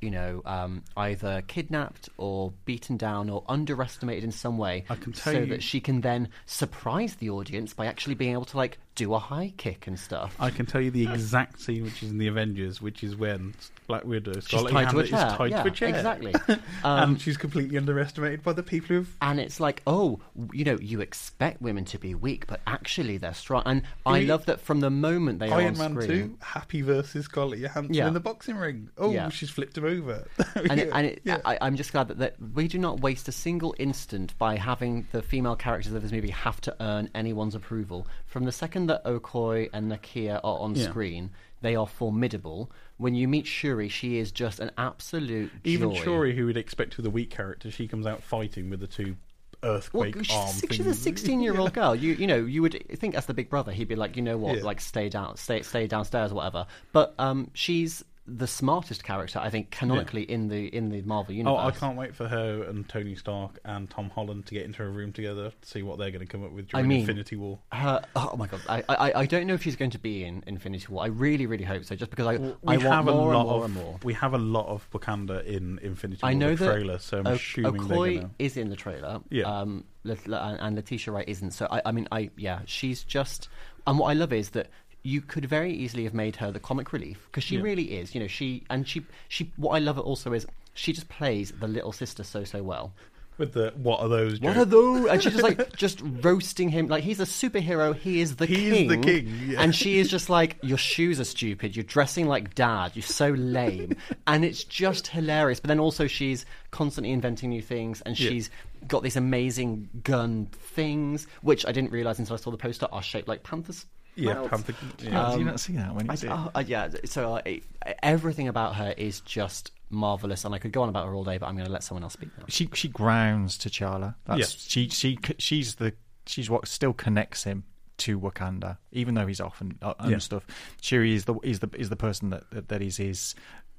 you 0.00 0.10
know, 0.10 0.42
um, 0.46 0.82
either 0.96 1.42
kidnapped 1.46 2.08
or 2.16 2.52
beaten 2.64 2.96
down 2.96 3.28
or 3.28 3.44
underestimated 3.48 4.24
in 4.24 4.32
some 4.32 4.56
way, 4.56 4.84
I 4.88 4.96
can 4.96 5.12
tell 5.12 5.32
so 5.32 5.40
you- 5.40 5.46
that 5.46 5.62
she 5.62 5.80
can 5.80 6.00
then 6.00 6.28
surprise 6.46 7.16
the 7.16 7.30
audience 7.30 7.74
by 7.74 7.86
actually 7.86 8.14
being 8.14 8.32
able 8.32 8.46
to 8.46 8.56
like 8.56 8.78
do 8.94 9.12
a 9.14 9.18
high 9.18 9.52
kick 9.56 9.86
and 9.86 9.98
stuff. 9.98 10.34
I 10.38 10.50
can 10.50 10.66
tell 10.66 10.80
you 10.80 10.90
the 10.90 11.04
exact 11.04 11.60
scene 11.60 11.84
which 11.84 12.02
is 12.02 12.10
in 12.10 12.18
the 12.18 12.28
Avengers, 12.28 12.80
which 12.80 13.02
is 13.04 13.16
when 13.16 13.54
Black 13.90 14.04
Widow 14.04 14.32
She's 14.34 14.44
Scarlett 14.44 14.72
tied 14.72 14.90
to 14.90 14.98
a 15.00 15.06
chair. 15.06 15.26
is 15.26 15.32
tied 15.34 15.50
yeah, 15.50 15.62
to 15.64 15.68
a 15.68 15.70
chair, 15.72 15.88
exactly. 15.88 16.34
Um, 16.82 17.10
and 17.10 17.20
she's 17.20 17.36
completely 17.36 17.76
underestimated 17.76 18.42
by 18.42 18.52
the 18.54 18.62
people 18.62 18.96
who've. 18.96 19.16
and 19.20 19.38
it's 19.40 19.60
like, 19.60 19.82
oh, 19.86 20.20
you 20.52 20.64
know, 20.64 20.78
you 20.80 21.00
expect 21.00 21.60
women 21.60 21.84
to 21.86 21.98
be 21.98 22.14
weak, 22.14 22.46
but 22.46 22.60
actually 22.66 23.18
they're 23.18 23.34
strong. 23.34 23.62
And 23.66 23.82
I 24.06 24.20
We- 24.20 24.26
love 24.26 24.46
that 24.46 24.60
from 24.60 24.80
the 24.80 24.88
moment 24.90 25.40
they 25.40 25.50
are 25.50 25.60
Iron 25.60 25.74
on 25.80 25.94
Man 25.94 26.02
screen. 26.02 26.08
Two, 26.30 26.36
Happy 26.40 26.80
versus 26.82 27.24
Scarlett 27.26 27.58
Johansson 27.60 27.92
Yeah. 27.94 28.08
in 28.08 28.14
the 28.14 28.20
boxing 28.20 28.56
ring. 28.56 28.88
Oh, 28.96 29.10
Yeah. 29.12 29.28
she's 29.28 29.50
flipped 29.50 29.76
him 29.76 29.84
over. 29.84 30.26
and, 30.54 30.80
it, 30.80 30.90
and 30.92 31.06
it. 31.06 31.22
I, 31.44 31.58
I'm 31.60 31.76
just 31.76 31.92
glad 31.92 32.08
that, 32.08 32.18
that 32.18 32.36
we 32.54 32.68
do 32.68 32.78
not 32.78 33.00
waste 33.00 33.28
a 33.28 33.32
single 33.32 33.74
instant 33.78 34.38
by 34.38 34.56
having 34.56 35.06
the 35.12 35.20
female 35.22 35.56
characters 35.56 35.92
of 35.92 36.00
this 36.02 36.12
movie 36.12 36.30
have 36.30 36.60
to 36.62 36.74
earn 36.80 37.10
anyone's 37.14 37.54
approval. 37.54 38.06
From 38.26 38.44
the 38.44 38.52
second 38.52 38.86
that 38.86 39.04
Okoye 39.04 39.68
and 39.72 39.90
Nakia 39.92 40.36
are 40.42 40.58
on 40.60 40.76
screen, 40.76 41.30
they 41.62 41.76
are 41.76 41.86
formidable. 41.86 42.70
When 42.96 43.14
you 43.14 43.28
meet 43.28 43.46
Shuri, 43.46 43.88
she 43.88 44.18
is 44.18 44.32
just 44.32 44.60
an 44.60 44.70
absolute 44.78 45.50
Even 45.64 45.94
joy. 45.94 46.02
Shuri, 46.02 46.36
who 46.36 46.46
would 46.46 46.56
expect 46.56 46.96
with 46.96 47.06
a 47.06 47.10
weak 47.10 47.30
character, 47.30 47.70
she 47.70 47.86
comes 47.88 48.06
out 48.06 48.22
fighting 48.22 48.70
with 48.70 48.80
the 48.80 48.86
two 48.86 49.16
Well, 49.62 49.74
earthquake 49.76 50.16
she's, 50.24 50.34
arm 50.36 50.48
six- 50.48 50.76
she's 50.76 50.86
a 50.86 50.94
sixteen-year-old 51.08 51.72
girl. 51.74 51.94
You 51.94 52.14
you 52.14 52.26
know 52.26 52.36
you 52.38 52.62
would 52.62 52.82
think 52.98 53.14
as 53.14 53.26
the 53.26 53.34
big 53.34 53.50
brother, 53.50 53.72
he'd 53.72 53.88
be 53.88 53.96
like, 53.96 54.16
you 54.16 54.22
know 54.22 54.36
what, 54.38 54.56
Yeah. 54.58 54.62
like 54.64 54.80
stay 54.80 55.08
down, 55.08 55.36
stay 55.36 55.62
stay 55.62 55.86
downstairs 55.86 56.32
or 56.32 56.36
whatever. 56.36 56.66
But 56.92 57.14
um, 57.18 57.50
she's 57.54 58.04
the 58.32 58.46
smartest 58.46 59.02
character, 59.02 59.38
I 59.40 59.50
think, 59.50 59.70
canonically 59.70 60.22
in 60.22 60.48
the 60.48 60.66
in 60.74 60.90
the 60.90 61.02
Marvel 61.02 61.34
universe. 61.34 61.58
Oh. 61.60 61.66
I 61.66 61.70
can't 61.72 61.96
wait 61.96 62.14
for 62.14 62.28
her 62.28 62.62
and 62.64 62.88
Tony 62.88 63.14
Stark 63.16 63.58
and 63.64 63.90
Tom 63.90 64.10
Holland 64.10 64.46
to 64.46 64.54
get 64.54 64.64
into 64.64 64.82
a 64.84 64.88
room 64.88 65.12
together 65.12 65.50
to 65.50 65.68
see 65.68 65.82
what 65.82 65.98
they're 65.98 66.10
going 66.10 66.20
to 66.20 66.26
come 66.26 66.44
up 66.44 66.52
with 66.52 66.66
I 66.72 66.78
during 66.78 66.88
mean- 66.88 67.00
Infinity 67.00 67.36
War. 67.36 67.58
Her, 67.72 68.02
oh 68.14 68.36
my 68.36 68.46
god! 68.46 68.60
I, 68.68 68.82
I 68.88 69.12
I 69.20 69.26
don't 69.26 69.46
know 69.46 69.54
if 69.54 69.62
she's 69.62 69.76
going 69.76 69.90
to 69.90 69.98
be 69.98 70.24
in 70.24 70.44
Infinity 70.46 70.86
War. 70.88 71.02
I 71.04 71.08
really 71.08 71.46
really 71.46 71.64
hope 71.64 71.84
so. 71.84 71.94
Just 71.96 72.10
because 72.10 72.26
I 72.26 72.36
We 72.36 72.54
I 72.66 72.76
want 72.76 72.82
have 72.82 73.08
a 73.08 73.12
more 73.12 73.34
lot 73.34 73.40
and 73.40 73.48
more 73.48 73.58
of 73.58 73.64
and 73.64 73.74
more. 73.74 73.98
we 74.04 74.14
have 74.14 74.34
a 74.34 74.38
lot 74.38 74.66
of 74.66 74.88
Wakanda 74.92 75.44
in 75.44 75.78
Infinity 75.82 76.20
War 76.22 76.30
I 76.30 76.34
know 76.34 76.54
the 76.54 76.66
trailer, 76.66 76.98
so 76.98 77.18
I'm 77.18 77.26
O- 77.26 77.32
assuming 77.32 77.72
they're 77.72 77.82
Okoye 77.82 77.88
going 77.88 78.20
to. 78.20 78.30
is 78.38 78.56
in 78.56 78.68
the 78.70 78.76
trailer. 78.76 79.20
Yeah. 79.30 79.44
Um, 79.44 79.84
and 80.04 80.76
Letitia 80.76 81.12
Wright 81.12 81.28
isn't. 81.28 81.50
So 81.50 81.66
I, 81.70 81.82
I 81.86 81.92
mean, 81.92 82.08
I 82.12 82.30
yeah, 82.36 82.60
she's 82.66 83.02
just. 83.02 83.48
And 83.86 83.98
what 83.98 84.08
I 84.08 84.12
love 84.12 84.32
is 84.32 84.50
that 84.50 84.68
you 85.02 85.20
could 85.20 85.46
very 85.46 85.72
easily 85.72 86.04
have 86.04 86.14
made 86.14 86.36
her 86.36 86.50
the 86.50 86.60
comic 86.60 86.92
relief 86.92 87.26
because 87.30 87.44
she 87.44 87.56
Yeah. 87.56 87.62
really 87.62 87.96
is. 87.98 88.14
You 88.14 88.20
know, 88.20 88.26
she 88.28 88.64
and 88.70 88.86
she 88.86 89.02
she. 89.28 89.50
What 89.56 89.70
I 89.70 89.78
love 89.78 89.96
it 89.98 90.02
also 90.02 90.32
is 90.32 90.46
she 90.74 90.92
just 90.92 91.08
plays 91.08 91.52
the 91.52 91.68
little 91.68 91.92
sister 91.92 92.22
so 92.22 92.44
so 92.44 92.62
well. 92.62 92.92
With 93.38 93.54
the 93.54 93.72
what 93.76 94.00
are 94.00 94.08
those? 94.08 94.38
What 94.38 94.58
are 94.58 94.66
those? 94.66 95.06
And 95.08 95.22
she's 95.22 95.32
just 95.32 95.42
like 95.42 95.74
just 95.76 96.02
roasting 96.04 96.68
him. 96.68 96.88
Like 96.88 97.02
he's 97.04 97.20
a 97.20 97.24
superhero. 97.24 97.96
He 97.96 98.20
is 98.20 98.36
the 98.36 98.44
He 98.44 98.54
king. 98.56 98.64
He 98.74 98.82
is 98.82 98.88
the 98.88 98.96
king, 98.98 99.40
yeah. 99.46 99.62
And 99.62 99.74
she 99.74 99.98
is 99.98 100.10
just 100.10 100.28
like, 100.28 100.58
your 100.62 100.76
shoes 100.76 101.18
are 101.18 101.24
stupid. 101.24 101.74
You're 101.74 101.84
dressing 101.84 102.26
like 102.28 102.54
dad. 102.54 102.92
You're 102.94 103.02
so 103.02 103.30
lame. 103.30 103.96
and 104.26 104.44
it's 104.44 104.62
just 104.64 105.06
hilarious. 105.06 105.58
But 105.58 105.68
then 105.68 105.80
also 105.80 106.06
she's 106.06 106.44
constantly 106.70 107.12
inventing 107.12 107.48
new 107.48 107.62
things, 107.62 108.02
and 108.02 108.18
Yeah. 108.20 108.28
she's 108.28 108.50
got 108.88 109.02
these 109.02 109.16
amazing 109.16 109.88
gun 110.04 110.46
things, 110.52 111.26
which 111.40 111.64
I 111.64 111.72
didn't 111.72 111.92
realize 111.92 112.18
until 112.18 112.34
I 112.34 112.38
saw 112.38 112.50
the 112.50 112.58
poster 112.58 112.88
are 112.92 113.02
shaped 113.02 113.28
like 113.28 113.42
panthers. 113.42 113.86
Yeah, 114.20 114.34
mouths. 114.34 114.48
Panther. 114.50 114.74
Yeah. 114.82 114.88
did 114.98 115.10
you 115.12 115.16
Um, 115.18 115.44
not 115.44 115.60
see 115.60 115.72
that 115.74 115.94
when 115.94 116.06
you 116.06 116.12
I, 116.12 116.14
see 116.14 116.26
it? 116.26 116.32
oh, 116.32 116.50
uh, 116.54 116.64
yeah, 116.66 116.88
so 117.04 117.34
uh, 117.36 117.42
it, 117.44 117.62
everything 118.02 118.48
about 118.48 118.76
her 118.76 118.94
is 118.96 119.20
just 119.20 119.72
marvelous, 119.90 120.44
and 120.44 120.54
I 120.54 120.58
could 120.58 120.72
go 120.72 120.82
on 120.82 120.88
about 120.88 121.06
her 121.06 121.14
all 121.14 121.24
day, 121.24 121.38
but 121.38 121.46
I'm 121.46 121.54
going 121.54 121.66
to 121.66 121.72
let 121.72 121.82
someone 121.82 122.02
else 122.04 122.12
speak 122.14 122.30
now. 122.38 122.44
she 122.48 122.68
she 122.74 122.88
grounds 122.88 123.58
T'Challa. 123.58 124.14
That's 124.26 124.38
Yeah. 124.38 124.46
she 124.68 124.88
she 124.88 125.18
she's 125.38 125.74
the 125.76 125.94
she's 126.26 126.48
what 126.48 126.68
still 126.68 126.92
connects 126.92 127.44
him 127.44 127.64
to 127.98 128.18
Wakanda, 128.18 128.78
even 128.92 129.14
though 129.14 129.26
he's 129.26 129.40
off 129.40 129.60
and, 129.60 129.76
uh, 129.82 129.94
and 129.98 130.12
Yeah. 130.12 130.18
stuff. 130.18 130.46
Shuri 130.80 131.14
is 131.14 131.24
the 131.26 131.34
is 131.42 131.58
the 131.60 131.68
is 131.76 131.88
the 131.90 131.96
person 131.96 132.30
that 132.30 132.48
that, 132.52 132.68
that 132.68 132.82
is 132.82 132.96
his 132.98 133.34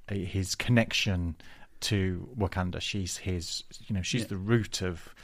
his 0.09 0.53
connection 0.55 1.35
to 1.81 2.29
Wakanda. 2.37 2.81
She's 2.81 3.17
his 3.17 3.63
you 3.87 3.95
know 3.95 4.01
she's 4.01 4.21
Yeah. 4.21 4.27
the 4.27 4.37
root 4.37 4.81
of 4.81 5.15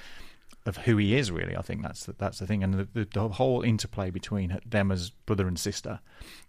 of 0.67 0.77
who 0.77 0.97
he 0.97 1.15
is. 1.15 1.31
Really, 1.31 1.55
I 1.57 1.61
think 1.63 1.81
that's 1.81 2.05
the, 2.05 2.13
that's 2.17 2.37
the 2.39 2.45
thing, 2.45 2.63
and 2.63 2.73
the, 2.75 2.87
the, 2.93 3.07
the 3.11 3.27
whole 3.29 3.63
interplay 3.63 4.11
between 4.11 4.59
them 4.65 4.91
as 4.91 5.09
brother 5.25 5.47
and 5.47 5.57
sister 5.57 5.99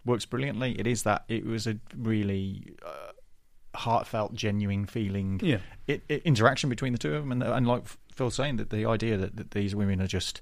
works 0.05 0.27
brilliantly. 0.27 0.79
It 0.79 0.87
is 0.87 1.05
that 1.05 1.25
it 1.29 1.47
was 1.47 1.67
a 1.67 1.79
really. 1.97 2.75
Uh, 2.85 3.13
heartfelt 3.75 4.35
genuine 4.35 4.87
feeling 4.87 5.39
Yeah. 5.43 5.59
it, 5.87 6.03
it, 6.09 6.23
interaction 6.25 6.69
between 6.69 6.93
the 6.93 6.99
two 6.99 7.15
of 7.15 7.23
them, 7.23 7.31
and, 7.31 7.43
and 7.45 7.67
like 7.67 7.85
Phil 8.13 8.31
saying 8.31 8.57
that 8.57 8.71
the 8.71 8.87
idea 8.87 9.17
that, 9.19 9.37
that 9.37 9.53
these 9.53 9.77
women 9.77 10.01
are 10.01 10.07
just 10.09 10.41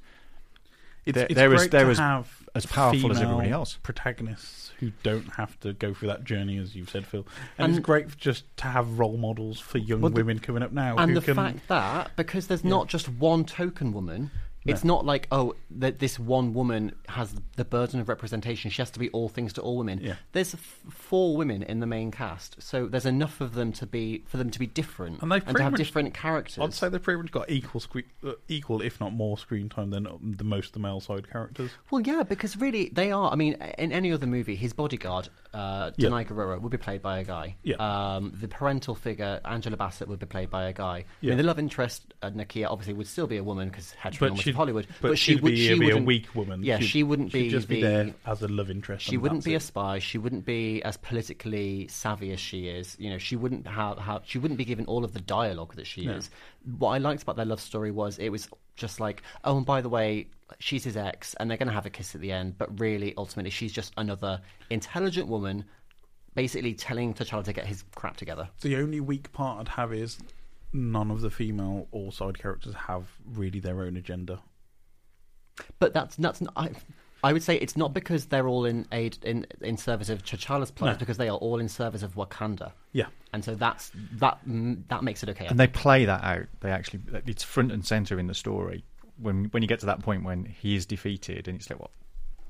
It's, 1.06 1.14
They're- 1.14 1.24
it's 1.26 1.34
they're 1.34 1.54
as- 1.54 1.60
great 1.62 1.70
they're 1.70 1.84
to 1.84 1.90
as- 1.92 1.98
have 1.98 2.28
as 2.54 2.66
powerful 2.66 3.10
as 3.12 3.20
everybody 3.20 3.50
else. 3.50 3.78
Protagonists 3.82 4.72
who 4.78 4.90
don't 5.02 5.32
have 5.34 5.58
to 5.60 5.72
go 5.74 5.94
through 5.94 6.08
that 6.08 6.24
journey, 6.24 6.58
as 6.58 6.74
you've 6.74 6.90
said, 6.90 7.06
Phil. 7.06 7.26
And, 7.58 7.66
And- 7.66 7.76
it's 7.76 7.84
great 7.84 8.16
just 8.16 8.44
to 8.58 8.64
have 8.68 8.98
role 8.98 9.16
models 9.16 9.60
for 9.60 9.78
young 9.78 10.00
Well, 10.00 10.12
women 10.12 10.38
coming 10.38 10.62
up 10.62 10.72
now. 10.72 10.96
and 10.96 11.10
who 11.12 11.20
the 11.20 11.24
can, 11.24 11.34
fact 11.34 11.68
that 11.68 12.10
because 12.16 12.46
there's 12.48 12.64
not 12.64 12.88
just 12.88 13.08
one 13.08 13.44
token 13.44 13.92
woman 13.92 14.30
it's 14.68 14.84
not 14.84 15.04
like 15.06 15.26
oh 15.30 15.54
that 15.70 15.98
this 15.98 16.18
one 16.18 16.54
woman 16.54 16.92
has 17.08 17.34
the 17.56 17.64
burden 17.64 18.00
of 18.00 18.08
representation 18.08 18.70
she 18.70 18.80
has 18.82 18.90
to 18.90 18.98
be 18.98 19.08
all 19.10 19.28
things 19.28 19.52
to 19.52 19.60
all 19.60 19.76
women 19.76 20.00
Yeah. 20.02 20.14
there's 20.32 20.54
f- 20.54 20.80
four 20.90 21.36
women 21.36 21.62
in 21.62 21.80
the 21.80 21.86
main 21.86 22.10
cast 22.10 22.60
so 22.62 22.86
there's 22.86 23.06
enough 23.06 23.40
of 23.40 23.54
them 23.54 23.72
to 23.74 23.86
be 23.86 24.22
for 24.26 24.36
them 24.36 24.50
to 24.50 24.58
be 24.58 24.66
different 24.66 25.22
And 25.22 25.30
they've 25.30 25.40
to 25.44 25.46
pretty 25.52 25.62
have 25.62 25.72
much- 25.72 25.78
different 25.78 26.14
characters 26.14 26.58
I'd 26.58 26.74
say 26.74 26.88
they've 26.88 27.02
pretty 27.02 27.20
much 27.22 27.30
got 27.32 27.50
equal, 27.50 27.80
screen, 27.80 28.04
uh, 28.26 28.32
equal, 28.48 28.80
if 28.82 29.00
not 29.00 29.12
more, 29.12 29.38
screen 29.38 29.68
time 29.68 29.90
than 29.90 30.06
um, 30.06 30.34
the 30.36 30.44
most 30.44 30.68
of 30.68 30.72
the 30.72 30.78
male 30.80 31.00
side 31.00 31.30
characters. 31.30 31.70
Well, 31.90 32.00
yeah, 32.00 32.22
because 32.22 32.56
really 32.56 32.90
they 32.92 33.12
are. 33.12 33.30
I 33.30 33.36
mean, 33.36 33.54
in 33.78 33.92
any 33.92 34.12
other 34.12 34.26
movie, 34.26 34.56
his 34.56 34.72
bodyguard, 34.72 35.28
uh, 35.54 35.90
Yeah. 35.96 36.08
Danai 36.08 36.26
Gurira, 36.26 36.60
would 36.60 36.70
be 36.72 36.76
played 36.78 37.02
by 37.02 37.18
a 37.18 37.24
guy. 37.24 37.56
Yeah. 37.62 37.76
Um, 37.76 38.32
the 38.40 38.48
parental 38.48 38.94
figure, 38.94 39.40
Angela 39.44 39.76
Bassett, 39.76 40.08
would 40.08 40.18
be 40.18 40.26
played 40.26 40.50
by 40.50 40.64
a 40.64 40.72
guy. 40.72 40.96
I 40.98 41.04
Yeah. 41.20 41.30
mean, 41.30 41.38
the 41.38 41.44
love 41.44 41.58
interest, 41.58 42.14
uh, 42.22 42.30
Nakia, 42.30 42.66
obviously 42.70 42.94
would 42.94 43.06
still 43.06 43.26
be 43.26 43.36
a 43.36 43.44
woman 43.44 43.68
because 43.68 43.94
she'd, 44.40 44.55
Hollywood. 44.56 44.86
but, 45.00 45.16
she 45.18 45.34
she'd 45.34 45.44
be, 45.44 45.56
she 45.56 45.74
be 45.78 45.84
a 45.86 45.88
wouldn't- 45.88 46.06
weak 46.06 46.34
woman. 46.34 46.62
Yeah, 46.64 46.78
She'd- 46.78 46.88
she 46.88 47.02
wouldn't 47.04 47.30
she'd 47.32 47.42
be 47.44 47.48
just 47.50 47.68
be 47.68 47.80
the- 47.80 47.86
there 47.88 48.14
as 48.26 48.42
a 48.42 48.48
love 48.48 48.70
interest. 48.70 49.04
She 49.06 49.16
wouldn't 49.16 49.40
that's 49.40 49.46
be 49.46 49.54
a 49.54 49.60
spy. 49.60 49.98
She 50.00 50.18
wouldn't 50.18 50.44
be 50.44 50.82
as 50.82 50.96
politically 50.96 51.86
savvy 51.88 52.32
as 52.32 52.40
she 52.40 52.68
is. 52.68 52.96
You 52.98 53.10
know, 53.10 53.18
she 53.18 53.36
wouldn't 53.36 53.66
have. 53.66 53.98
have 53.98 54.22
she 54.24 54.38
wouldn't 54.38 54.58
be 54.58 54.64
given 54.64 54.86
all 54.86 55.04
of 55.04 55.12
the 55.12 55.20
dialogue 55.20 55.74
that 55.76 55.86
she 55.86 56.06
No. 56.06 56.14
is. 56.14 56.30
What 56.78 56.90
I 56.90 56.98
liked 56.98 57.22
about 57.22 57.36
their 57.36 57.44
love 57.46 57.60
story 57.60 57.90
was 57.90 58.18
it 58.18 58.30
was 58.30 58.48
just 58.74 58.98
like, 59.00 59.22
oh, 59.44 59.56
and 59.56 59.64
by 59.66 59.80
the 59.80 59.88
way, 59.88 60.28
she's 60.58 60.84
his 60.84 60.96
ex, 60.96 61.34
and 61.34 61.48
they're 61.50 61.56
going 61.58 61.68
to 61.68 61.72
have 61.74 61.86
a 61.86 61.90
kiss 61.90 62.14
at 62.14 62.20
the 62.20 62.32
end. 62.32 62.58
But 62.58 62.78
really, 62.80 63.14
ultimately, 63.16 63.50
she's 63.50 63.72
just 63.72 63.92
another 63.96 64.40
intelligent 64.70 65.28
woman, 65.28 65.64
basically 66.34 66.74
telling 66.74 67.14
T'Challa 67.14 67.44
to 67.44 67.52
get 67.52 67.66
his 67.66 67.84
crap 67.94 68.16
together. 68.16 68.48
The 68.60 68.76
only 68.76 69.00
weak 69.00 69.32
part 69.32 69.60
I'd 69.60 69.68
have 69.68 69.92
is 69.92 70.18
none 70.72 71.10
of 71.10 71.20
the 71.20 71.30
female 71.30 71.88
or 71.90 72.12
side 72.12 72.38
characters 72.38 72.74
have 72.74 73.04
really 73.24 73.60
their 73.60 73.80
own 73.82 73.96
agenda. 73.96 74.40
But 75.78 75.94
that's 75.94 76.16
that's 76.16 76.40
not. 76.40 76.52
I, 76.56 76.70
I 77.24 77.32
would 77.32 77.42
say 77.42 77.56
it's 77.56 77.76
not 77.76 77.94
because 77.94 78.26
they're 78.26 78.46
all 78.46 78.66
in 78.66 78.86
aid 78.92 79.18
in 79.22 79.46
in 79.62 79.76
service 79.76 80.10
of 80.10 80.22
T'Challa's 80.22 80.70
plan. 80.70 80.88
No. 80.88 80.92
It's 80.92 81.00
because 81.00 81.16
they 81.16 81.28
are 81.28 81.38
all 81.38 81.58
in 81.60 81.68
service 81.68 82.02
of 82.02 82.14
Wakanda. 82.14 82.72
Yeah, 82.92 83.06
And 83.32 83.42
so 83.44 83.54
that's 83.54 83.90
that 84.18 84.38
that 84.88 85.02
makes 85.02 85.22
it 85.22 85.28
okay. 85.30 85.46
and 85.46 85.58
they 85.58 85.66
play 85.66 86.04
that 86.04 86.22
out. 86.22 86.46
They 86.60 86.70
actually 86.70 87.00
it's 87.26 87.42
front 87.42 87.72
and 87.72 87.84
center 87.84 88.18
in 88.18 88.26
the 88.26 88.34
story 88.34 88.84
when 89.18 89.46
when 89.46 89.62
you 89.62 89.68
get 89.68 89.80
to 89.80 89.86
that 89.86 90.02
point 90.02 90.24
when 90.24 90.44
he 90.44 90.76
is 90.76 90.84
defeated 90.86 91.48
and 91.48 91.56
it's 91.58 91.70
like, 91.70 91.80
what 91.80 91.90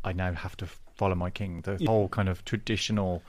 I 0.05 0.13
now 0.13 0.33
have 0.33 0.57
to 0.59 0.67
follow 0.97 1.15
my 1.15 1.31
king. 1.31 1.61
The 1.63 1.77
Yeah. 1.79 1.87
whole 1.89 2.09
kind 2.09 2.29
of 2.29 2.45
traditional 2.45 3.23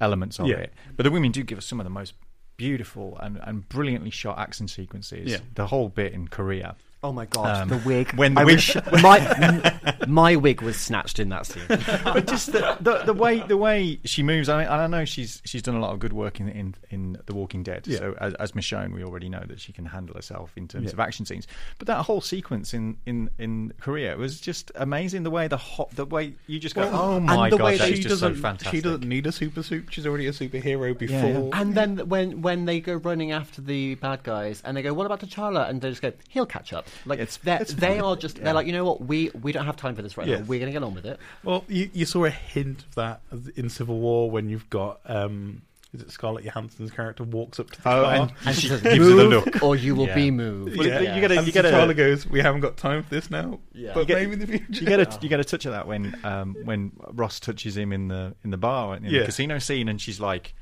elements 0.00 0.38
of 0.38 0.46
Yeah. 0.48 0.56
it. 0.56 0.74
But 0.96 1.04
the 1.04 1.10
women 1.10 1.32
do 1.32 1.42
give 1.42 1.56
us 1.58 1.64
some 1.66 1.80
of 1.80 1.84
the 1.84 1.90
most 1.90 2.12
beautiful 2.56 3.18
and, 3.18 3.38
and 3.42 3.68
brilliantly 3.68 4.10
shot 4.10 4.38
action 4.38 4.68
sequences. 4.68 5.30
Yeah. 5.30 5.38
The 5.54 5.66
whole 5.66 5.88
bit 5.88 6.12
in 6.12 6.28
Korea. 6.28 6.76
Oh 7.04 7.12
my 7.12 7.26
god, 7.26 7.62
Um, 7.62 7.68
the 7.68 7.76
wig! 7.86 8.12
when 8.14 8.32
the 8.32 8.40
I 8.40 8.44
wig- 8.44 8.54
was 8.54 8.62
sh- 8.62 8.76
my 9.02 9.98
my 10.08 10.36
wig 10.36 10.62
was 10.62 10.76
snatched 10.80 11.18
in 11.18 11.28
that 11.28 11.44
scene. 11.44 11.62
but 11.68 12.26
just 12.26 12.50
the, 12.52 12.78
the 12.80 13.02
the 13.04 13.12
way 13.12 13.40
the 13.40 13.58
way 13.58 14.00
she 14.04 14.22
moves. 14.22 14.48
I 14.48 14.56
mean, 14.62 14.66
and 14.68 14.80
I 14.80 14.86
know 14.86 15.04
she's 15.04 15.42
she's 15.44 15.60
done 15.60 15.74
a 15.74 15.80
lot 15.80 15.92
of 15.92 15.98
good 15.98 16.14
work 16.14 16.40
in 16.40 16.48
in, 16.48 16.74
in 16.88 17.18
The 17.26 17.34
Walking 17.34 17.62
Dead. 17.62 17.86
Yeah. 17.86 17.98
So 17.98 18.14
as, 18.22 18.32
as 18.34 18.52
Michonne, 18.52 18.94
we 18.94 19.04
already 19.04 19.28
know 19.28 19.42
that 19.46 19.60
she 19.60 19.70
can 19.70 19.84
handle 19.84 20.14
herself 20.16 20.52
in 20.56 20.66
terms 20.66 20.86
Yeah. 20.86 20.92
of 20.92 21.00
action 21.00 21.26
scenes. 21.26 21.46
But 21.78 21.88
that 21.88 22.06
whole 22.06 22.22
sequence 22.22 22.72
in 22.72 22.96
in 23.04 23.28
in 23.38 23.74
Korea 23.80 24.16
was 24.16 24.40
just 24.40 24.72
amazing. 24.74 25.24
The 25.24 25.30
way 25.30 25.46
the 25.46 25.58
hot 25.58 25.90
the 25.94 26.06
way 26.06 26.34
you 26.46 26.58
just 26.58 26.74
go, 26.74 26.82
Well, 26.90 27.02
oh 27.02 27.20
my 27.20 27.50
the 27.50 27.58
god, 27.58 27.72
that 27.74 27.78
they- 27.80 27.90
is 27.92 27.96
she 27.98 28.02
just 28.04 28.20
so 28.20 28.28
doesn't. 28.28 28.40
fantastic. 28.42 28.70
She 28.76 28.80
doesn't 28.80 29.06
need 29.06 29.26
a 29.26 29.32
super 29.32 29.62
suit. 29.62 29.88
She's 29.90 30.06
already 30.06 30.26
a 30.26 30.32
superhero 30.32 30.96
before. 30.96 31.18
yeah. 31.18 31.60
And 31.60 31.74
then 31.74 31.98
when 32.08 32.40
when 32.40 32.64
they 32.64 32.80
go 32.80 32.94
running 32.94 33.32
after 33.32 33.60
the 33.60 33.96
bad 33.96 34.22
guys, 34.22 34.62
and 34.64 34.74
they 34.74 34.80
go, 34.82 34.94
"What 34.94 35.04
about 35.04 35.20
T'Challa?" 35.20 35.68
and 35.68 35.82
they 35.82 35.90
just 35.90 36.00
go, 36.00 36.12
"He'll 36.30 36.46
catch 36.46 36.72
up." 36.72 36.86
Like 37.06 37.18
It's- 37.18 37.38
they're- 37.38 37.58
it's 37.60 37.74
they 37.74 37.98
fine. 37.98 38.00
are 38.00 38.16
just 38.16 38.42
they're 38.42 38.54
like, 38.54 38.66
you 38.66 38.72
know 38.72 38.84
what? 38.84 39.00
We 39.00 39.30
we 39.42 39.52
don't 39.52 39.66
have 39.66 39.76
time 39.76 39.94
for 39.94 40.02
this 40.02 40.16
right 40.16 40.26
Yeah. 40.26 40.38
now. 40.38 40.44
We're 40.44 40.58
going 40.60 40.72
to 40.72 40.78
get 40.78 40.82
on 40.82 40.94
with 40.94 41.06
it. 41.06 41.18
Well, 41.42 41.64
you, 41.68 41.90
you 41.92 42.04
saw 42.06 42.24
a 42.24 42.30
hint 42.30 42.84
of 42.84 42.94
that 42.96 43.20
in 43.56 43.68
Civil 43.68 43.98
War 43.98 44.30
when 44.30 44.48
you've 44.48 44.68
got 44.70 45.00
um, 45.06 45.62
is 45.92 46.02
it 46.02 46.10
Scarlett 46.10 46.44
Johansson's 46.44 46.90
character 46.90 47.22
walks 47.22 47.60
up 47.60 47.70
to 47.70 47.80
the 47.80 47.88
Oh, 47.88 48.02
car 48.02 48.14
and 48.14 48.32
And 48.46 48.54
she 48.56 48.62
she 48.62 48.68
says, 48.68 48.82
gives 48.82 48.98
her 48.98 49.04
the 49.04 49.28
"Move 49.28 49.46
look. 49.46 49.62
or 49.62 49.76
you 49.76 49.94
will 49.94 50.06
Yeah. 50.08 50.14
be 50.16 50.30
moved. 50.32 50.76
Well, 50.76 50.86
Yeah. 50.88 51.14
you 51.14 51.20
get 51.20 51.30
a, 51.30 51.38
and 51.38 51.46
you 51.46 51.52
get 51.52 51.64
T'Challa 51.64 51.90
a, 51.90 51.94
goes, 51.94 52.26
"We 52.26 52.40
haven't 52.40 52.62
got 52.62 52.76
time 52.76 53.04
for 53.04 53.10
this 53.10 53.30
now, 53.30 53.60
Yeah. 53.72 53.92
but 53.94 54.08
get- 54.08 54.18
maybe 54.18 54.32
in 54.32 54.38
the 54.40 54.46
future." 54.48 54.64
you 54.70 54.86
get 54.86 54.98
a 55.00 55.18
you 55.22 55.28
get 55.28 55.38
a 55.38 55.44
touch 55.44 55.66
of 55.66 55.72
that 55.72 55.86
when 55.86 56.18
um, 56.24 56.56
when 56.64 56.90
Ross 57.12 57.38
touches 57.38 57.76
him 57.76 57.92
in 57.92 58.08
the 58.08 58.34
in 58.42 58.50
the 58.50 58.56
bar 58.56 58.96
in 58.96 59.04
Yeah. 59.04 59.20
the 59.20 59.26
casino 59.26 59.58
scene, 59.60 59.88
and 59.88 60.00
she's 60.00 60.18
like, 60.18 60.54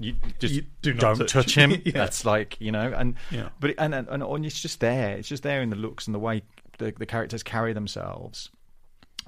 "You 0.00 0.14
just 0.40 0.54
You 0.54 0.62
do 0.82 0.94
not 0.94 1.00
don't 1.00 1.18
touch 1.18 1.32
touch, 1.32 1.54
him." 1.54 1.70
him." 1.70 1.82
Yeah. 1.86 1.92
That's 1.92 2.24
like 2.24 2.56
you 2.60 2.72
know, 2.72 2.92
and 2.96 3.14
Yeah. 3.30 3.50
but 3.60 3.74
and, 3.78 3.94
and 3.94 4.08
and 4.08 4.46
it's 4.46 4.60
just 4.60 4.80
there. 4.80 5.16
It's 5.16 5.28
just 5.28 5.42
there 5.42 5.62
in 5.62 5.70
the 5.70 5.76
looks 5.76 6.06
and 6.06 6.14
the 6.14 6.18
way 6.18 6.42
the, 6.78 6.92
the 6.98 7.06
characters 7.06 7.42
carry 7.42 7.72
themselves. 7.72 8.50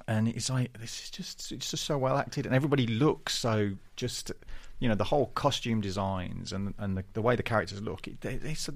And 0.07 0.27
it's 0.27 0.49
like 0.49 0.77
this 0.79 1.03
is 1.03 1.09
just 1.11 1.51
it's 1.51 1.71
just 1.71 1.85
so 1.85 1.97
well 1.97 2.17
acted, 2.17 2.45
and 2.45 2.53
everybody 2.53 2.87
looks 2.87 3.33
so 3.35 3.71
just 3.95 4.31
you 4.79 4.89
know 4.89 4.95
the 4.95 5.05
whole 5.05 5.27
costume 5.27 5.79
designs 5.79 6.51
and 6.51 6.73
and 6.77 6.97
the, 6.97 7.03
the 7.13 7.21
way 7.21 7.35
the 7.37 7.43
characters 7.43 7.81
look. 7.81 8.07
It, 8.07 8.25
it's, 8.25 8.69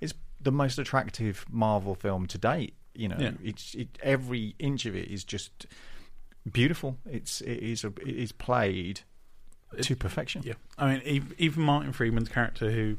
it's 0.00 0.14
the 0.40 0.52
most 0.52 0.78
attractive 0.78 1.44
Marvel 1.50 1.94
film 1.94 2.26
to 2.28 2.38
date. 2.38 2.74
You 2.94 3.08
know, 3.08 3.16
Yeah. 3.18 3.32
it's 3.44 3.74
it, 3.74 3.88
every 4.02 4.54
inch 4.58 4.86
of 4.86 4.96
it 4.96 5.08
is 5.10 5.22
just 5.24 5.66
beautiful. 6.50 6.96
It's 7.04 7.40
it 7.42 7.58
is 7.58 7.84
a, 7.84 7.88
it 7.88 8.16
is 8.16 8.32
played 8.32 9.00
to 9.80 9.96
perfection. 9.96 10.42
Yeah, 10.44 10.54
I 10.78 10.98
mean, 11.04 11.26
even 11.38 11.62
Martin 11.62 11.92
Freeman's 11.92 12.28
character, 12.28 12.70
who 12.70 12.96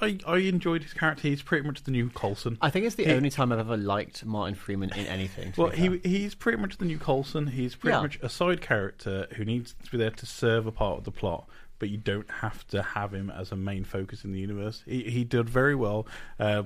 I 0.00 0.18
I 0.26 0.38
enjoyed 0.38 0.82
his 0.82 0.94
character. 0.94 1.28
He's 1.28 1.42
pretty 1.42 1.66
much 1.66 1.82
the 1.82 1.90
new 1.90 2.08
Coulson. 2.10 2.56
I 2.62 2.70
think 2.70 2.86
it's 2.86 2.94
the 2.94 3.04
He- 3.04 3.12
only 3.12 3.28
time 3.30 3.52
I've 3.52 3.58
ever 3.58 3.76
liked 3.76 4.24
Martin 4.24 4.54
Freeman 4.54 4.90
in 4.94 5.06
anything. 5.06 5.52
Well, 5.56 5.70
he 5.70 5.88
fair. 5.88 5.98
he's 6.10 6.34
pretty 6.34 6.58
much 6.58 6.78
the 6.78 6.86
new 6.86 6.98
Coulson. 6.98 7.48
He's 7.48 7.74
pretty 7.74 7.94
Yeah. 7.96 8.02
much 8.02 8.18
a 8.22 8.28
side 8.28 8.60
character 8.62 9.26
who 9.36 9.44
needs 9.44 9.74
to 9.84 9.90
be 9.90 9.98
there 9.98 10.10
to 10.10 10.26
serve 10.26 10.66
a 10.66 10.72
part 10.72 10.98
of 10.98 11.04
the 11.04 11.10
plot, 11.12 11.46
but 11.78 11.90
you 11.90 11.98
don't 11.98 12.30
have 12.30 12.66
to 12.68 12.82
have 12.82 13.12
him 13.12 13.28
as 13.30 13.52
a 13.52 13.56
main 13.56 13.84
focus 13.84 14.24
in 14.24 14.32
the 14.32 14.40
universe. 14.40 14.82
He 14.86 15.10
he 15.10 15.24
did 15.24 15.48
very 15.50 15.74
well. 15.74 16.06
Uh, 16.38 16.62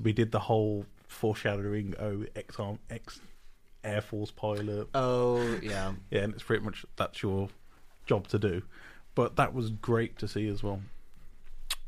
we 0.00 0.12
did 0.12 0.30
the 0.30 0.40
whole 0.40 0.86
foreshadowing. 1.08 1.94
Oh, 1.98 2.24
ex 2.36 2.56
ex 2.88 3.20
Air 3.82 4.02
Force 4.02 4.30
pilot. 4.30 4.88
Oh 4.94 5.42
yeah. 5.62 5.94
Yeah, 6.10 6.20
and 6.20 6.34
it's 6.34 6.44
pretty 6.44 6.62
much 6.64 6.84
that's 6.96 7.20
your 7.22 7.48
job 8.10 8.28
to 8.28 8.38
do. 8.38 8.62
But 9.14 9.36
that 9.36 9.54
was 9.54 9.70
great 9.70 10.18
to 10.18 10.28
see 10.28 10.46
as 10.48 10.62
well. 10.62 10.80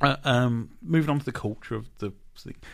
Uh, 0.01 0.17
um, 0.25 0.71
moving 0.81 1.11
on 1.11 1.19
to 1.19 1.25
the 1.25 1.33
culture 1.33 1.75
of 1.75 1.89
the 1.99 2.13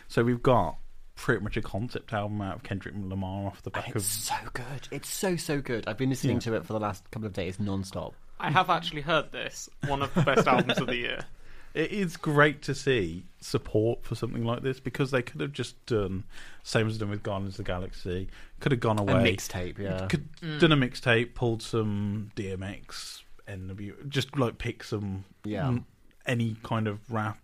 so 0.07 0.23
we've 0.23 0.43
got 0.43 0.77
pretty 1.17 1.43
much 1.43 1.57
a 1.57 1.61
concept 1.63 2.13
album 2.13 2.41
out 2.41 2.55
of 2.55 2.63
Kendrick 2.63 2.95
Lamar 2.97 3.49
off 3.49 3.61
the 3.63 3.71
back 3.71 3.89
It's 3.89 3.97
of 3.97 4.03
so 4.05 4.35
good. 4.53 4.89
It's 4.93 5.09
so 5.09 5.35
so 5.37 5.61
good. 5.61 5.89
I've 5.89 5.99
been 5.99 6.11
listening 6.11 6.37
Yeah. 6.37 6.41
to 6.41 6.55
it 6.55 6.67
for 6.67 6.75
the 6.75 6.79
last 6.81 7.11
couple 7.11 7.27
of 7.27 7.33
days 7.33 7.59
non-stop. 7.59 8.15
I 8.39 8.51
have 8.53 8.71
actually 8.71 9.01
heard 9.01 9.33
this. 9.33 9.69
One 9.89 10.01
of 10.03 10.15
the 10.15 10.23
best 10.23 10.47
albums 10.47 10.79
of 10.79 10.87
the 10.87 10.95
year. 10.97 11.21
It 11.75 11.91
is 11.91 12.17
great 12.17 12.63
to 12.63 12.75
see 12.75 13.25
support 13.41 14.05
for 14.05 14.15
something 14.15 14.45
like 14.45 14.63
this 14.63 14.79
because 14.81 15.11
they 15.11 15.23
could 15.23 15.41
have 15.41 15.53
just 15.53 15.85
done 15.87 16.25
same 16.63 16.87
as 16.87 16.99
done 16.99 17.11
with 17.11 17.23
Guardians 17.25 17.55
of 17.59 17.65
the 17.65 17.73
Galaxy. 17.73 18.29
Could 18.61 18.73
have 18.73 18.81
gone 18.81 18.99
A 18.99 19.03
away, 19.03 19.35
mixtape, 19.37 19.79
yeah. 19.79 20.07
could 20.07 20.29
done 20.61 20.73
a 20.73 20.77
mixtape, 20.77 21.35
pulled 21.35 21.63
some 21.63 22.31
DMX, 22.37 23.23
NW, 23.49 24.09
just 24.09 24.37
like 24.39 24.59
pick 24.59 24.85
some 24.85 25.25
Yeah. 25.45 25.65
mm, 25.65 25.85
any 26.27 26.57
kind 26.63 26.87
of 26.87 27.01
rap, 27.11 27.39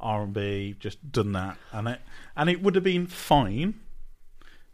R 0.00 0.22
and 0.24 0.32
B, 0.34 0.74
just 0.78 1.12
done 1.12 1.32
that, 1.32 1.56
and 1.72 1.88
it 1.88 2.00
and 2.36 2.50
it 2.50 2.62
would 2.62 2.74
have 2.74 2.84
been 2.84 3.06
fine. 3.06 3.74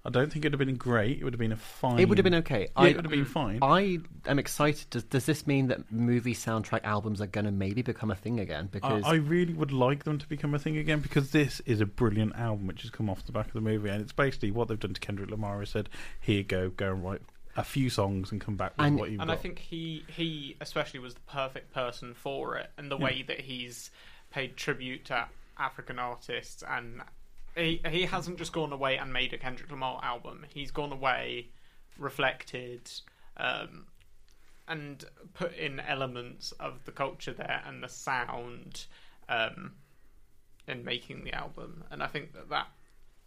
I 0.06 0.10
don't 0.10 0.30
think 0.30 0.44
it 0.44 0.48
would 0.52 0.60
have 0.60 0.66
been 0.66 0.76
great. 0.76 1.18
It 1.18 1.24
would 1.24 1.32
have 1.32 1.38
been 1.40 1.52
a 1.52 1.56
fine. 1.56 1.98
It 1.98 2.10
would 2.10 2.18
have 2.18 2.24
been 2.24 2.34
okay. 2.34 2.62
Yeah, 2.62 2.66
I, 2.76 2.88
it 2.88 2.96
would 2.96 3.06
have 3.06 3.10
been 3.10 3.24
fine. 3.24 3.58
I 3.62 4.00
am 4.26 4.38
excited. 4.38 4.90
Does, 4.90 5.02
does 5.04 5.24
this 5.24 5.46
mean 5.46 5.68
that 5.68 5.90
movie 5.90 6.34
soundtrack 6.34 6.80
albums 6.84 7.22
are 7.22 7.26
going 7.26 7.46
to 7.46 7.50
maybe 7.50 7.80
become 7.80 8.10
a 8.10 8.14
thing 8.14 8.38
again? 8.38 8.64
I, 8.66 8.68
Because 8.70 9.02
I 9.06 9.14
really 9.14 9.54
would 9.54 9.72
like 9.72 10.04
them 10.04 10.18
to 10.18 10.28
become 10.28 10.52
a 10.54 10.58
thing 10.58 10.76
again 10.76 11.00
because 11.00 11.30
this 11.30 11.60
is 11.60 11.80
a 11.80 11.86
brilliant 11.86 12.36
album 12.36 12.66
which 12.66 12.82
has 12.82 12.90
come 12.90 13.08
off 13.08 13.24
the 13.24 13.32
back 13.32 13.46
of 13.46 13.54
the 13.54 13.62
movie, 13.62 13.88
and 13.88 14.02
it's 14.02 14.12
basically 14.12 14.50
what 14.50 14.68
they've 14.68 14.78
done 14.78 14.92
to 14.92 15.00
Kendrick 15.00 15.30
Lamar. 15.30 15.62
Is 15.62 15.70
said, 15.70 15.88
"Here 16.20 16.36
you 16.36 16.44
go, 16.44 16.68
go 16.68 16.92
and 16.92 17.02
write 17.02 17.22
a 17.56 17.64
few 17.64 17.88
songs 17.90 18.32
and 18.32 18.40
come 18.40 18.56
back 18.56 18.76
with 18.76 18.86
And- 18.86 18.98
what 18.98 19.10
you've 19.10 19.20
and 19.20 19.28
got." 19.28 19.38
I 19.38 19.40
think 19.40 19.58
he 19.58 20.04
he 20.08 20.56
especially 20.60 21.00
was 21.00 21.14
the 21.14 21.20
perfect 21.20 21.72
person 21.72 22.14
for 22.14 22.56
it, 22.56 22.70
and 22.76 22.90
the 22.90 22.98
Yeah. 22.98 23.04
way 23.04 23.22
that 23.22 23.40
he's 23.40 23.90
paid 24.30 24.56
tribute 24.56 25.04
to 25.06 25.28
African 25.56 25.98
artists, 25.98 26.62
and 26.62 27.02
he 27.56 27.80
he 27.88 28.02
hasn't 28.06 28.38
just 28.38 28.52
gone 28.52 28.72
away 28.72 28.96
and 28.98 29.12
made 29.12 29.32
a 29.32 29.38
Kendrick 29.38 29.70
Lamar 29.70 30.00
album. 30.04 30.44
He's 30.52 30.70
gone 30.72 30.90
away, 30.92 31.50
reflected, 31.96 32.90
um, 33.36 33.86
and 34.66 35.04
put 35.34 35.52
in 35.54 35.78
elements 35.78 36.52
of 36.52 36.84
the 36.84 36.92
culture 36.92 37.32
there 37.32 37.62
and 37.66 37.82
the 37.82 37.88
sound 37.88 38.86
um, 39.28 39.76
in 40.66 40.84
making 40.84 41.24
the 41.24 41.32
album, 41.32 41.84
and 41.90 42.02
I 42.02 42.06
think 42.08 42.32
that 42.32 42.48
that 42.48 42.68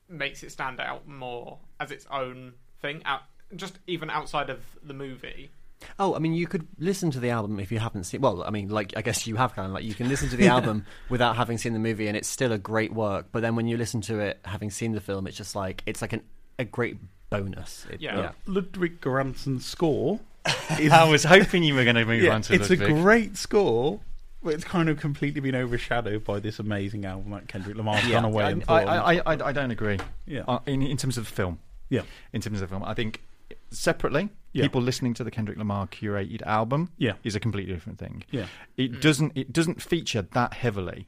makes 0.09 0.43
it 0.43 0.51
stand 0.51 0.79
out 0.79 1.07
more 1.07 1.59
as 1.79 1.91
its 1.91 2.05
own 2.11 2.53
thing 2.81 3.03
out 3.05 3.23
just 3.55 3.79
even 3.87 4.09
outside 4.09 4.49
of 4.49 4.59
the 4.83 4.93
movie 4.93 5.51
oh, 5.99 6.15
I 6.15 6.19
mean, 6.19 6.33
you 6.33 6.47
could 6.47 6.67
listen 6.79 7.11
to 7.11 7.19
the 7.19 7.29
album 7.29 7.59
if 7.59 7.71
you 7.71 7.79
haven't 7.79 8.05
seen. 8.05 8.21
Well, 8.21 8.43
I 8.43 8.49
mean, 8.49 8.69
like 8.69 8.93
I 8.95 9.01
guess 9.01 9.27
you 9.27 9.35
have 9.35 9.55
kind 9.55 9.67
of 9.67 9.73
like 9.73 9.83
you 9.83 9.93
can 9.93 10.09
listen 10.09 10.29
to 10.29 10.37
the 10.37 10.47
album 10.55 10.85
without 11.09 11.35
having 11.35 11.57
seen 11.57 11.73
the 11.73 11.79
movie, 11.79 12.07
and 12.07 12.17
it's 12.17 12.27
still 12.27 12.51
a 12.51 12.57
great 12.57 12.93
work. 12.93 13.27
But 13.31 13.41
then 13.41 13.55
when 13.55 13.67
you 13.67 13.77
listen 13.77 14.01
to 14.01 14.19
it, 14.19 14.39
having 14.45 14.71
seen 14.71 14.93
the 14.93 15.01
film, 15.01 15.27
it's 15.27 15.37
just 15.37 15.55
like 15.55 15.83
it's 15.85 16.01
like 16.01 16.13
an, 16.13 16.23
a 16.59 16.65
great 16.65 16.97
bonus. 17.29 17.85
It- 17.91 18.01
Yeah. 18.01 18.31
Ludwig 18.45 19.01
Göransson's 19.01 19.65
score 19.65 20.19
is 20.79 20.91
I 20.91 21.09
was 21.09 21.23
hoping 21.23 21.63
you 21.63 21.75
were 21.75 21.83
going 21.83 21.95
to 21.95 22.05
move 22.05 22.23
yeah, 22.23 22.33
on 22.33 22.41
to 22.43 22.57
the 22.57 22.63
film. 22.63 22.81
it's 22.81 22.89
a 22.89 23.01
great 23.01 23.37
score. 23.37 23.99
But 24.43 24.53
it's 24.53 24.63
kind 24.63 24.87
of 24.87 24.99
completely 24.99 25.41
been 25.41 25.55
overshadowed 25.55 26.23
by 26.23 26.39
this 26.39 26.59
amazing 26.59 27.05
album 27.05 27.31
that 27.31 27.47
Kendrick 27.47 27.75
Lamar's 27.75 28.07
gone 28.07 28.23
away 28.23 28.51
and 28.51 28.63
I, 28.67 28.83
I. 28.83 29.13
I, 29.15 29.21
I, 29.33 29.47
I 29.47 29.51
don't 29.51 29.71
agree. 29.71 29.99
Yeah. 30.25 30.43
Uh, 30.47 30.59
in, 30.67 30.83
in 30.83 30.95
terms 30.95 31.17
of 31.17 31.27
film, 31.27 31.59
yeah, 31.89 32.03
in 32.33 32.39
terms 32.39 32.61
of 32.61 32.69
film, 32.69 32.83
I 32.83 32.93
think 32.93 33.23
separately, 33.69 34.29
Yeah. 34.53 34.63
people 34.63 34.81
listening 34.81 35.13
to 35.15 35.23
the 35.23 35.31
Kendrick 35.31 35.57
Lamar 35.57 35.87
curated 35.87 36.41
album 36.43 36.91
Yeah. 36.97 37.13
is 37.23 37.35
a 37.35 37.39
completely 37.39 37.73
different 37.73 37.99
thing. 37.99 38.23
yeah. 38.31 38.47
It 38.75 39.01
doesn't 39.01 39.33
it 39.35 39.51
doesn't 39.53 39.81
feature 39.81 40.21
that 40.21 40.53
heavily 40.53 41.07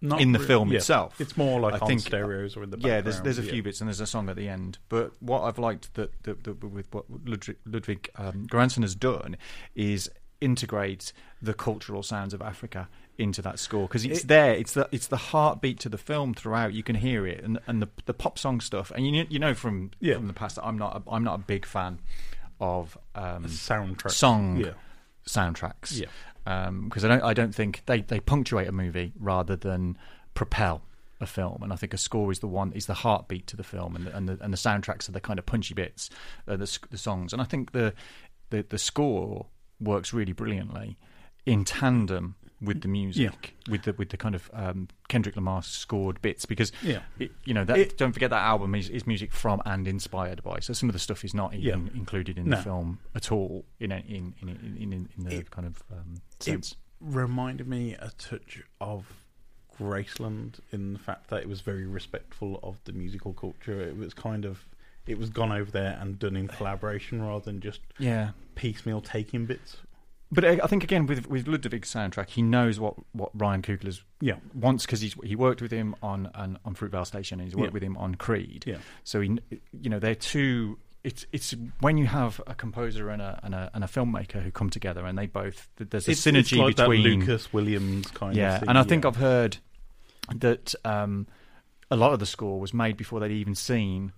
Not 0.00 0.20
in 0.20 0.32
the 0.32 0.38
re- 0.38 0.46
film 0.46 0.70
yeah. 0.70 0.78
itself. 0.78 1.20
It's 1.20 1.36
more 1.36 1.60
like 1.60 1.74
I 1.74 1.78
on 1.78 1.88
think- 1.88 2.00
stereos 2.00 2.56
or 2.56 2.62
in 2.64 2.70
the 2.70 2.76
background. 2.76 2.96
yeah, 2.96 3.00
there's 3.02 3.20
there's 3.22 3.38
a 3.38 3.42
yeah. 3.44 3.52
few 3.52 3.62
bits 3.62 3.80
and 3.80 3.88
there's 3.88 4.00
a 4.00 4.06
song 4.06 4.28
at 4.28 4.36
the 4.36 4.48
end. 4.48 4.78
But 4.88 5.12
what 5.20 5.42
I've 5.42 5.58
liked 5.58 5.94
that, 5.94 6.10
that, 6.24 6.44
that 6.44 6.64
with 6.64 6.86
what 6.92 7.04
Ludwig, 7.24 7.56
Ludwig 7.66 8.08
um, 8.16 8.46
Göransson 8.46 8.82
has 8.82 8.94
done 8.94 9.36
is 9.74 10.10
integrate 10.40 11.12
the 11.42 11.52
cultural 11.52 12.02
sounds 12.02 12.32
of 12.32 12.40
Africa 12.40 12.88
into 13.18 13.42
that 13.42 13.58
score 13.58 13.88
because 13.88 14.04
it's 14.04 14.20
It- 14.20 14.28
there. 14.28 14.54
It's 14.54 14.72
the 14.74 14.88
it's 14.92 15.08
the 15.08 15.16
heartbeat 15.16 15.80
to 15.80 15.88
the 15.88 15.98
film 15.98 16.34
throughout. 16.34 16.72
You 16.72 16.82
can 16.82 16.96
hear 16.96 17.26
it 17.26 17.42
and 17.44 17.58
and 17.66 17.82
the 17.82 17.88
the 18.06 18.14
pop 18.14 18.38
song 18.38 18.60
stuff. 18.60 18.90
And 18.94 19.04
you 19.04 19.12
know, 19.12 19.24
you 19.28 19.38
know 19.38 19.54
from 19.54 19.90
Yeah. 20.00 20.14
from 20.14 20.28
the 20.28 20.32
past, 20.32 20.56
that 20.56 20.64
I'm 20.64 20.78
not 20.78 20.96
a, 21.06 21.10
I'm 21.10 21.24
not 21.24 21.34
a 21.34 21.42
big 21.42 21.66
fan 21.66 21.98
of 22.60 22.96
um, 23.14 23.44
soundtrack 23.46 24.10
song 24.12 24.56
Yeah, 24.56 24.72
soundtracks. 25.26 25.98
Yeah. 26.00 26.70
because 26.84 27.04
I 27.04 27.08
don't 27.08 27.22
I 27.22 27.34
don't 27.34 27.54
think 27.54 27.82
they 27.86 28.00
they 28.02 28.20
punctuate 28.20 28.68
a 28.68 28.72
movie 28.72 29.12
rather 29.18 29.56
than 29.56 29.98
propel 30.34 30.82
a 31.20 31.26
film, 31.26 31.62
and 31.64 31.72
I 31.72 31.76
think 31.76 31.92
a 31.92 31.98
score 31.98 32.30
is 32.30 32.38
the 32.38 32.46
one 32.46 32.72
is 32.72 32.86
the 32.86 32.94
heartbeat 32.94 33.48
to 33.48 33.56
the 33.56 33.64
film, 33.64 33.96
and 33.96 34.06
the, 34.06 34.16
and 34.16 34.28
the 34.28 34.38
and 34.40 34.52
the 34.52 34.56
soundtracks 34.56 35.08
are 35.08 35.12
the 35.12 35.20
kind 35.20 35.38
of 35.40 35.46
punchy 35.46 35.74
bits, 35.74 36.08
uh, 36.46 36.56
the 36.56 36.78
the 36.90 36.98
songs, 36.98 37.32
and 37.32 37.42
I 37.42 37.44
think 37.44 37.72
the 37.72 37.92
the 38.50 38.64
the 38.68 38.78
score 38.78 39.46
works 39.80 40.12
really 40.12 40.32
brilliantly 40.32 40.96
in 41.46 41.64
tandem 41.64 42.36
with 42.60 42.80
the 42.80 42.88
music, 42.88 43.54
with 43.68 43.82
the 43.84 43.92
with 43.92 44.08
the 44.10 44.16
kind 44.16 44.34
of 44.34 44.50
um, 44.52 44.88
Kendrick 45.08 45.36
Lamar 45.36 45.62
scored 45.62 46.20
bits, 46.22 46.44
because 46.44 46.72
Yeah. 46.82 47.00
it, 47.18 47.30
you 47.44 47.54
know 47.54 47.64
that 47.64 47.78
It- 47.78 47.98
don't 47.98 48.12
forget 48.12 48.30
that 48.30 48.42
album 48.42 48.74
is, 48.74 48.88
is 48.88 49.06
music 49.06 49.32
from 49.32 49.62
and 49.64 49.86
inspired 49.86 50.42
by. 50.42 50.58
So 50.60 50.72
some 50.72 50.88
of 50.88 50.92
the 50.92 50.98
stuff 50.98 51.24
is 51.24 51.34
not 51.34 51.54
even 51.54 51.86
Yeah. 51.86 51.92
included 51.94 52.36
in 52.36 52.48
No. 52.48 52.56
the 52.56 52.62
film 52.62 52.98
at 53.14 53.30
all 53.30 53.64
in 53.78 53.92
a- 53.92 54.04
in 54.08 54.34
in 54.42 54.48
in, 54.48 54.92
in, 54.92 55.08
in 55.16 55.24
the 55.24 55.36
It- 55.36 55.50
kind 55.50 55.66
of 55.66 55.82
um, 55.92 56.14
it 56.38 56.42
sense. 56.42 56.76
reminded 57.00 57.68
me 57.68 57.94
a 57.94 58.10
touch 58.18 58.62
of 58.80 59.06
Graceland 59.78 60.60
in 60.72 60.92
the 60.94 60.98
fact 60.98 61.28
that 61.30 61.42
it 61.42 61.48
was 61.48 61.60
very 61.60 61.86
respectful 61.86 62.58
of 62.62 62.78
the 62.84 62.92
musical 62.92 63.32
culture. 63.32 63.80
It 63.80 63.96
was 63.96 64.14
kind 64.14 64.44
of 64.44 64.64
it 65.06 65.16
was 65.18 65.30
gone 65.30 65.52
over 65.52 65.70
there 65.70 65.96
and 66.00 66.18
done 66.18 66.36
in 66.36 66.48
collaboration 66.48 67.22
rather 67.22 67.42
than 67.44 67.60
just 67.60 67.80
yeah, 67.98 68.32
piecemeal 68.56 69.00
taking 69.00 69.46
bits. 69.46 69.78
But 70.30 70.44
I 70.44 70.56
think 70.66 70.84
again 70.84 71.06
with 71.06 71.26
with 71.28 71.46
Ludwig's 71.48 71.92
soundtrack, 71.92 72.28
he 72.30 72.42
knows 72.42 72.78
what, 72.78 72.94
what 73.12 73.30
Ryan 73.34 73.62
Coogler's 73.62 74.02
Yeah, 74.20 74.36
wants 74.54 74.84
because 74.86 75.00
he's 75.00 75.14
he 75.24 75.36
worked 75.36 75.62
with 75.62 75.70
him 75.72 75.94
on 76.02 76.30
on, 76.34 76.58
on 76.64 76.74
Fruitvale 76.74 77.06
Station 77.06 77.40
and 77.40 77.48
he's 77.48 77.56
worked 77.56 77.70
Yeah. 77.70 77.74
with 77.74 77.82
him 77.82 77.96
on 77.96 78.14
Creed. 78.14 78.64
yeah, 78.66 78.78
So 79.04 79.20
he, 79.20 79.38
you 79.80 79.90
know, 79.90 79.98
they're 79.98 80.14
two. 80.14 80.78
It's 81.04 81.24
it's 81.32 81.54
when 81.80 81.96
you 81.96 82.06
have 82.06 82.40
a 82.46 82.54
composer 82.54 83.08
and 83.08 83.22
a 83.22 83.40
and 83.42 83.54
a, 83.54 83.70
and 83.72 83.84
a 83.84 83.86
filmmaker 83.86 84.42
who 84.42 84.50
come 84.50 84.68
together 84.68 85.06
and 85.06 85.16
they 85.16 85.26
both 85.26 85.68
there's 85.76 86.08
a 86.08 86.10
it's, 86.10 86.20
synergy 86.26 86.38
it's 86.38 86.52
like 86.52 86.76
between 86.76 87.02
Lucas 87.20 87.52
Williams 87.52 88.08
kind 88.10 88.36
yeah, 88.36 88.54
of 88.54 88.60
thing. 88.60 88.68
and 88.68 88.76
I 88.78 88.82
think 88.82 89.04
yeah. 89.04 89.08
I've 89.10 89.16
heard 89.16 89.58
that 90.34 90.74
um, 90.84 91.26
a 91.90 91.96
lot 91.96 92.12
of 92.12 92.18
the 92.18 92.26
score 92.26 92.60
was 92.60 92.74
made 92.74 92.96
before 92.96 93.20
they'd 93.20 93.30
even 93.30 93.54
seen 93.54 94.12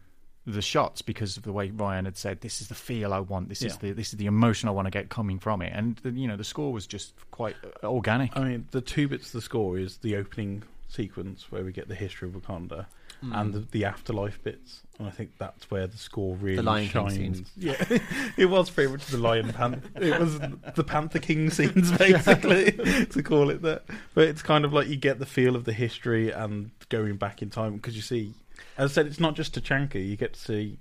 the 0.50 0.62
shots 0.62 1.02
because 1.02 1.36
of 1.36 1.42
the 1.42 1.52
way 1.52 1.70
Ryan 1.70 2.04
had 2.04 2.16
said, 2.16 2.40
"This 2.40 2.60
is 2.60 2.68
the 2.68 2.74
feel 2.74 3.12
I 3.12 3.20
want. 3.20 3.48
This 3.48 3.62
is 3.62 3.76
the 3.78 3.92
this 3.92 4.08
is 4.08 4.18
the 4.18 4.26
emotion 4.26 4.68
I 4.68 4.72
want 4.72 4.86
to 4.86 4.90
get 4.90 5.08
coming 5.08 5.38
from 5.38 5.62
it." 5.62 5.72
And 5.74 5.96
the, 5.96 6.10
you 6.10 6.28
know, 6.28 6.36
the 6.36 6.44
score 6.44 6.72
was 6.72 6.86
just 6.86 7.14
quite 7.30 7.56
uh, 7.82 7.88
organic. 7.88 8.36
I 8.36 8.44
mean, 8.44 8.66
the 8.70 8.80
two 8.80 9.08
bits 9.08 9.26
of 9.26 9.32
the 9.32 9.40
score 9.40 9.78
is 9.78 9.98
the 9.98 10.16
opening 10.16 10.62
sequence 10.88 11.50
where 11.50 11.64
we 11.64 11.72
get 11.72 11.88
the 11.88 11.94
history 11.94 12.28
of 12.28 12.34
Wakanda, 12.34 12.86
and 13.22 13.52
the, 13.52 13.60
the 13.70 13.84
afterlife 13.84 14.42
bits, 14.42 14.80
and 14.98 15.06
I 15.06 15.10
think 15.10 15.32
that's 15.38 15.70
where 15.70 15.86
the 15.86 15.96
score 15.98 16.36
really 16.36 16.56
the 16.56 16.62
Lion 16.62 16.88
King 16.88 17.08
shines. 17.08 17.14
scenes. 17.16 17.50
Yeah, 17.56 17.98
it 18.36 18.46
was 18.46 18.68
very 18.70 18.88
much 18.88 19.06
the 19.06 19.18
Lion 19.18 19.52
Panther. 19.52 19.82
It 19.96 20.18
was 20.18 20.38
the 20.74 20.84
Panther 20.84 21.18
King 21.18 21.50
scenes, 21.50 21.92
basically, 21.98 22.72
to 23.06 23.22
call 23.22 23.50
it 23.50 23.62
that. 23.62 23.84
But 24.14 24.28
it's 24.28 24.42
kind 24.42 24.64
of 24.64 24.72
like 24.72 24.88
you 24.88 24.96
get 24.96 25.18
the 25.18 25.26
feel 25.26 25.54
of 25.54 25.64
the 25.64 25.72
history 25.72 26.30
and 26.30 26.70
going 26.88 27.16
back 27.16 27.42
in 27.42 27.50
time 27.50 27.76
because 27.76 27.94
you 27.94 28.02
see, 28.02 28.32
as 28.78 28.90
I 28.90 28.94
said, 28.94 29.06
it's 29.06 29.20
not 29.20 29.34
just 29.36 29.54
Tachanka. 29.54 29.94
You 29.96 30.16
get 30.16 30.34
to 30.34 30.40
see 30.40 30.78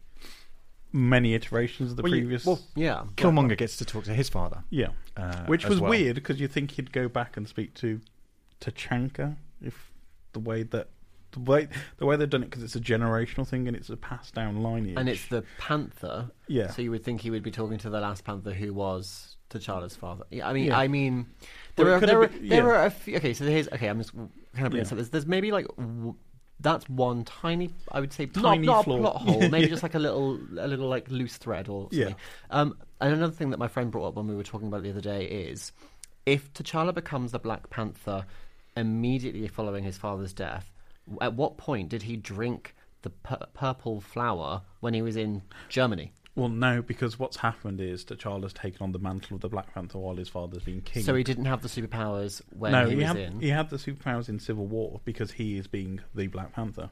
many 0.91 1.33
iterations 1.35 1.91
of 1.91 1.97
the 1.97 2.03
Well, 2.03 2.13
you- 2.15 2.21
previous. 2.21 2.45
well, 2.45 2.59
Yeah. 2.75 3.03
Killmonger 3.15 3.57
gets 3.57 3.77
to 3.77 3.85
talk 3.85 4.05
to 4.05 4.13
his 4.13 4.27
father, 4.29 4.63
yeah, 4.71 4.89
uh, 5.15 5.45
which 5.45 5.63
as 5.65 5.69
was 5.69 5.79
well. 5.79 5.91
weird 5.91 6.15
because 6.15 6.39
you 6.39 6.47
think 6.47 6.71
he'd 6.71 6.91
go 6.91 7.07
back 7.07 7.37
and 7.37 7.47
speak 7.47 7.73
to 7.75 8.01
Tachanka 8.59 9.35
if 9.61 9.91
the 10.33 10.39
way 10.39 10.63
that 10.63 10.89
the 11.31 11.39
way 11.39 11.67
the 11.97 12.07
way 12.07 12.15
they've 12.15 12.29
done 12.29 12.41
it 12.41 12.47
because 12.49 12.63
it's 12.63 12.75
a 12.75 12.79
generational 12.79 13.47
thing 13.47 13.67
and 13.67 13.77
it's 13.77 13.89
a 13.91 13.95
passed 13.97 14.33
down 14.33 14.63
lineage 14.63 14.95
And 14.97 15.07
it's 15.07 15.27
the 15.27 15.43
Panther, 15.59 16.31
yeah 16.47 16.71
so 16.71 16.81
you 16.81 16.89
would 16.89 17.03
think 17.03 17.21
he 17.21 17.29
would 17.29 17.43
be 17.43 17.51
talking 17.51 17.77
to 17.79 17.89
the 17.91 17.99
last 17.99 18.23
Panther 18.25 18.51
who 18.51 18.73
was 18.73 19.35
T'Challa's 19.51 19.95
father. 19.95 20.25
Yeah, 20.31 20.47
I 20.49 20.53
mean, 20.53 20.65
Yeah. 20.65 20.77
I 20.79 20.87
mean, 20.87 21.27
Well, 21.77 21.85
there 21.85 21.87
it 21.87 21.91
are 21.95 21.99
could 21.99 22.09
there, 22.09 22.17
are, 22.19 22.21
have 22.23 22.31
been- 22.33 22.49
there 22.49 22.63
yeah. 22.63 22.69
are 22.69 22.85
a 22.85 22.89
few. 22.91 23.17
Okay, 23.17 23.33
so 23.33 23.45
here's 23.45 23.67
okay. 23.69 23.87
I'm 23.87 23.99
just 23.99 24.11
kind 24.15 24.25
of 24.27 24.53
bringing 24.53 24.73
Yeah. 24.77 24.79
this 24.83 24.91
up. 24.91 24.95
There's, 24.97 25.09
there's 25.09 25.25
maybe 25.27 25.51
like 25.51 25.67
w- 25.77 26.15
that's 26.59 26.87
one 26.89 27.23
tiny, 27.23 27.69
I 27.91 27.99
would 27.99 28.11
say, 28.13 28.25
Tiny 28.25 28.65
not, 28.67 28.87
not 28.87 28.97
a 28.97 28.99
plot 29.01 29.15
hole. 29.21 29.49
Maybe 29.49 29.63
Yeah. 29.63 29.69
just 29.69 29.83
like 29.83 29.95
a 29.95 29.99
little, 29.99 30.39
a 30.59 30.67
little 30.67 30.87
like 30.89 31.09
loose 31.09 31.37
thread 31.37 31.69
or 31.69 31.87
Yeah. 31.91 32.05
something. 32.05 32.21
Um, 32.51 32.77
and 32.99 33.13
another 33.13 33.33
thing 33.33 33.51
that 33.51 33.59
my 33.59 33.67
friend 33.67 33.89
brought 33.91 34.07
up 34.09 34.15
when 34.15 34.27
we 34.27 34.35
were 34.35 34.43
talking 34.43 34.67
about 34.67 34.83
the 34.83 34.89
other 34.89 35.01
day 35.01 35.25
is 35.25 35.71
if 36.25 36.51
T'Challa 36.53 36.93
becomes 36.93 37.31
the 37.31 37.39
Black 37.39 37.69
Panther 37.69 38.25
immediately 38.75 39.47
following 39.47 39.83
his 39.83 39.97
father's 39.97 40.33
death, 40.33 40.71
at 41.21 41.33
what 41.33 41.57
point 41.57 41.89
did 41.89 42.03
he 42.03 42.15
drink 42.17 42.75
the 43.01 43.09
pu- 43.09 43.37
purple 43.53 44.01
flower 44.01 44.61
when 44.81 44.93
he 44.93 45.01
was 45.01 45.15
in 45.15 45.41
Germany? 45.69 46.11
Well 46.39 46.49
no 46.49 46.81
because 46.81 47.19
what's 47.19 47.37
happened 47.37 47.81
is 47.81 48.05
that 48.05 48.19
T'Challa 48.19 48.43
has 48.43 48.53
taken 48.53 48.81
on 48.81 48.91
the 48.91 48.99
mantle 48.99 49.35
of 49.35 49.41
the 49.41 49.49
Black 49.49 49.73
Panther 49.73 49.97
while 49.99 50.15
his 50.15 50.29
father's 50.29 50.63
been 50.63 50.81
king. 50.81 51.03
So 51.03 51.15
he 51.15 51.23
didn't 51.23 51.45
have 51.45 51.61
the 51.61 51.67
superpowers 51.67 52.41
when 52.49 52.71
no 52.71 52.87
he, 52.87 52.95
was 52.95 53.05
had 53.05 53.17
in. 53.17 53.39
he 53.39 53.49
had 53.49 53.69
the 53.69 53.77
superpowers 53.77 54.29
in 54.29 54.39
Civil 54.39 54.65
War 54.65 55.01
because 55.05 55.33
he 55.33 55.57
is 55.57 55.67
being 55.67 56.01
the 56.15 56.27
Black 56.27 56.53
Panther. 56.53 56.89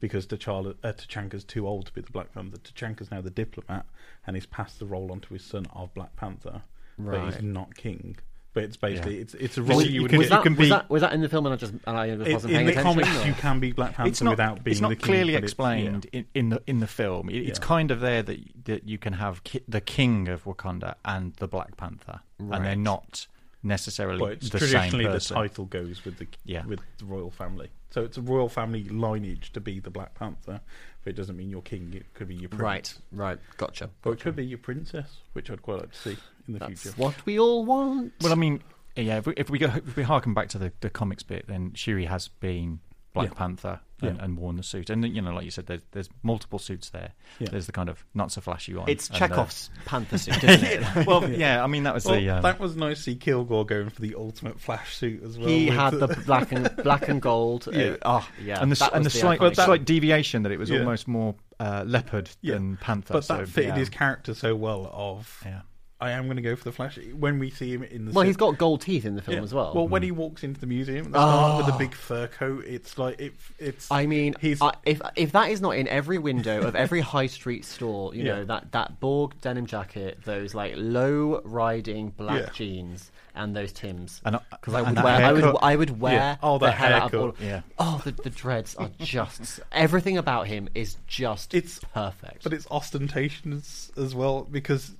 Because 0.00 0.26
T'Challa 0.26 0.76
uh, 0.82 0.92
T'Chanka's 0.92 1.44
too 1.44 1.66
old 1.66 1.86
to 1.86 1.92
be 1.92 2.00
the 2.00 2.10
Black 2.10 2.32
Panther. 2.32 2.58
T'Chanka's 2.58 3.10
now 3.10 3.20
the 3.20 3.30
diplomat 3.30 3.86
and 4.26 4.36
he's 4.36 4.46
passed 4.46 4.78
the 4.78 4.86
role 4.86 5.12
on 5.12 5.20
to 5.20 5.34
his 5.34 5.44
son 5.44 5.66
of 5.74 5.92
Black 5.94 6.14
Panther 6.16 6.62
but 6.98 7.24
he's 7.24 7.42
not 7.42 7.74
king 7.74 8.16
but 8.54 8.64
it's 8.64 8.76
basically 8.76 9.16
Yeah. 9.16 9.22
it's 9.22 9.34
it's 9.34 9.58
a 9.58 9.62
Well, 9.62 9.78
role 9.78 9.82
you 9.82 9.90
you 9.92 10.02
would 10.02 10.10
can- 10.10 10.18
was, 10.18 10.28
get- 10.28 10.34
that, 10.36 10.42
can 10.42 10.52
was, 10.56 10.66
be- 10.66 10.68
that, 10.70 10.90
was 10.90 11.00
that 11.02 11.12
in 11.12 11.20
the 11.20 11.28
film 11.28 11.46
and 11.46 11.54
I 11.54 11.56
just 11.56 11.72
and 11.72 11.96
I 11.96 12.14
just 12.16 12.26
In- 12.26 12.32
wasn't 12.34 12.52
in 12.52 12.56
paying 12.56 12.66
the 12.66 12.72
attention? 12.72 12.92
comics, 13.04 13.24
or- 13.24 13.26
you 13.26 13.32
can 13.34 13.60
be 13.60 13.72
Black 13.72 13.94
Panther 13.94 14.08
it's 14.10 14.22
not, 14.22 14.30
without 14.30 14.64
being 14.64 14.72
it's 14.72 14.80
not 14.80 14.88
the 14.90 14.96
king, 14.96 15.04
clearly 15.04 15.32
but 15.32 15.38
it's- 15.38 15.50
explained 15.50 16.06
yeah. 16.12 16.18
in, 16.20 16.26
in 16.34 16.48
the 16.50 16.62
in 16.66 16.80
the 16.80 16.86
film. 16.86 17.28
It- 17.30 17.36
It's 17.48 17.58
Yeah. 17.58 17.64
kind 17.66 17.90
of 17.90 18.00
there 18.00 18.22
that 18.22 18.64
that 18.66 18.84
you 18.88 18.98
can 18.98 19.14
have 19.14 19.42
ki- 19.44 19.62
the 19.68 19.80
king 19.80 20.28
of 20.28 20.44
Wakanda 20.44 20.94
and 21.04 21.34
the 21.36 21.48
Black 21.48 21.76
Panther, 21.76 22.20
and 22.38 22.64
they're 22.64 22.76
not 22.76 23.26
necessarily 23.62 24.18
But 24.18 24.32
it's 24.32 24.50
the 24.50 24.58
same 24.58 24.68
traditionally 24.90 25.06
the 25.06 25.20
title 25.20 25.66
goes 25.66 26.04
with 26.04 26.18
the 26.18 26.26
Yeah. 26.44 26.66
with 26.66 26.80
the 26.98 27.04
royal 27.04 27.30
family. 27.30 27.70
So 27.90 28.02
it's 28.02 28.16
a 28.16 28.22
royal 28.22 28.48
family 28.48 28.84
lineage 28.84 29.52
to 29.52 29.60
be 29.60 29.78
the 29.78 29.90
Black 29.90 30.14
Panther, 30.14 30.60
but 31.04 31.10
it 31.10 31.16
doesn't 31.16 31.36
mean 31.36 31.50
you're 31.50 31.62
king. 31.62 31.92
It 31.94 32.12
could 32.14 32.28
be 32.28 32.34
your 32.34 32.48
prince. 32.48 32.62
Right, 32.62 32.94
right, 33.12 33.38
gotcha. 33.56 33.90
Or 34.04 34.12
it 34.12 34.20
could 34.20 34.36
be 34.36 34.44
your 34.44 34.58
princess, 34.58 35.18
which 35.32 35.50
I'd 35.50 35.62
quite 35.62 35.80
like 35.80 35.92
to 35.92 35.98
see 35.98 36.16
in 36.46 36.54
the 36.54 36.58
That's 36.60 36.82
future. 36.82 36.96
what 36.96 37.26
we 37.26 37.38
all 37.38 37.64
want. 37.64 38.12
Well, 38.20 38.32
I 38.32 38.36
mean, 38.36 38.62
yeah. 38.96 39.18
If 39.18 39.26
we, 39.26 39.34
if 39.36 39.50
we 39.50 39.58
go, 39.58 39.66
if 39.74 39.96
we 39.96 40.02
harken 40.02 40.34
back 40.34 40.48
to 40.50 40.58
the, 40.58 40.72
the 40.80 40.90
comics 40.90 41.22
bit, 41.22 41.46
then 41.48 41.72
Shuri 41.74 42.04
has 42.06 42.28
been 42.28 42.80
Black 43.14 43.28
Yeah. 43.28 43.34
Panther 43.34 43.80
and, 44.00 44.16
Yeah. 44.16 44.24
and 44.24 44.38
worn 44.38 44.56
the 44.56 44.62
suit, 44.62 44.88
and 44.90 45.04
you 45.06 45.20
know, 45.20 45.32
like 45.32 45.44
you 45.44 45.50
said, 45.50 45.66
there's, 45.66 45.82
there's 45.92 46.08
multiple 46.22 46.58
suits 46.58 46.88
there. 46.90 47.10
Yeah. 47.38 47.48
There's 47.50 47.66
the 47.66 47.72
kind 47.72 47.88
of 47.88 48.04
not 48.14 48.32
so 48.32 48.40
flashy 48.40 48.74
one. 48.74 48.88
it's 48.88 49.08
and, 49.08 49.16
uh, 49.16 49.18
Chekhov's 49.18 49.70
panther 49.84 50.16
suit, 50.18 50.42
isn't 50.44 50.64
it? 50.64 51.06
well, 51.06 51.28
yeah. 51.30 51.62
I 51.62 51.66
mean, 51.66 51.82
that 51.82 51.92
was 51.94 52.06
Well, 52.06 52.14
the. 52.18 52.30
Um, 52.30 52.42
that 52.42 52.58
was 52.58 52.74
nice 52.74 52.96
to 52.98 53.02
see 53.02 53.14
Kilgore 53.16 53.66
going 53.66 53.90
for 53.90 54.00
the 54.00 54.14
ultimate 54.16 54.58
Flash 54.58 54.96
suit 54.96 55.22
as 55.22 55.38
well. 55.38 55.46
he 55.48 55.66
had 55.66 55.90
the 55.90 56.08
black 56.26 56.52
and 56.52 56.74
black 56.82 57.08
and 57.08 57.20
gold. 57.20 57.68
uh, 57.68 57.96
oh, 58.04 58.28
yeah. 58.42 58.60
and 58.62 58.72
the, 58.72 58.76
that 58.76 58.94
and 58.94 59.04
the 59.04 59.08
was 59.08 59.12
slight, 59.20 59.38
iconic 59.40 59.56
that- 59.56 59.64
slight 59.66 59.84
deviation 59.84 60.42
that 60.44 60.52
it 60.52 60.58
was 60.58 60.70
Yeah. 60.70 60.78
almost 60.80 61.06
more 61.06 61.34
uh, 61.60 61.84
leopard 61.86 62.30
Yeah. 62.40 62.54
than 62.54 62.78
panther. 62.78 63.12
but 63.14 63.24
so, 63.24 63.36
that 63.36 63.48
fitted 63.48 63.70
yeah. 63.70 63.76
his 63.76 63.88
character 63.90 64.34
so 64.34 64.56
well. 64.56 64.90
Of 64.92 65.42
Yeah. 65.44 65.60
I 66.02 66.10
am 66.10 66.24
going 66.24 66.36
to 66.36 66.42
go 66.42 66.56
for 66.56 66.64
the 66.64 66.72
Flash 66.72 66.98
when 67.18 67.38
we 67.38 67.50
see 67.50 67.72
him 67.72 67.82
in 67.84 68.06
the. 68.06 68.12
Well, 68.12 68.22
suit- 68.24 68.26
he's 68.28 68.36
got 68.36 68.58
gold 68.58 68.80
teeth 68.80 69.04
in 69.04 69.14
the 69.14 69.22
film 69.22 69.36
Yeah. 69.38 69.42
as 69.44 69.54
well. 69.54 69.72
Well, 69.74 69.86
when 69.88 70.02
he 70.02 70.10
walks 70.10 70.42
into 70.42 70.60
the 70.60 70.66
museum 70.66 71.12
the 71.12 71.18
start 71.18 71.58
with 71.58 71.66
the 71.66 71.74
Oh. 71.74 71.78
big 71.78 71.94
fur 71.94 72.26
coat, 72.26 72.64
it's 72.66 72.98
like 72.98 73.20
it, 73.20 73.34
it's. 73.58 73.90
I 73.90 74.06
mean, 74.06 74.34
He's- 74.40 74.60
I, 74.60 74.72
if 74.84 75.00
if 75.16 75.32
that 75.32 75.50
is 75.50 75.60
not 75.60 75.70
in 75.76 75.86
every 75.88 76.18
window 76.18 76.62
of 76.62 76.74
every 76.74 77.00
high 77.14 77.26
street 77.26 77.64
store, 77.64 78.14
you 78.14 78.24
Yeah. 78.24 78.34
know 78.36 78.44
that 78.46 78.72
that 78.72 79.00
Borg 79.00 79.34
denim 79.40 79.66
jacket, 79.66 80.18
those 80.24 80.54
like 80.54 80.74
low 80.76 81.40
riding 81.44 82.10
black 82.10 82.40
Yeah. 82.40 82.50
jeans, 82.52 83.10
and 83.34 83.56
those 83.56 83.72
Tims. 83.72 84.20
And, 84.26 84.36
uh, 84.36 84.40
Because 84.50 84.74
I 84.74 84.78
and 84.80 84.88
would 84.88 84.96
that 84.98 85.04
wear, 85.04 85.14
I 85.24 85.32
would, 85.32 85.42
haircut. 85.44 85.62
I 85.62 85.76
would 85.76 86.00
wear 86.00 86.12
Yeah. 86.14 86.36
Oh, 86.42 86.58
the 86.58 86.66
that 86.66 86.74
hell 86.74 86.92
out 86.92 87.14
of 87.14 87.20
all. 87.20 87.26
haircut. 87.32 87.40
Yeah. 87.40 87.60
Oh, 87.78 88.00
the, 88.04 88.10
the 88.12 88.28
dreads 88.28 88.74
are 88.74 88.90
just 88.98 89.60
everything 89.72 90.18
about 90.18 90.48
him 90.48 90.68
is 90.74 90.96
just 91.06 91.54
It's- 91.54 91.80
perfect. 91.94 92.44
but 92.44 92.52
it's 92.52 92.66
ostentatious 92.70 93.46
as, 93.46 94.04
as 94.04 94.14
well 94.14 94.42
because, 94.50 94.92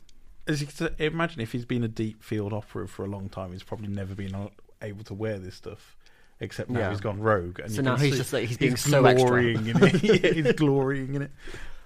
as 0.46 0.60
you 0.60 0.66
can 0.66 0.90
imagine 0.98 1.40
if 1.40 1.52
he's 1.52 1.64
been 1.64 1.84
a 1.84 1.88
deep 1.88 2.22
field 2.22 2.52
operative 2.52 2.90
for 2.90 3.04
a 3.04 3.08
long 3.08 3.28
time, 3.28 3.52
he's 3.52 3.62
probably 3.62 3.88
never 3.88 4.14
been 4.14 4.48
able 4.80 5.04
to 5.04 5.14
wear 5.14 5.38
this 5.38 5.54
stuff. 5.54 5.96
Except 6.40 6.68
now 6.70 6.80
Yeah. 6.80 6.90
he's 6.90 7.00
gone 7.00 7.20
rogue, 7.20 7.60
and 7.60 7.70
So 7.70 7.82
now 7.82 7.96
he's 7.96 8.16
just 8.16 8.32
like- 8.32 8.48
he's 8.48 8.56
being 8.58 8.74
so 8.76 9.04
extra. 9.04 9.28
glorying 9.28 9.66
in 9.68 9.76
it. 9.82 10.02
yeah, 10.24 10.30
he's 10.32 10.52
glorying 10.54 11.14
in 11.14 11.22
it. 11.22 11.30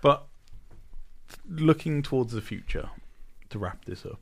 But 0.00 0.26
looking 1.48 2.02
towards 2.02 2.32
the 2.32 2.40
future, 2.40 2.88
to 3.50 3.59
wrap 3.59 3.84
this 3.84 4.07
up, 4.07 4.20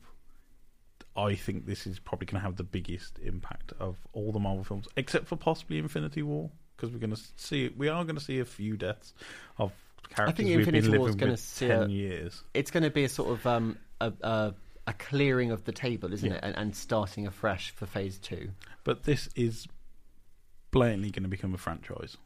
I 1.17 1.35
think 1.37 1.67
this 1.67 1.87
is 1.87 1.99
probably 2.01 2.27
going 2.27 2.41
to 2.41 2.45
have 2.45 2.57
the 2.57 2.65
biggest 2.65 3.19
impact 3.21 3.73
of 3.79 3.97
all 4.13 4.33
the 4.33 4.41
Marvel 4.41 4.65
films, 4.65 4.89
except 4.97 5.27
for 5.29 5.37
possibly 5.37 5.79
Infinity 5.79 6.23
War, 6.23 6.51
because 6.77 6.91
we're 6.91 6.99
going 6.99 7.15
to 7.15 7.23
see 7.37 7.69
we 7.77 7.89
are 7.89 8.03
going 8.05 8.17
to 8.17 8.25
see 8.25 8.41
a 8.41 8.45
few 8.45 8.77
deaths 8.77 9.15
of 9.59 9.73
characters 10.09 10.45
we've 10.45 10.59
Infinity 10.59 10.91
been 10.91 10.99
War 10.99 11.09
is 11.11 11.15
living 11.15 11.19
gonna 11.21 11.33
with 11.33 11.41
see 11.41 11.69
ten 11.69 11.83
a- 11.85 11.89
years. 11.89 12.43
it's 12.53 12.71
going 12.73 12.83
to 12.83 12.91
be 12.91 13.05
a 13.05 13.09
sort 13.09 13.31
of 13.31 13.47
um, 13.47 13.79
a, 14.01 14.13
a 14.23 14.55
a 14.87 14.93
clearing 14.93 15.51
of 15.51 15.65
the 15.65 15.73
table, 15.73 16.13
isn't 16.13 16.29
Yeah. 16.31 16.37
it? 16.37 16.41
And, 16.45 16.57
and 16.57 16.77
starting 16.77 17.27
afresh 17.27 17.71
for 17.71 17.87
Phase 17.87 18.19
Two. 18.19 18.51
But 18.85 19.05
this 19.05 19.29
is 19.35 19.67
blatantly 20.71 21.11
going 21.11 21.23
to 21.23 21.29
become 21.29 21.55
a 21.55 21.59
franchise. 21.59 22.17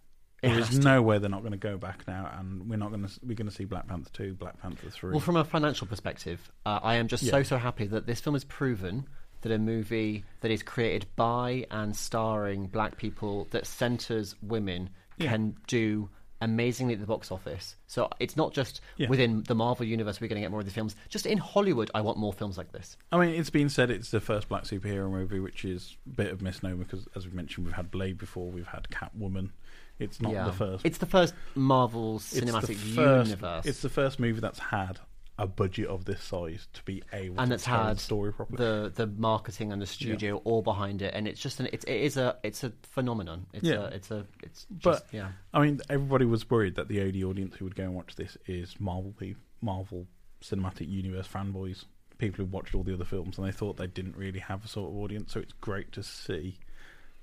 It 0.43 0.49
There 0.51 0.59
is 0.61 0.79
no 0.79 1.03
way 1.03 1.19
they're 1.19 1.29
not 1.29 1.41
going 1.41 1.53
to 1.53 1.59
go 1.59 1.77
back 1.77 2.07
now, 2.07 2.31
and 2.39 2.69
we're 2.71 2.77
not 2.77 2.91
going 2.91 3.07
to. 3.07 3.21
We're 3.25 3.35
going 3.35 3.49
to 3.49 3.55
see 3.55 3.65
Black 3.65 3.89
Panther 3.89 4.11
two, 4.13 4.35
Black 4.35 4.61
Panther 4.61 4.89
three. 4.91 5.11
Well, 5.11 5.21
from 5.21 5.37
a 5.37 5.45
financial 5.45 5.87
perspective, 5.89 6.51
uh, 6.65 6.79
I 6.83 6.95
am 6.97 7.09
just 7.09 7.27
so 7.27 7.43
so 7.43 7.59
happy 7.59 7.87
that 7.87 8.07
this 8.07 8.21
film 8.21 8.35
has 8.35 8.45
proven 8.45 9.09
that 9.41 9.53
a 9.53 9.59
movie 9.59 10.25
that 10.41 10.51
is 10.51 10.63
created 10.63 11.07
by 11.17 11.65
and 11.71 11.95
starring 11.95 12.67
black 12.67 12.97
people 12.97 13.47
that 13.51 13.67
centers 13.67 14.35
women 14.43 14.91
Yeah. 15.17 15.31
can 15.31 15.57
do 15.69 16.09
amazingly 16.41 16.95
at 16.95 17.01
the 17.01 17.07
box 17.07 17.33
office. 17.33 17.77
So 17.87 18.09
it's 18.21 18.37
not 18.37 18.53
just 18.53 18.81
Yeah. 18.97 19.09
within 19.09 19.43
the 19.45 19.55
Marvel 19.55 19.85
universe 19.87 20.21
we're 20.21 20.29
going 20.29 20.41
to 20.41 20.45
get 20.45 20.51
more 20.51 20.61
of 20.61 20.67
the 20.67 20.73
films. 20.73 20.95
Just 21.09 21.27
in 21.27 21.39
Hollywood, 21.39 21.91
I 21.95 22.01
want 22.01 22.19
more 22.19 22.33
films 22.33 22.57
like 22.57 22.73
this. 22.73 22.97
I 23.11 23.19
mean, 23.19 23.31
it's 23.35 23.51
been 23.51 23.69
said 23.69 23.91
it's 23.91 24.11
the 24.11 24.21
first 24.21 24.49
black 24.49 24.65
superhero 24.65 25.11
movie, 25.11 25.41
which 25.41 25.65
is 25.65 25.97
a 26.07 26.11
bit 26.17 26.31
of 26.33 26.41
misnomer 26.43 26.85
because, 26.85 27.09
as 27.17 27.27
we 27.27 27.33
mentioned, 27.33 27.67
we've 27.67 27.75
had 27.75 27.91
Blade 27.91 28.19
before, 28.19 28.51
we've 28.51 28.67
had 28.69 28.89
Catwoman. 28.91 29.51
It's 29.99 30.21
not 30.21 30.33
Yeah. 30.33 30.45
the 30.45 30.53
first. 30.53 30.87
It's 30.87 30.99
the 30.99 31.07
first 31.07 31.35
Marvel 31.57 32.17
it's 32.17 32.33
cinematic 32.35 32.77
first- 32.77 33.29
universe. 33.31 33.67
It's 33.67 33.83
the 33.83 33.89
first 33.89 34.21
movie 34.21 34.39
that's 34.41 34.61
had 34.61 35.01
a 35.39 35.47
budget 35.47 35.87
of 35.87 36.05
this 36.05 36.21
size 36.23 36.67
to 36.73 36.83
be 36.83 37.03
able 37.13 37.39
and 37.39 37.47
to 37.49 37.51
that's 37.55 37.65
tell 37.65 37.85
had 37.85 37.97
the 37.97 38.01
story 38.01 38.33
properly. 38.33 38.57
the 38.59 38.93
the 38.95 39.07
marketing 39.07 39.73
and 39.73 39.81
the 39.81 39.87
studio 39.87 40.39
all 40.45 40.63
behind 40.63 41.01
it, 41.01 41.15
and 41.15 41.29
it's 41.29 41.41
just 41.41 41.61
an 41.61 41.69
it's 41.73 41.85
it 41.85 42.01
is 42.01 42.17
a 42.17 42.37
it's 42.43 42.65
a 42.65 42.73
phenomenon. 42.83 43.47
It's 43.53 43.65
Yeah. 43.65 43.75
a, 43.83 43.85
it's 43.87 44.11
a 44.11 44.27
it's 44.43 44.67
just, 44.79 44.83
But- 44.83 45.07
yeah. 45.13 45.29
I 45.55 45.61
mean, 45.65 45.81
everybody 45.89 46.25
was 46.25 46.49
worried 46.51 46.75
that 46.75 46.89
the 46.89 47.01
only 47.03 47.23
audience 47.23 47.55
who 47.57 47.65
would 47.67 47.77
go 47.77 47.85
and 47.85 47.95
watch 47.95 48.17
this 48.17 48.37
is 48.47 48.79
Marvel, 48.81 49.15
Marvel 49.61 50.07
Cinematic 50.43 50.89
Universe 50.89 51.29
fanboys, 51.29 51.85
people 52.19 52.45
who 52.45 52.51
watched 52.51 52.75
all 52.75 52.83
the 52.83 52.95
other 52.95 53.05
films, 53.05 53.39
and 53.39 53.47
they 53.47 53.53
thought 53.53 53.77
they 53.77 53.87
didn't 53.87 54.17
really 54.17 54.41
have 54.41 54.65
a 54.65 54.69
sort 54.69 54.91
of 54.91 54.97
audience. 54.99 55.33
So 55.33 55.41
it's 55.41 55.53
great 55.55 55.93
to 55.93 56.03
see 56.03 56.59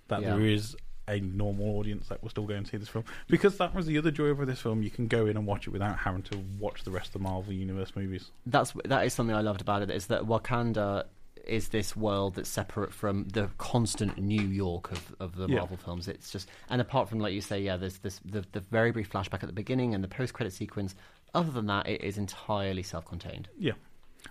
that 0.07 0.21
Yeah. 0.21 0.35
there 0.37 0.45
is 0.45 0.75
a 1.07 1.19
normal 1.19 1.77
audience 1.77 2.07
that 2.07 2.21
will 2.23 2.29
still 2.29 2.45
go 2.45 2.55
and 2.55 2.67
see 2.67 2.77
this 2.77 2.89
film 2.89 3.05
because 3.27 3.57
that 3.57 3.75
was 3.75 3.85
the 3.85 3.97
other 3.97 4.11
joy 4.11 4.25
of 4.25 4.45
this 4.47 4.59
film. 4.61 4.81
You 4.81 4.89
can 4.89 5.07
go 5.07 5.25
in 5.27 5.37
and 5.37 5.45
watch 5.45 5.67
it 5.67 5.69
without 5.69 5.97
having 5.99 6.23
to 6.23 6.39
watch 6.59 6.83
the 6.83 6.91
rest 6.91 7.07
of 7.09 7.13
the 7.13 7.19
Marvel 7.19 7.53
Universe 7.53 7.91
movies. 7.95 8.31
that's 8.45 8.73
that 8.85 9.05
is 9.05 9.13
something 9.13 9.35
I 9.35 9.41
loved 9.41 9.61
about 9.61 9.81
it 9.83 9.91
is 9.91 10.07
that 10.07 10.23
Wakanda 10.23 11.05
is 11.45 11.67
this 11.67 11.95
world 11.95 12.33
that's 12.35 12.49
separate 12.49 12.91
from 12.91 13.25
the 13.25 13.47
constant 13.59 14.17
New 14.17 14.41
York 14.41 14.91
of, 14.91 15.15
of 15.19 15.35
the 15.35 15.47
Yeah. 15.47 15.57
Marvel 15.59 15.77
films. 15.77 16.07
It's 16.07 16.31
just 16.31 16.49
and 16.71 16.81
apart 16.81 17.07
from 17.07 17.19
like 17.19 17.33
you 17.33 17.41
say, 17.41 17.61
yeah, 17.61 17.77
there's 17.77 17.99
this 17.99 18.19
the, 18.25 18.43
the 18.51 18.61
very 18.61 18.91
brief 18.91 19.11
flashback 19.11 19.43
at 19.43 19.47
the 19.47 19.53
beginning 19.53 19.93
and 19.93 20.03
the 20.03 20.07
post 20.07 20.33
credit 20.33 20.53
sequence. 20.53 20.95
other 21.35 21.51
than 21.51 21.67
that, 21.67 21.87
it 21.87 22.01
is 22.01 22.17
entirely 22.17 22.81
self-contained. 22.81 23.47
Yeah. 23.59 23.73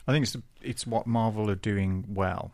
I 0.09 0.13
think 0.13 0.25
it's 0.25 0.37
it's 0.61 0.87
what 0.89 1.07
Marvel 1.07 1.49
are 1.51 1.55
doing 1.55 2.05
well, 2.09 2.51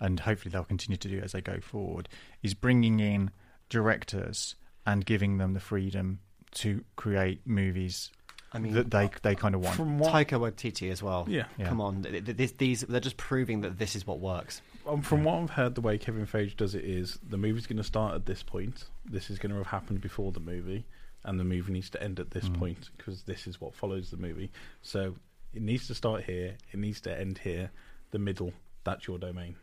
and 0.00 0.18
hopefully 0.18 0.50
they'll 0.50 0.64
continue 0.64 0.96
to 0.96 1.08
do 1.08 1.20
as 1.20 1.30
they 1.30 1.40
go 1.40 1.60
forward. 1.60 2.08
Is 2.42 2.54
bringing 2.54 2.98
in 2.98 3.30
directors 3.72 4.54
and 4.86 5.04
giving 5.04 5.38
them 5.38 5.54
the 5.54 5.60
freedom 5.60 6.20
to 6.52 6.84
create 6.96 7.40
movies 7.46 8.10
I 8.52 8.58
mean, 8.58 8.74
that 8.74 8.90
they 8.90 9.08
they 9.22 9.34
kind 9.34 9.54
of 9.54 9.62
want. 9.64 9.76
From 9.76 9.98
what 9.98 10.12
Taika 10.12 10.38
Waititi 10.38 10.90
as 10.92 11.02
well. 11.02 11.24
Yeah. 11.28 11.46
Yeah. 11.56 11.68
Come 11.68 11.80
on, 11.80 12.02
th- 12.02 12.24
th- 12.26 12.36
this, 12.36 12.52
these 12.52 12.82
they're 12.82 13.00
just 13.00 13.16
proving 13.16 13.62
that 13.62 13.78
this 13.78 13.96
is 13.96 14.06
what 14.06 14.20
works. 14.20 14.60
um, 14.86 15.00
from 15.00 15.24
what 15.24 15.36
I've 15.36 15.50
heard, 15.50 15.74
the 15.74 15.80
way 15.80 15.96
Kevin 15.96 16.26
Feige 16.26 16.54
does 16.56 16.74
it 16.74 16.84
is 16.84 17.18
the 17.26 17.38
movie's 17.38 17.66
going 17.66 17.78
to 17.78 17.84
start 17.84 18.14
at 18.14 18.26
this 18.26 18.42
point. 18.42 18.84
This 19.06 19.30
is 19.30 19.38
going 19.38 19.52
to 19.52 19.56
have 19.58 19.68
happened 19.68 20.02
before 20.02 20.32
the 20.32 20.40
movie, 20.40 20.84
and 21.24 21.40
the 21.40 21.44
movie 21.44 21.72
needs 21.72 21.88
to 21.90 22.02
end 22.02 22.20
at 22.20 22.30
this 22.32 22.44
Mm. 22.50 22.58
point 22.58 22.90
because 22.98 23.22
this 23.22 23.46
is 23.46 23.58
what 23.58 23.74
follows 23.74 24.10
the 24.10 24.18
movie. 24.18 24.50
So 24.82 25.14
it 25.54 25.62
needs 25.62 25.86
to 25.86 25.94
start 25.94 26.24
here. 26.24 26.56
It 26.72 26.78
needs 26.78 27.00
to 27.02 27.18
end 27.18 27.38
here. 27.38 27.70
The 28.10 28.18
middle, 28.18 28.52
that's 28.84 29.06
your 29.06 29.16
domain. 29.18 29.56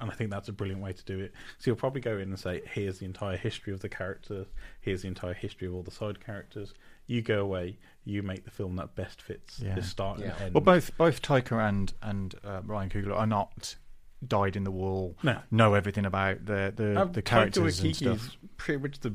And 0.00 0.10
I 0.10 0.14
think 0.14 0.30
that's 0.30 0.48
a 0.48 0.52
brilliant 0.52 0.80
way 0.82 0.92
to 0.92 1.04
do 1.04 1.18
it. 1.18 1.32
So 1.58 1.70
you'll 1.70 1.76
probably 1.76 2.00
go 2.00 2.18
in 2.18 2.28
and 2.28 2.38
say, 2.38 2.62
"Here's 2.72 2.98
the 3.00 3.04
entire 3.06 3.36
history 3.36 3.72
of 3.72 3.80
the 3.80 3.88
character. 3.88 4.46
Here's 4.80 5.02
the 5.02 5.08
entire 5.08 5.34
history 5.34 5.66
of 5.66 5.74
all 5.74 5.82
the 5.82 5.90
side 5.90 6.24
characters." 6.24 6.72
You 7.06 7.22
go 7.22 7.40
away. 7.40 7.78
You 8.04 8.22
make 8.22 8.44
the 8.44 8.50
film 8.50 8.76
that 8.76 8.94
best 8.94 9.20
fits 9.22 9.58
Yeah. 9.60 9.74
this 9.74 9.88
start 9.88 10.20
Yeah. 10.20 10.34
and 10.34 10.40
end. 10.42 10.54
Well, 10.54 10.60
both 10.62 10.96
both 10.96 11.20
Taika 11.22 11.68
and 11.68 11.92
and 12.02 12.34
uh, 12.44 12.60
Ryan 12.64 12.90
Coogler 12.90 13.16
are 13.16 13.26
not 13.26 13.76
died 14.26 14.56
in 14.56 14.64
the 14.64 14.70
wall. 14.70 15.16
no, 15.22 15.40
Know 15.50 15.74
everything 15.74 16.04
about 16.04 16.44
the 16.46 16.72
the, 16.76 17.00
Um, 17.00 17.12
the 17.12 17.22
Taika 17.22 17.24
characters 17.24 17.80
and 17.80 17.90
Waititi 17.90 17.96
stuff. 17.96 18.26
is 18.28 18.36
pretty 18.56 18.80
much 18.82 19.00
the 19.00 19.14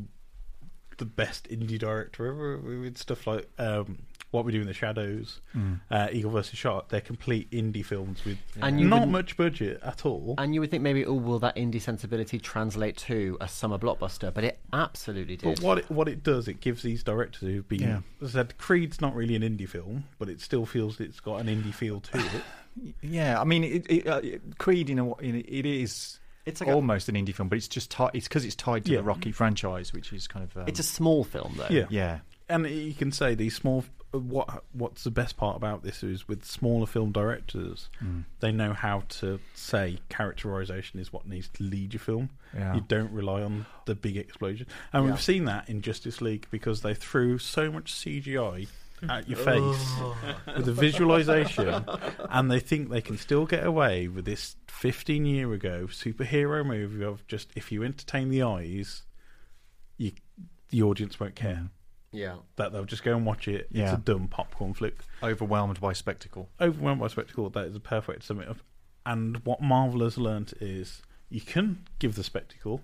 the 0.97 1.05
best 1.05 1.49
indie 1.49 1.79
director 1.79 2.27
ever 2.27 2.57
with 2.57 2.97
stuff 2.97 3.25
like 3.25 3.49
um, 3.57 4.03
What 4.33 4.45
We 4.45 4.51
Do 4.51 4.61
in 4.61 4.65
the 4.67 4.73
Shadows, 4.73 5.41
Mm. 5.55 5.79
uh, 5.91 6.07
Eagle 6.11 6.31
vs 6.31 6.57
Shark. 6.57 6.89
They're 6.89 7.01
complete 7.01 7.51
indie 7.51 7.85
films 7.85 8.25
with 8.25 8.39
And 8.59 8.81
you 8.81 8.87
not 8.87 9.07
much 9.07 9.37
budget 9.37 9.79
at 9.83 10.07
all. 10.07 10.33
And 10.39 10.55
you 10.55 10.59
would 10.59 10.71
think 10.71 10.81
maybe, 10.81 11.05
oh, 11.05 11.13
will 11.13 11.37
that 11.39 11.55
indie 11.55 11.79
sensibility 11.79 12.39
translate 12.39 12.97
to 12.97 13.37
a 13.39 13.47
summer 13.47 13.77
blockbuster? 13.77 14.33
But 14.33 14.43
it 14.43 14.59
absolutely 14.73 15.37
did. 15.37 15.55
But 15.55 15.63
what 15.63 15.77
it, 15.77 15.91
what 15.91 16.07
it 16.09 16.23
does, 16.23 16.47
it 16.47 16.61
gives 16.61 16.81
these 16.81 17.03
directors 17.03 17.41
who've 17.41 17.67
been, 17.67 17.81
Yeah. 17.81 17.99
as 18.23 18.29
I 18.35 18.39
said, 18.39 18.57
Creed's 18.57 18.99
not 18.99 19.15
really 19.15 19.35
an 19.35 19.43
indie 19.43 19.69
film, 19.69 20.05
but 20.17 20.29
it 20.29 20.41
still 20.41 20.65
feels 20.65 20.99
it's 20.99 21.19
got 21.19 21.39
an 21.39 21.45
indie 21.47 21.73
feel 21.73 22.01
to 22.01 22.17
it. 22.17 22.25
Yeah, 23.03 23.39
I 23.39 23.43
mean, 23.43 23.63
it, 23.63 23.85
it, 23.87 24.07
uh, 24.07 24.19
Creed 24.57 24.89
in 24.89 24.97
a 24.97 25.05
wa- 25.05 25.17
in 25.17 25.35
a- 25.35 25.39
it 25.47 25.63
is 25.67 26.19
It's 26.47 26.59
like 26.59 26.71
a, 26.71 26.73
almost 26.73 27.07
an 27.07 27.13
indie 27.13 27.31
film, 27.35 27.47
but 27.47 27.57
it's 27.59 27.67
just 27.67 27.91
ti- 27.91 28.09
it's 28.15 28.27
because 28.27 28.45
it's 28.45 28.55
tied 28.55 28.85
to 28.85 28.91
Yeah. 28.93 28.97
the 28.97 29.03
Rocky 29.03 29.31
franchise, 29.31 29.93
which 29.93 30.11
is 30.11 30.27
kind 30.27 30.43
of 30.43 30.57
um, 30.57 30.63
it's 30.67 30.79
a 30.79 30.83
small 30.83 31.23
film 31.23 31.53
though. 31.55 31.67
Yeah. 31.69 31.85
yeah, 31.91 32.19
and 32.49 32.67
you 32.67 32.95
can 32.95 33.11
say 33.11 33.35
these 33.35 33.55
small. 33.55 33.85
What 34.13 34.63
what's 34.73 35.03
the 35.03 35.09
best 35.11 35.37
part 35.37 35.57
about 35.57 35.81
this 35.83 36.03
is 36.03 36.27
with 36.27 36.45
smaller 36.45 36.85
film 36.85 37.11
directors, 37.11 37.89
Mm. 38.01 38.25
they 38.41 38.51
know 38.51 38.73
how 38.73 39.03
to 39.19 39.39
say 39.55 39.97
characterization 40.09 40.99
is 40.99 41.11
what 41.11 41.27
needs 41.27 41.49
to 41.55 41.63
lead 41.63 41.93
your 41.93 41.99
film. 41.99 42.29
yeah. 42.53 42.75
You 42.75 42.81
don't 42.87 43.11
rely 43.11 43.41
on 43.41 43.65
the 43.85 43.95
big 43.95 44.15
explosion. 44.17 44.67
And 44.91 45.05
Yeah. 45.05 45.11
we've 45.11 45.21
seen 45.21 45.45
that 45.45 45.67
in 45.67 45.81
Justice 45.81 46.21
League 46.21 46.45
because 46.51 46.81
they 46.83 46.93
threw 46.93 47.39
so 47.39 47.71
much 47.71 47.91
CGI 47.91 48.67
at 49.09 49.27
your 49.27 49.37
face 49.49 49.89
with 50.55 50.65
the 50.65 50.73
visualization, 50.73 51.83
and 52.29 52.51
they 52.51 52.59
think 52.59 52.89
they 52.89 53.01
can 53.01 53.17
still 53.17 53.45
get 53.47 53.65
away 53.65 54.07
with 54.07 54.25
this 54.25 54.55
15 54.67 55.25
year 55.25 55.51
ago 55.53 55.87
superhero 55.87 56.63
movie 56.65 57.03
of 57.03 57.25
just 57.27 57.49
if 57.55 57.71
you 57.71 57.83
entertain 57.83 58.29
the 58.29 58.43
eyes, 58.43 59.01
you 59.97 60.11
the 60.69 60.83
audience 60.83 61.19
won't 61.19 61.35
care. 61.35 61.69
Yeah. 62.13 62.37
That 62.57 62.71
they'll 62.71 62.85
just 62.85 63.03
go 63.03 63.15
and 63.17 63.25
watch 63.25 63.47
it. 63.47 63.67
It's 63.71 63.77
Yeah. 63.79 63.95
a 63.95 63.97
dumb 63.97 64.27
popcorn 64.27 64.73
flick. 64.73 64.99
overwhelmed 65.21 65.81
by 65.81 65.93
spectacle. 65.93 66.49
Overwhelmed 66.61 67.01
by 67.01 67.07
spectacle, 67.07 67.49
that 67.49 67.65
is 67.65 67.75
a 67.75 67.79
perfect 67.79 68.07
way 68.07 68.15
to 68.15 68.21
sum 68.25 68.39
it 68.41 68.47
up. 68.47 68.57
And 69.05 69.37
what 69.45 69.61
Marvel 69.61 70.01
has 70.01 70.17
learnt 70.17 70.53
is 70.61 71.01
you 71.29 71.41
can 71.41 71.85
give 71.99 72.15
the 72.15 72.23
spectacle, 72.23 72.81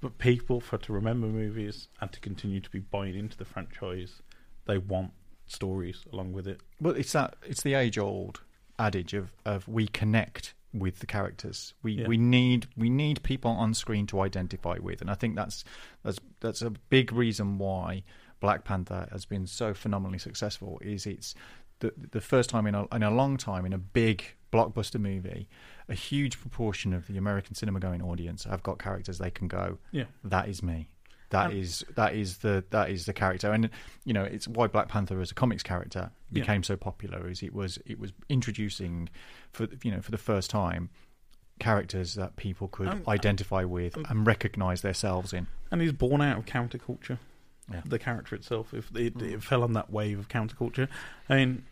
but 0.00 0.18
people, 0.18 0.60
for 0.60 0.78
to 0.78 0.92
remember 0.92 1.26
movies 1.26 1.88
and 2.00 2.12
to 2.12 2.20
continue 2.20 2.60
to 2.60 2.70
be 2.70 2.78
buying 2.78 3.14
into 3.16 3.36
the 3.36 3.44
franchise, 3.44 4.20
they 4.66 4.78
want 4.78 5.12
stories 5.46 6.04
along 6.12 6.32
with 6.32 6.46
it. 6.46 6.60
Well, 6.80 6.94
it's 6.94 7.12
that 7.12 7.36
it's 7.42 7.62
the 7.62 7.74
age 7.74 7.98
old 7.98 8.42
adage 8.78 9.14
of, 9.14 9.32
of 9.44 9.66
we 9.68 9.86
connect 9.88 10.54
with 10.72 10.98
the 10.98 11.06
characters. 11.06 11.74
We 11.82 11.92
Yeah. 11.92 12.08
we 12.08 12.16
need 12.16 12.66
we 12.76 12.90
need 12.90 13.22
people 13.22 13.50
on 13.52 13.74
screen 13.74 14.06
to 14.08 14.20
identify 14.20 14.76
with, 14.80 15.00
and 15.00 15.10
I 15.10 15.14
think 15.14 15.36
that's 15.36 15.64
that's 16.02 16.18
that's 16.40 16.62
a 16.62 16.70
big 16.70 17.12
reason 17.12 17.58
why 17.58 18.02
Black 18.44 18.62
Panther 18.62 19.08
has 19.10 19.24
been 19.24 19.46
so 19.46 19.72
phenomenally 19.72 20.18
successful. 20.18 20.78
Is 20.82 21.06
it's 21.06 21.34
the 21.78 21.94
the 22.12 22.20
first 22.20 22.50
time 22.50 22.66
in 22.66 22.74
a 22.74 22.86
in 22.94 23.02
a 23.02 23.10
long 23.10 23.38
time 23.38 23.64
in 23.64 23.72
a 23.72 23.78
big 23.78 24.22
blockbuster 24.52 25.00
movie, 25.00 25.48
a 25.88 25.94
huge 25.94 26.38
proportion 26.38 26.92
of 26.92 27.06
the 27.06 27.16
American 27.16 27.54
cinema 27.54 27.80
going 27.80 28.02
audience 28.02 28.44
have 28.44 28.62
got 28.62 28.78
characters 28.78 29.16
they 29.16 29.30
can 29.30 29.48
go. 29.48 29.78
Yeah. 29.92 30.04
That 30.22 30.46
is 30.50 30.62
me. 30.62 30.88
That 31.30 31.46
And- 31.52 31.58
is 31.58 31.82
that 31.94 32.14
is 32.14 32.36
the 32.38 32.64
that 32.68 32.90
is 32.90 33.06
the 33.06 33.14
character, 33.14 33.50
and 33.50 33.70
you 34.04 34.12
know 34.12 34.24
it's 34.24 34.46
why 34.46 34.66
Black 34.66 34.88
Panther 34.88 35.18
as 35.22 35.30
a 35.30 35.34
comics 35.34 35.62
character 35.62 36.10
Yeah. 36.30 36.42
became 36.42 36.62
so 36.62 36.76
popular. 36.76 37.26
Is 37.30 37.42
it 37.42 37.54
was 37.54 37.78
it 37.86 37.98
was 37.98 38.12
introducing 38.28 39.08
for 39.52 39.66
you 39.82 39.90
know 39.90 40.02
for 40.02 40.10
the 40.10 40.18
first 40.18 40.50
time 40.50 40.90
characters 41.58 42.12
that 42.14 42.36
people 42.36 42.68
could 42.68 42.88
Um, 42.88 43.02
identify 43.08 43.64
with 43.64 43.96
and 44.10 44.26
recognize 44.26 44.82
themselves 44.82 45.32
in. 45.32 45.46
And 45.70 45.80
he's 45.80 45.92
born 45.92 46.20
out 46.20 46.36
of 46.36 46.44
counterculture. 46.44 47.18
Yeah. 47.72 47.80
The 47.84 47.98
character 47.98 48.34
itself, 48.34 48.74
if 48.74 48.90
it, 48.94 48.98
it 48.98 49.16
mm. 49.16 49.42
fell 49.42 49.62
on 49.62 49.72
that 49.72 49.90
wave 49.90 50.18
of 50.18 50.28
counterculture. 50.28 50.88
I 51.28 51.36
mean, 51.36 51.64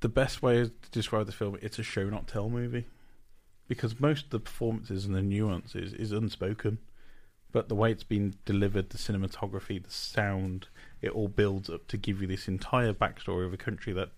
the 0.00 0.08
best 0.08 0.42
way 0.42 0.62
to 0.64 0.90
describe 0.90 1.26
the 1.26 1.32
film, 1.32 1.58
it's 1.60 1.78
a 1.78 1.82
show 1.82 2.08
not 2.08 2.26
tell 2.26 2.48
movie, 2.48 2.86
because 3.66 4.00
most 4.00 4.24
of 4.24 4.30
the 4.30 4.40
performances 4.40 5.04
and 5.04 5.14
the 5.14 5.22
nuances 5.22 5.92
is 5.92 6.12
unspoken, 6.12 6.78
but 7.52 7.68
the 7.68 7.74
way 7.74 7.90
it's 7.90 8.04
been 8.04 8.34
delivered, 8.44 8.90
the 8.90 8.98
cinematography, 8.98 9.82
the 9.82 9.90
sound, 9.90 10.68
it 11.02 11.10
all 11.10 11.28
builds 11.28 11.68
up 11.68 11.86
to 11.88 11.96
give 11.96 12.22
you 12.22 12.28
this 12.28 12.48
entire 12.48 12.94
backstory 12.94 13.44
of 13.44 13.52
a 13.52 13.58
country 13.58 13.92
that 13.92 14.10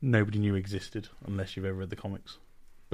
nobody 0.00 0.38
knew 0.38 0.54
existed 0.54 1.08
unless 1.26 1.56
you've 1.56 1.66
ever 1.66 1.78
read 1.78 1.90
the 1.90 1.96
comics. 1.96 2.38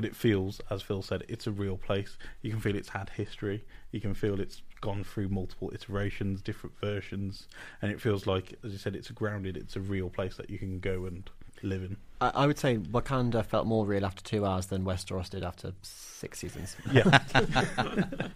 But 0.01 0.07
it 0.09 0.17
feels, 0.17 0.63
as 0.71 0.81
Phil 0.81 1.03
said, 1.03 1.25
it's 1.29 1.47
a 1.47 1.51
real 1.51 1.77
place. 1.77 2.17
You 2.41 2.51
can 2.51 2.59
feel 2.59 2.75
it's 2.75 2.89
had 2.89 3.11
history. 3.11 3.63
You 3.93 4.01
can 4.01 4.15
feel 4.15 4.41
it's 4.41 4.63
gone 4.81 5.05
through 5.05 5.29
multiple 5.29 5.71
iterations, 5.75 6.41
different 6.41 6.75
versions, 6.81 7.47
and 7.83 7.93
it 7.93 8.01
feels 8.01 8.27
like, 8.27 8.55
as 8.65 8.73
you 8.73 8.79
said, 8.79 8.97
it's 8.97 9.11
grounded. 9.11 9.59
It's 9.59 9.77
a 9.77 9.81
real 9.81 10.09
place 10.09 10.39
that 10.39 10.49
you 10.49 10.59
can 10.59 10.81
go 10.81 11.05
and 11.05 11.29
live 11.63 11.83
in. 11.83 11.99
I, 12.23 12.31
I 12.35 12.47
would 12.47 12.59
say 12.59 12.79
Wakanda 12.79 13.45
felt 13.45 13.67
more 13.67 13.85
real 13.85 14.07
after 14.07 14.25
two 14.25 14.47
hours 14.47 14.69
than 14.69 14.87
Westeros 14.87 15.29
did 15.29 15.45
after 15.45 15.75
six 15.83 16.39
seasons. 16.39 16.77
Yeah. 16.91 17.19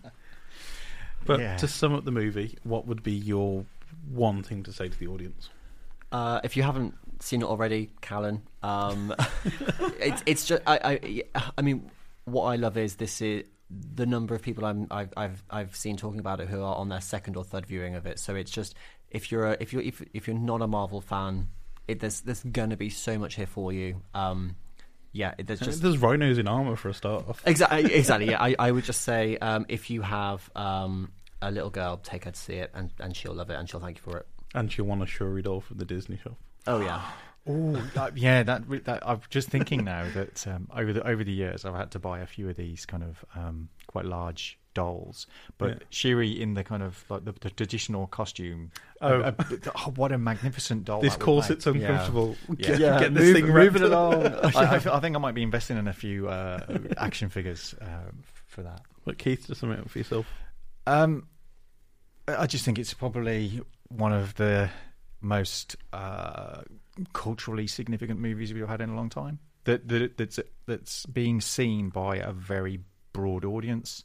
but 1.25 1.41
Yeah. 1.41 1.57
to 1.57 1.67
sum 1.67 1.95
up 1.95 2.05
the 2.05 2.11
movie, 2.13 2.59
what 2.65 2.87
would 2.87 3.03
be 3.03 3.13
your 3.13 3.65
one 4.11 4.43
thing 4.43 4.65
to 4.65 4.73
say 4.75 4.91
to 4.91 4.99
the 4.99 5.07
audience? 5.07 5.49
Uh, 6.15 6.41
if 6.45 6.57
you 6.57 6.63
haven't 6.63 6.95
seen 7.19 7.43
it 7.43 7.45
already, 7.45 7.91
Callum, 8.01 8.45
um, 8.63 9.13
it's 9.99 10.23
it's 10.27 10.45
just 10.45 10.63
I, 10.65 11.01
I 11.35 11.43
I 11.59 11.63
mean 11.63 11.91
what 12.25 12.45
I 12.45 12.55
love 12.55 12.77
is 12.77 12.95
this 12.95 13.21
is 13.21 13.43
the 13.69 14.07
number 14.07 14.33
of 14.33 14.41
people 14.41 14.65
I'm, 14.65 14.87
I've 14.93 15.13
I've 15.17 15.43
I've 15.51 15.75
seen 15.75 15.97
talking 15.97 16.21
about 16.21 16.39
it 16.39 16.47
who 16.47 16.63
are 16.63 16.77
on 16.77 16.89
their 16.89 17.01
second 17.01 17.37
or 17.37 17.43
third 17.43 17.67
viewing 17.67 17.97
of 17.97 18.07
it. 18.07 18.21
So 18.21 18.37
it's 18.37 18.53
just 18.53 18.77
if 19.11 19.33
you're 19.33 19.55
a, 19.55 19.57
if 19.59 19.73
you 19.73 19.81
are 19.81 19.83
if 19.83 20.05
if 20.15 20.29
you're 20.29 20.39
not 20.39 20.63
a 20.63 20.69
Marvel 20.69 21.01
fan, 21.01 21.49
it, 21.89 21.99
there's 21.99 22.21
there's 22.21 22.45
gonna 22.45 22.77
be 22.77 22.91
so 22.91 23.19
much 23.19 23.35
here 23.35 23.49
for 23.49 23.73
you. 23.73 24.01
Um, 24.15 24.55
yeah, 25.11 25.35
it, 25.37 25.49
there's 25.49 25.59
just 25.59 25.83
There's 25.83 25.99
rhinos 25.99 26.39
in 26.39 26.47
armor 26.47 26.77
for 26.77 26.91
a 26.91 26.95
start 26.95 27.29
off. 27.29 27.43
Exactly. 27.45 27.93
Exactly. 27.93 28.31
Yeah. 28.31 28.41
I, 28.41 28.55
I 28.57 28.71
would 28.71 28.85
just 28.85 29.03
say 29.03 29.37
um, 29.39 29.67
if 29.69 29.91
you 29.91 30.03
have 30.03 30.49
um, 30.55 31.11
a 31.43 31.51
little 31.51 31.71
girl, 31.71 31.97
take 31.97 32.25
her 32.25 32.31
to 32.31 32.41
see 32.41 32.55
it, 32.55 32.71
and, 32.73 32.93
and 33.01 33.17
she'll 33.17 33.35
love 33.35 33.51
it, 33.51 33.55
and 33.55 33.69
she'll 33.69 33.81
thank 33.81 33.97
you 33.97 34.03
for 34.03 34.19
it. 34.19 34.27
And 34.55 34.71
she'll 34.73 34.85
want 34.87 35.03
a 35.03 35.07
Shuri 35.07 35.43
doll 35.43 35.61
from 35.61 35.79
the 35.79 35.85
Disney 35.85 36.17
shop. 36.17 36.37
Oh 36.67 36.81
yeah. 36.81 37.03
Oh, 37.47 37.79
yeah. 38.15 38.43
That, 38.43 38.63
that 38.87 39.07
I'm 39.07 39.21
just 39.29 39.51
thinking 39.51 39.85
now 39.85 40.07
that 40.15 40.47
um, 40.47 40.67
over 40.75 40.95
the 40.95 41.07
over 41.07 41.23
the 41.23 41.31
years 41.31 41.67
I've 41.67 41.75
had 41.75 41.91
to 41.91 41.99
buy 41.99 42.21
a 42.21 42.27
few 42.27 42.49
of 42.49 42.57
these 42.57 42.87
kind 42.87 43.03
of 43.03 43.23
um, 43.37 43.69
quite 43.87 44.07
large 44.07 44.59
dolls, 44.73 45.27
but 45.59 45.69
Yeah. 45.69 45.79
Shuri 45.91 46.41
in 46.41 46.55
the 46.55 46.65
kind 46.65 46.83
of 46.83 47.05
like 47.11 47.27
the, 47.27 47.33
the 47.33 47.51
traditional 47.51 48.07
costume. 48.07 48.71
Oh. 49.03 49.21
Uh, 49.21 49.33
oh, 49.77 49.93
what 49.95 50.11
a 50.11 50.17
magnificent 50.17 50.87
doll! 50.87 51.03
this 51.03 51.13
that 51.13 51.19
would 51.21 51.25
corset's 51.27 51.67
make. 51.67 51.83
uncomfortable. 51.83 52.35
Yeah. 52.57 52.67
Get, 52.69 52.81
Yeah. 52.81 53.01
get 53.01 53.13
this 53.13 53.35
thing 53.35 53.53
wrapped 53.53 53.77
up. 53.77 53.83
along. 53.83 54.27
I, 54.57 54.65
I, 54.65 54.97
I 54.97 55.01
think 55.01 55.15
I 55.15 55.19
might 55.19 55.35
be 55.35 55.43
investing 55.43 55.77
in 55.77 55.87
a 55.87 55.93
few 55.93 56.29
uh, 56.31 56.61
action 56.97 57.29
figures 57.29 57.75
uh, 57.79 58.11
for 58.47 58.63
that. 58.63 58.81
But 59.05 59.19
Keith, 59.19 59.49
just 59.49 59.61
something 59.61 59.79
up 59.81 59.91
for 59.91 59.99
yourself. 59.99 60.25
Um, 60.87 61.27
I 62.27 62.37
I 62.37 62.47
just 62.47 62.65
think 62.65 62.79
it's 62.79 62.95
probably 62.95 63.61
one 63.97 64.13
of 64.13 64.35
the 64.35 64.71
most 65.21 65.77
uh, 65.93 66.63
culturally 67.13 67.67
significant 67.67 68.21
movies 68.21 68.53
we've 68.53 68.69
had 68.69 68.81
in 68.81 68.91
a 68.91 68.97
long 68.97 69.09
time. 69.09 69.39
That, 69.65 69.89
that 69.89 70.19
that's 70.19 70.39
that's 70.67 71.07
being 71.07 71.41
seen 71.41 71.89
by 71.89 72.17
a 72.17 72.33
very 72.33 72.81
broad 73.13 73.45
audience. 73.45 74.05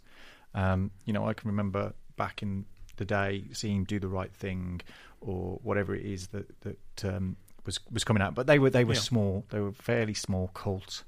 Um, 0.53 0.91
you 1.05 1.11
know, 1.13 1.27
I 1.27 1.33
can 1.33 1.49
remember 1.49 1.93
back 2.15 2.41
in 2.41 2.65
the 2.95 3.05
day 3.05 3.45
seeing 3.51 3.83
"Do 3.83 3.99
the 3.99 4.07
Right 4.07 4.31
Thing" 4.33 4.81
or 5.21 5.59
whatever 5.63 5.93
it 5.95 6.05
is 6.05 6.27
that 6.27 6.47
that 6.61 7.05
um, 7.05 7.35
was 7.65 7.79
was 7.91 8.05
coming 8.05 8.23
out. 8.23 8.35
But 8.35 8.47
they 8.47 8.57
were 8.57 8.69
they 8.69 8.85
were 8.85 8.93
Yeah. 8.93 8.99
small. 9.01 9.45
They 9.49 9.59
were 9.59 9.73
fairly 9.73 10.13
small 10.13 10.47
cult 10.53 11.03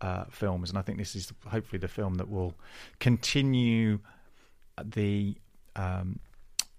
uh, 0.00 0.24
films, 0.30 0.70
and 0.70 0.78
I 0.78 0.82
think 0.82 0.98
this 0.98 1.16
is 1.16 1.32
hopefully 1.48 1.80
the 1.80 1.88
film 1.88 2.14
that 2.14 2.30
will 2.30 2.54
continue 3.00 3.98
the 4.84 5.36
um, 5.74 6.20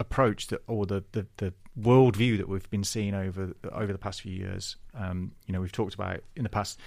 approach 0.02 0.48
that 0.48 0.62
or 0.68 0.86
the, 0.86 1.04
the 1.14 1.26
the 1.38 1.54
worldview 1.80 2.38
that 2.38 2.50
we've 2.50 2.70
been 2.70 2.84
seeing 2.84 3.14
over 3.14 3.54
over 3.72 3.92
the 3.94 3.98
past 3.98 4.22
few 4.22 4.34
years. 4.34 4.76
Um, 4.94 5.32
you 5.48 5.54
know, 5.54 5.62
we've 5.62 5.72
talked 5.72 5.94
about 5.94 6.20
in 6.36 6.44
the 6.44 6.50
past 6.50 6.80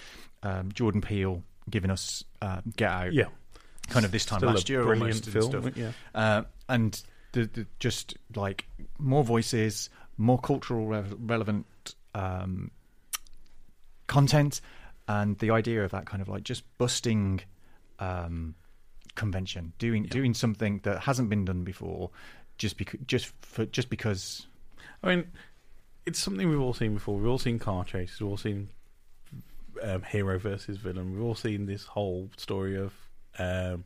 um, 0.42 0.70
Jordan 0.72 1.00
Peele 1.00 1.42
giving 1.70 1.90
us 1.90 2.22
uh, 2.42 2.60
Get 2.76 2.90
Out, 2.90 3.12
Yeah, 3.14 3.28
kind 3.88 4.04
of 4.04 4.10
this 4.12 4.26
time 4.26 4.40
Still 4.40 4.50
last 4.50 4.68
year, 4.68 4.82
brilliant 4.84 5.02
almost, 5.02 5.24
and 5.26 5.32
film. 5.32 5.50
stuff. 5.72 5.76
Yeah, 5.76 5.92
Uh, 6.14 6.42
and 6.68 7.02
the, 7.32 7.46
the, 7.46 7.66
just 7.78 8.16
like 8.36 8.66
more 8.98 9.24
voices, 9.24 9.88
more 10.18 10.38
cultural 10.38 10.86
re- 10.86 11.02
relevant 11.18 11.66
um, 12.14 12.70
content, 14.06 14.60
and 15.08 15.38
the 15.38 15.50
idea 15.50 15.84
of 15.84 15.90
that 15.92 16.06
kind 16.06 16.20
of 16.22 16.28
like 16.28 16.42
just 16.44 16.64
busting 16.78 17.40
um, 17.98 18.54
convention, 19.14 19.72
doing 19.78 20.04
Yeah. 20.04 20.10
doing 20.10 20.34
something 20.34 20.80
that 20.82 21.00
hasn't 21.00 21.30
been 21.30 21.44
done 21.44 21.64
before, 21.64 22.10
just 22.58 22.76
because 22.76 23.00
just 23.06 23.32
for 23.42 23.66
just 23.66 23.88
because. 23.90 24.46
I 25.02 25.08
mean, 25.14 25.24
it's 26.06 26.18
something 26.18 26.48
we've 26.48 26.60
all 26.60 26.72
seen 26.74 26.94
before. 26.94 27.16
We've 27.18 27.28
all 27.28 27.38
seen 27.38 27.58
car 27.58 27.84
chases. 27.84 28.20
We've 28.20 28.30
all 28.30 28.36
seen 28.38 28.68
um, 29.82 30.02
hero 30.02 30.38
versus 30.38 30.78
villain. 30.78 31.12
We've 31.12 31.22
all 31.22 31.34
seen 31.34 31.66
this 31.66 31.84
whole 31.84 32.30
story 32.36 32.76
of 32.78 32.94
um, 33.38 33.84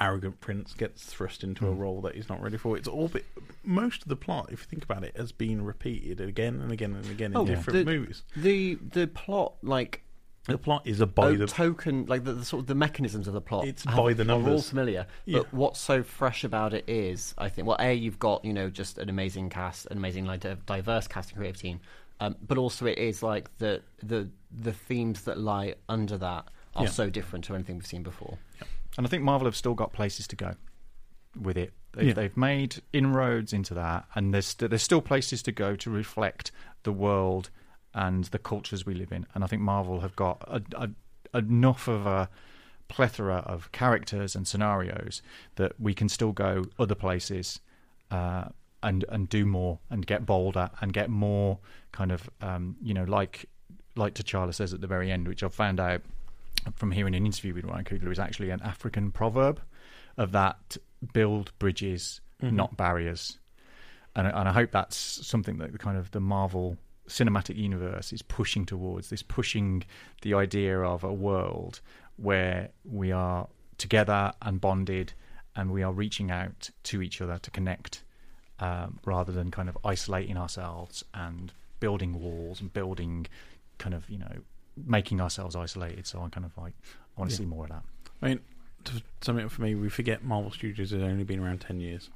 arrogant 0.00 0.40
prince 0.40 0.74
gets 0.74 1.04
thrust 1.04 1.42
into 1.44 1.66
a 1.68 1.70
Mm. 1.72 1.78
role 1.78 2.00
that 2.02 2.14
he's 2.14 2.28
not 2.28 2.42
ready 2.42 2.56
for. 2.58 2.76
It's 2.76 2.88
all 2.88 3.08
bit, 3.08 3.24
most 3.62 4.02
of 4.02 4.08
the 4.08 4.16
plot, 4.16 4.46
if 4.50 4.60
you 4.60 4.66
think 4.66 4.84
about 4.84 5.04
it, 5.04 5.16
has 5.16 5.32
been 5.32 5.64
repeated 5.64 6.20
again 6.20 6.60
and 6.60 6.70
again 6.72 6.94
and 6.94 7.06
again 7.10 7.30
in 7.30 7.36
Oh, 7.38 7.46
different 7.46 7.86
the- 7.86 7.92
movies. 7.98 8.22
The 8.36 8.74
the 8.74 9.06
plot, 9.06 9.54
like 9.62 10.02
The 10.46 10.58
plot 10.58 10.82
is 10.86 11.00
a 11.00 11.06
by 11.06 11.28
oh, 11.28 11.36
the 11.36 11.46
token, 11.46 12.04
like 12.06 12.24
the, 12.24 12.34
the 12.34 12.44
sort 12.44 12.60
of 12.60 12.66
the 12.66 12.74
mechanisms 12.74 13.26
of 13.26 13.32
the 13.34 13.40
plot. 13.40 13.66
It's 13.66 13.84
have- 13.84 13.96
by 13.96 14.12
the 14.12 14.24
Are 14.28 14.32
all 14.32 14.40
numbers. 14.40 14.68
familiar, 14.68 15.06
Yeah. 15.24 15.38
but 15.38 15.54
what's 15.54 15.80
so 15.80 16.02
fresh 16.02 16.44
about 16.44 16.74
it 16.74 16.84
is, 16.86 17.34
I 17.38 17.48
think, 17.48 17.66
well, 17.66 17.78
a 17.80 17.94
you've 17.94 18.18
got 18.18 18.44
you 18.44 18.52
know 18.52 18.68
just 18.68 18.98
an 18.98 19.08
amazing 19.08 19.48
cast, 19.48 19.86
an 19.86 19.96
amazing 19.96 20.26
like 20.26 20.40
di- 20.40 20.56
diverse 20.66 21.06
cast 21.08 21.30
and 21.30 21.38
creative 21.38 21.60
team, 21.60 21.80
um, 22.20 22.36
but 22.46 22.58
also 22.58 22.84
it 22.86 22.98
is 22.98 23.22
like 23.22 23.56
the 23.58 23.80
the 24.02 24.28
the 24.52 24.72
themes 24.74 25.22
that 25.22 25.38
lie 25.38 25.74
under 25.88 26.18
that 26.18 26.44
are 26.76 26.84
Yeah. 26.84 26.90
so 26.90 27.08
different 27.08 27.44
to 27.46 27.54
anything 27.54 27.76
we've 27.76 27.86
seen 27.86 28.02
before. 28.02 28.36
And 28.98 29.06
I 29.06 29.08
think 29.10 29.22
Marvel 29.22 29.46
have 29.46 29.56
still 29.56 29.74
got 29.74 29.92
places 29.92 30.26
to 30.28 30.36
go 30.36 30.54
with 31.40 31.56
it. 31.56 31.72
They've, 31.94 32.08
Yeah. 32.08 32.12
they've 32.14 32.36
made 32.36 32.82
inroads 32.92 33.52
into 33.54 33.72
that, 33.74 34.04
and 34.14 34.34
there's 34.34 34.46
st- 34.46 34.68
there's 34.70 34.82
still 34.82 35.00
places 35.00 35.42
to 35.44 35.52
go 35.52 35.74
to 35.76 35.90
reflect 35.90 36.52
the 36.82 36.92
world 36.92 37.48
and 37.94 38.24
the 38.24 38.38
cultures 38.38 38.84
we 38.84 38.94
live 38.94 39.12
in. 39.12 39.26
And 39.34 39.44
I 39.44 39.46
think 39.46 39.62
Marvel 39.62 40.00
have 40.00 40.16
got 40.16 40.42
a, 40.46 40.62
a, 41.32 41.38
enough 41.38 41.88
of 41.88 42.06
a 42.06 42.28
plethora 42.88 43.36
of 43.46 43.72
characters 43.72 44.34
and 44.36 44.46
scenarios 44.46 45.22
that 45.56 45.78
we 45.80 45.94
can 45.94 46.08
still 46.08 46.32
go 46.32 46.64
other 46.78 46.94
places 46.94 47.60
uh, 48.10 48.44
and 48.82 49.04
and 49.08 49.28
do 49.28 49.46
more 49.46 49.78
and 49.90 50.06
get 50.06 50.26
bolder 50.26 50.70
and 50.80 50.92
get 50.92 51.08
more 51.08 51.58
kind 51.92 52.12
of 52.12 52.28
um, 52.42 52.76
you 52.82 52.92
know 52.92 53.04
like 53.04 53.46
like 53.96 54.14
T'Challa 54.14 54.52
says 54.52 54.74
at 54.74 54.80
the 54.80 54.86
very 54.86 55.10
end, 55.10 55.26
which 55.28 55.42
I've 55.42 55.54
found 55.54 55.78
out 55.80 56.02
from 56.74 56.90
hearing 56.90 57.14
an 57.14 57.24
interview 57.24 57.54
with 57.54 57.64
Ryan 57.64 57.84
Coogler 57.84 58.10
is 58.12 58.18
actually 58.18 58.50
an 58.50 58.60
African 58.62 59.12
proverb 59.12 59.60
of 60.16 60.32
that 60.32 60.76
build 61.12 61.52
bridges, 61.58 62.20
Mhm. 62.42 62.52
not 62.52 62.76
barriers. 62.76 63.38
And, 64.16 64.26
I- 64.26 64.40
and 64.40 64.48
I 64.48 64.52
hope 64.52 64.70
that's 64.72 64.96
something 64.96 65.58
that 65.58 65.72
the 65.72 65.78
kind 65.78 65.96
of 65.96 66.10
the 66.10 66.20
Marvel 66.20 66.76
cinematic 67.08 67.56
universe 67.56 68.12
is 68.12 68.22
pushing 68.22 68.64
towards 68.64 69.10
this 69.10 69.22
pushing 69.22 69.84
the 70.22 70.32
idea 70.34 70.80
of 70.80 71.04
a 71.04 71.12
world 71.12 71.80
where 72.16 72.70
we 72.84 73.12
are 73.12 73.46
together 73.78 74.32
and 74.42 74.60
bonded 74.60 75.12
and 75.56 75.70
we 75.70 75.82
are 75.82 75.92
reaching 75.92 76.30
out 76.30 76.70
to 76.82 77.02
each 77.02 77.20
other 77.20 77.38
to 77.38 77.50
connect 77.50 78.02
um, 78.60 78.98
rather 79.04 79.32
than 79.32 79.50
kind 79.50 79.68
of 79.68 79.76
isolating 79.84 80.36
ourselves 80.36 81.04
and 81.12 81.52
building 81.80 82.18
walls 82.20 82.60
and 82.60 82.72
building 82.72 83.26
kind 83.78 83.94
of 83.94 84.08
you 84.08 84.18
know 84.18 84.36
making 84.86 85.20
ourselves 85.20 85.54
isolated. 85.54 86.06
So 86.06 86.20
i'm 86.20 86.30
kind 86.30 86.46
of 86.46 86.56
like 86.56 86.72
i 87.16 87.20
want 87.20 87.30
to 87.30 87.34
Yeah. 87.34 87.38
see 87.38 87.44
more 87.46 87.64
of 87.64 87.70
that. 87.70 87.82
I 88.22 88.28
mean, 88.28 88.40
to 88.84 89.02
sum 89.20 89.38
it 89.38 89.44
up 89.44 89.50
for 89.50 89.62
me, 89.62 89.74
we 89.74 89.88
forget 89.88 90.24
Marvel 90.24 90.50
Studios 90.50 90.90
has 90.90 91.02
only 91.02 91.24
been 91.24 91.40
around 91.40 91.60
10 91.60 91.80
years 91.80 92.10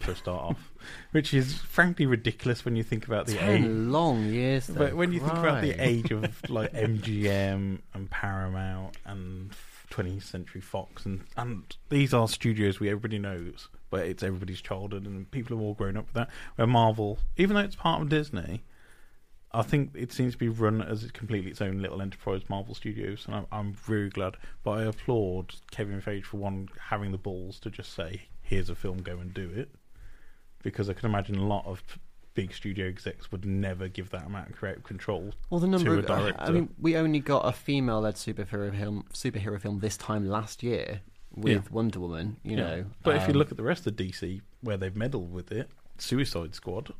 for 0.00 0.12
a 0.12 0.16
start 0.16 0.42
off, 0.42 0.72
which 1.12 1.32
is 1.32 1.58
frankly 1.58 2.06
ridiculous 2.06 2.64
when 2.64 2.76
you 2.76 2.82
think 2.82 3.06
about 3.06 3.26
the 3.26 3.38
age. 3.38 3.64
Long 3.64 4.24
years, 4.24 4.66
though. 4.66 4.86
But 4.86 4.94
when 4.94 5.12
you 5.12 5.20
think 5.20 5.32
about 5.32 5.62
the 5.62 5.74
age 5.82 6.10
of 6.10 6.24
like 6.50 6.72
MGM 6.72 7.78
and 7.94 8.10
Paramount 8.10 8.96
and 9.04 9.50
20th 9.90 10.24
Century 10.24 10.60
Fox, 10.60 11.04
and, 11.06 11.22
and 11.36 11.76
these 11.88 12.14
are 12.14 12.26
studios 12.28 12.80
we 12.80 12.88
everybody 12.88 13.18
knows, 13.18 13.68
but 13.90 14.06
it's 14.06 14.22
everybody's 14.22 14.60
childhood, 14.60 15.06
and 15.06 15.30
people 15.30 15.56
have 15.56 15.64
all 15.64 15.74
grown 15.74 15.96
up 15.96 16.06
with 16.06 16.14
that. 16.14 16.30
Where 16.56 16.66
Marvel, 16.66 17.18
even 17.36 17.54
though 17.54 17.62
it's 17.62 17.76
part 17.76 18.02
of 18.02 18.08
Disney, 18.08 18.64
I 19.52 19.62
think 19.62 19.90
it 19.94 20.12
seems 20.12 20.34
to 20.34 20.38
be 20.38 20.48
run 20.48 20.80
as 20.80 21.02
it's 21.02 21.12
completely 21.12 21.50
its 21.50 21.60
own 21.60 21.78
little 21.78 22.00
enterprise, 22.00 22.42
Marvel 22.48 22.74
Studios, 22.74 23.24
and 23.26 23.34
I'm, 23.34 23.46
I'm 23.50 23.72
very 23.72 24.08
glad. 24.08 24.36
But 24.62 24.70
I 24.70 24.82
applaud 24.84 25.54
Kevin 25.72 26.00
Feige 26.00 26.24
for 26.24 26.36
one 26.36 26.68
having 26.88 27.10
the 27.10 27.18
balls 27.18 27.58
to 27.60 27.70
just 27.70 27.92
say, 27.92 28.22
"Here's 28.42 28.70
a 28.70 28.76
film, 28.76 29.02
go 29.02 29.18
and 29.18 29.34
do 29.34 29.50
it," 29.50 29.70
because 30.62 30.88
I 30.90 30.92
can 30.94 31.08
imagine 31.08 31.36
a 31.36 31.46
lot 31.46 31.66
of 31.66 31.82
big 32.34 32.52
studio 32.54 32.86
execs 32.86 33.32
would 33.32 33.44
never 33.44 33.88
give 33.88 34.10
that 34.10 34.24
amount 34.26 34.50
of 34.50 34.56
creative 34.56 34.84
control. 34.84 35.32
Well, 35.50 35.60
the 35.60 35.66
number 35.66 35.98
of, 35.98 36.08
I 36.38 36.50
mean, 36.50 36.68
we 36.80 36.96
only 36.96 37.18
got 37.20 37.40
a 37.46 37.52
female-led 37.52 38.14
superhero 38.14 38.70
film, 38.76 39.04
superhero 39.12 39.60
film 39.60 39.80
this 39.80 39.96
time 39.96 40.26
last 40.26 40.62
year 40.62 41.00
with 41.34 41.52
Yeah. 41.64 41.70
Wonder 41.70 42.00
Woman. 42.00 42.36
You 42.42 42.52
Yeah. 42.52 42.56
know, 42.56 42.84
But 43.02 43.16
if 43.16 43.22
you 43.22 43.32
um, 43.34 43.38
look 43.38 43.50
at 43.50 43.56
the 43.56 43.62
rest 43.62 43.86
of 43.86 43.96
DC, 43.96 44.40
where 44.60 44.76
they've 44.76 44.94
meddled 44.94 45.32
with 45.32 45.50
it, 45.52 45.70
Suicide 45.98 46.54
Squad, 46.54 46.92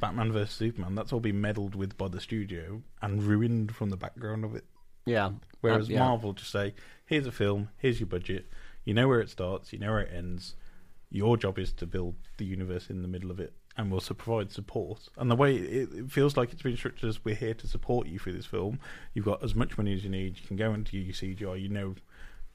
Batman 0.00 0.32
vs 0.32 0.50
Superman, 0.54 0.94
that's 0.94 1.12
all 1.12 1.20
been 1.20 1.40
meddled 1.40 1.74
with 1.74 1.96
by 1.96 2.08
the 2.08 2.20
studio 2.20 2.82
and 3.00 3.22
ruined 3.22 3.74
from 3.74 3.90
the 3.90 3.96
background 3.96 4.44
of 4.44 4.54
it. 4.54 4.64
yeah, 5.06 5.30
Whereas 5.60 5.88
uh, 5.88 5.92
yeah. 5.92 5.98
Marvel 6.00 6.32
just 6.32 6.50
say, 6.50 6.74
"Here's 7.06 7.26
a 7.26 7.32
film, 7.32 7.68
here's 7.78 7.98
your 8.00 8.08
budget, 8.08 8.46
you 8.84 8.92
know 8.92 9.08
where 9.08 9.20
it 9.20 9.30
starts, 9.30 9.72
you 9.72 9.78
know 9.78 9.92
where 9.92 10.00
it 10.02 10.12
ends. 10.12 10.54
Your 11.10 11.36
job 11.36 11.58
is 11.58 11.72
to 11.74 11.86
build 11.86 12.16
the 12.36 12.44
universe 12.44 12.90
in 12.90 13.02
the 13.02 13.08
middle 13.08 13.30
of 13.30 13.40
it, 13.40 13.54
and 13.76 13.90
we'll 13.90 14.00
provide 14.00 14.50
support." 14.50 15.08
And 15.16 15.30
the 15.30 15.36
way 15.36 15.56
it, 15.56 15.92
it 15.92 16.10
feels 16.10 16.36
like 16.36 16.52
it's 16.52 16.62
been 16.62 16.76
structured 16.76 17.08
as 17.08 17.24
we're 17.24 17.34
here 17.34 17.54
to 17.54 17.68
support 17.68 18.06
you 18.06 18.18
through 18.18 18.34
this 18.34 18.46
film. 18.46 18.80
You've 19.14 19.24
got 19.24 19.42
as 19.42 19.54
much 19.54 19.76
money 19.78 19.94
as 19.94 20.04
you 20.04 20.10
need. 20.10 20.38
You 20.38 20.46
can 20.46 20.56
go 20.56 20.74
into 20.74 20.98
your 20.98 21.12
CGI. 21.14 21.60
You 21.60 21.68
know, 21.68 21.94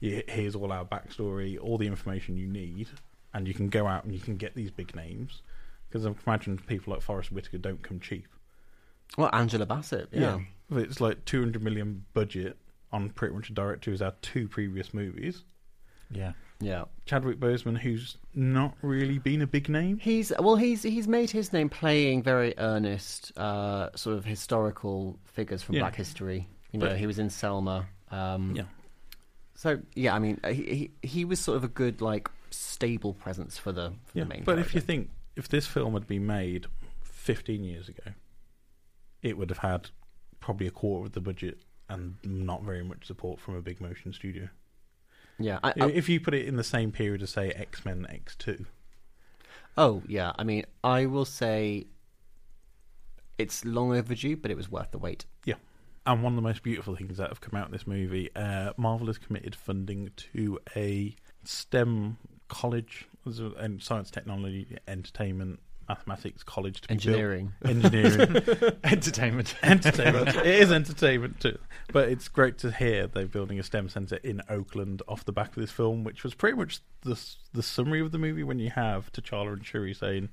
you, 0.00 0.22
here's 0.28 0.54
all 0.54 0.72
our 0.72 0.84
backstory, 0.84 1.58
all 1.60 1.78
the 1.78 1.86
information 1.86 2.36
you 2.36 2.46
need, 2.46 2.88
and 3.32 3.48
you 3.48 3.54
can 3.54 3.68
go 3.68 3.86
out 3.86 4.04
and 4.04 4.12
you 4.12 4.20
can 4.20 4.36
get 4.36 4.54
these 4.54 4.70
big 4.70 4.94
names. 4.94 5.42
Because 5.88 6.06
I 6.06 6.14
imagine 6.26 6.58
people 6.58 6.92
like 6.92 7.02
Forest 7.02 7.32
Whitaker 7.32 7.58
don't 7.58 7.82
come 7.82 8.00
cheap. 8.00 8.26
well, 9.18 9.30
Angela 9.32 9.66
Bassett. 9.66 10.08
Yeah, 10.10 10.40
If 10.70 10.78
It's 10.78 11.00
like 11.00 11.24
200 11.26 11.62
million 11.62 12.06
budget 12.14 12.56
on 12.90 13.10
pretty 13.10 13.34
much 13.34 13.50
a 13.50 13.52
director 13.52 13.90
who's 13.90 14.00
had 14.00 14.20
two 14.22 14.48
previous 14.48 14.92
movies. 14.94 15.44
yeah 16.10 16.32
yeah. 16.64 16.84
Chadwick 17.06 17.38
Boseman, 17.40 17.78
who's 17.78 18.16
not 18.34 18.74
really 18.82 19.18
been 19.18 19.42
a 19.42 19.46
big 19.46 19.68
name. 19.68 19.98
He's 19.98 20.32
well, 20.38 20.56
he's 20.56 20.82
he's 20.82 21.08
made 21.08 21.30
his 21.30 21.52
name 21.52 21.68
playing 21.68 22.22
very 22.22 22.54
earnest, 22.58 23.36
uh, 23.36 23.90
sort 23.96 24.16
of 24.16 24.24
historical 24.24 25.18
figures 25.24 25.62
from 25.62 25.74
Yeah. 25.74 25.82
Black 25.82 25.96
history. 25.96 26.48
You 26.72 26.78
know, 26.78 26.86
But- 26.88 26.98
he 26.98 27.06
was 27.06 27.18
in 27.18 27.28
Selma. 27.30 27.86
Um, 28.10 28.54
Yeah. 28.56 28.64
So 29.54 29.80
yeah, 29.94 30.14
I 30.14 30.18
mean, 30.18 30.40
he, 30.46 30.90
he 31.02 31.08
he 31.08 31.24
was 31.24 31.38
sort 31.40 31.56
of 31.56 31.64
a 31.64 31.68
good 31.68 32.00
like 32.00 32.28
stable 32.50 33.14
presence 33.14 33.58
for 33.58 33.72
the, 33.72 33.90
for 34.06 34.18
Yeah. 34.18 34.24
the 34.24 34.28
main. 34.30 34.44
But 34.44 34.58
if 34.58 34.74
you 34.74 34.80
think, 34.80 35.10
if 35.36 35.48
this 35.48 35.66
film 35.66 35.94
had 35.94 36.06
been 36.06 36.26
made 36.26 36.66
15 37.02 37.62
years 37.64 37.88
ago, 37.88 38.12
it 39.22 39.36
would 39.38 39.50
have 39.50 39.58
had 39.58 39.90
probably 40.40 40.66
a 40.66 40.70
quarter 40.70 41.06
of 41.06 41.12
the 41.12 41.20
budget 41.20 41.58
and 41.88 42.16
not 42.24 42.62
very 42.62 42.82
much 42.82 43.06
support 43.06 43.38
from 43.40 43.54
a 43.54 43.62
big 43.62 43.80
motion 43.80 44.12
studio. 44.12 44.48
Yeah, 45.44 45.58
I, 45.62 45.72
I, 45.80 45.86
if 45.86 46.08
you 46.08 46.20
put 46.20 46.34
it 46.34 46.46
in 46.46 46.56
the 46.56 46.64
same 46.64 46.92
period 46.92 47.22
as, 47.22 47.30
say, 47.30 47.50
X 47.50 47.84
Men 47.84 48.06
X2, 48.10 48.66
oh 49.76 50.02
yeah, 50.06 50.32
I 50.38 50.44
mean, 50.44 50.64
I 50.82 51.06
will 51.06 51.24
say 51.24 51.86
it's 53.38 53.64
long 53.64 53.96
overdue, 53.96 54.36
but 54.36 54.50
it 54.50 54.56
was 54.56 54.70
worth 54.70 54.90
the 54.90 54.98
wait. 54.98 55.24
Yeah, 55.44 55.54
and 56.06 56.22
one 56.22 56.32
of 56.32 56.36
the 56.36 56.42
most 56.42 56.62
beautiful 56.62 56.96
things 56.96 57.16
that 57.18 57.28
have 57.28 57.40
come 57.40 57.58
out 57.58 57.66
of 57.66 57.72
this 57.72 57.86
movie, 57.86 58.30
uh, 58.34 58.72
Marvel 58.76 59.06
has 59.08 59.18
committed 59.18 59.54
funding 59.54 60.10
to 60.32 60.58
a 60.76 61.14
STEM 61.44 62.18
college, 62.48 63.08
and 63.24 63.82
science, 63.82 64.10
technology, 64.10 64.76
entertainment, 64.86 65.60
mathematics 65.88 66.42
college 66.42 66.80
to 66.82 66.88
be 66.88 66.92
Engineering. 66.92 67.52
built. 67.62 67.84
Engineering, 67.84 68.44
entertainment 68.84 69.54
entertainment. 69.62 70.28
it 70.36 70.46
is 70.46 70.72
entertainment 70.72 71.40
too, 71.40 71.58
but 71.92 72.08
it's 72.08 72.28
great 72.28 72.58
to 72.58 72.70
hear 72.70 73.06
they're 73.06 73.26
building 73.26 73.58
a 73.58 73.62
STEM 73.62 73.88
center 73.88 74.16
in 74.16 74.40
Oakland 74.48 75.02
off 75.08 75.24
the 75.24 75.32
back 75.32 75.48
of 75.48 75.60
this 75.60 75.70
film, 75.70 76.04
which 76.04 76.24
was 76.24 76.34
pretty 76.34 76.56
much 76.56 76.80
the 77.02 77.18
the 77.52 77.62
summary 77.62 78.00
of 78.00 78.12
the 78.12 78.18
movie 78.18 78.44
when 78.44 78.58
you 78.58 78.70
have 78.70 79.12
T'Challa 79.12 79.52
and 79.54 79.66
Shuri 79.66 79.94
saying, 79.94 80.28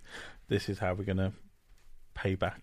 "This 0.48 0.70
is 0.70 0.80
how 0.80 0.94
we're 0.94 1.04
gonna." 1.06 1.34
pay 2.16 2.36
back." 2.36 2.62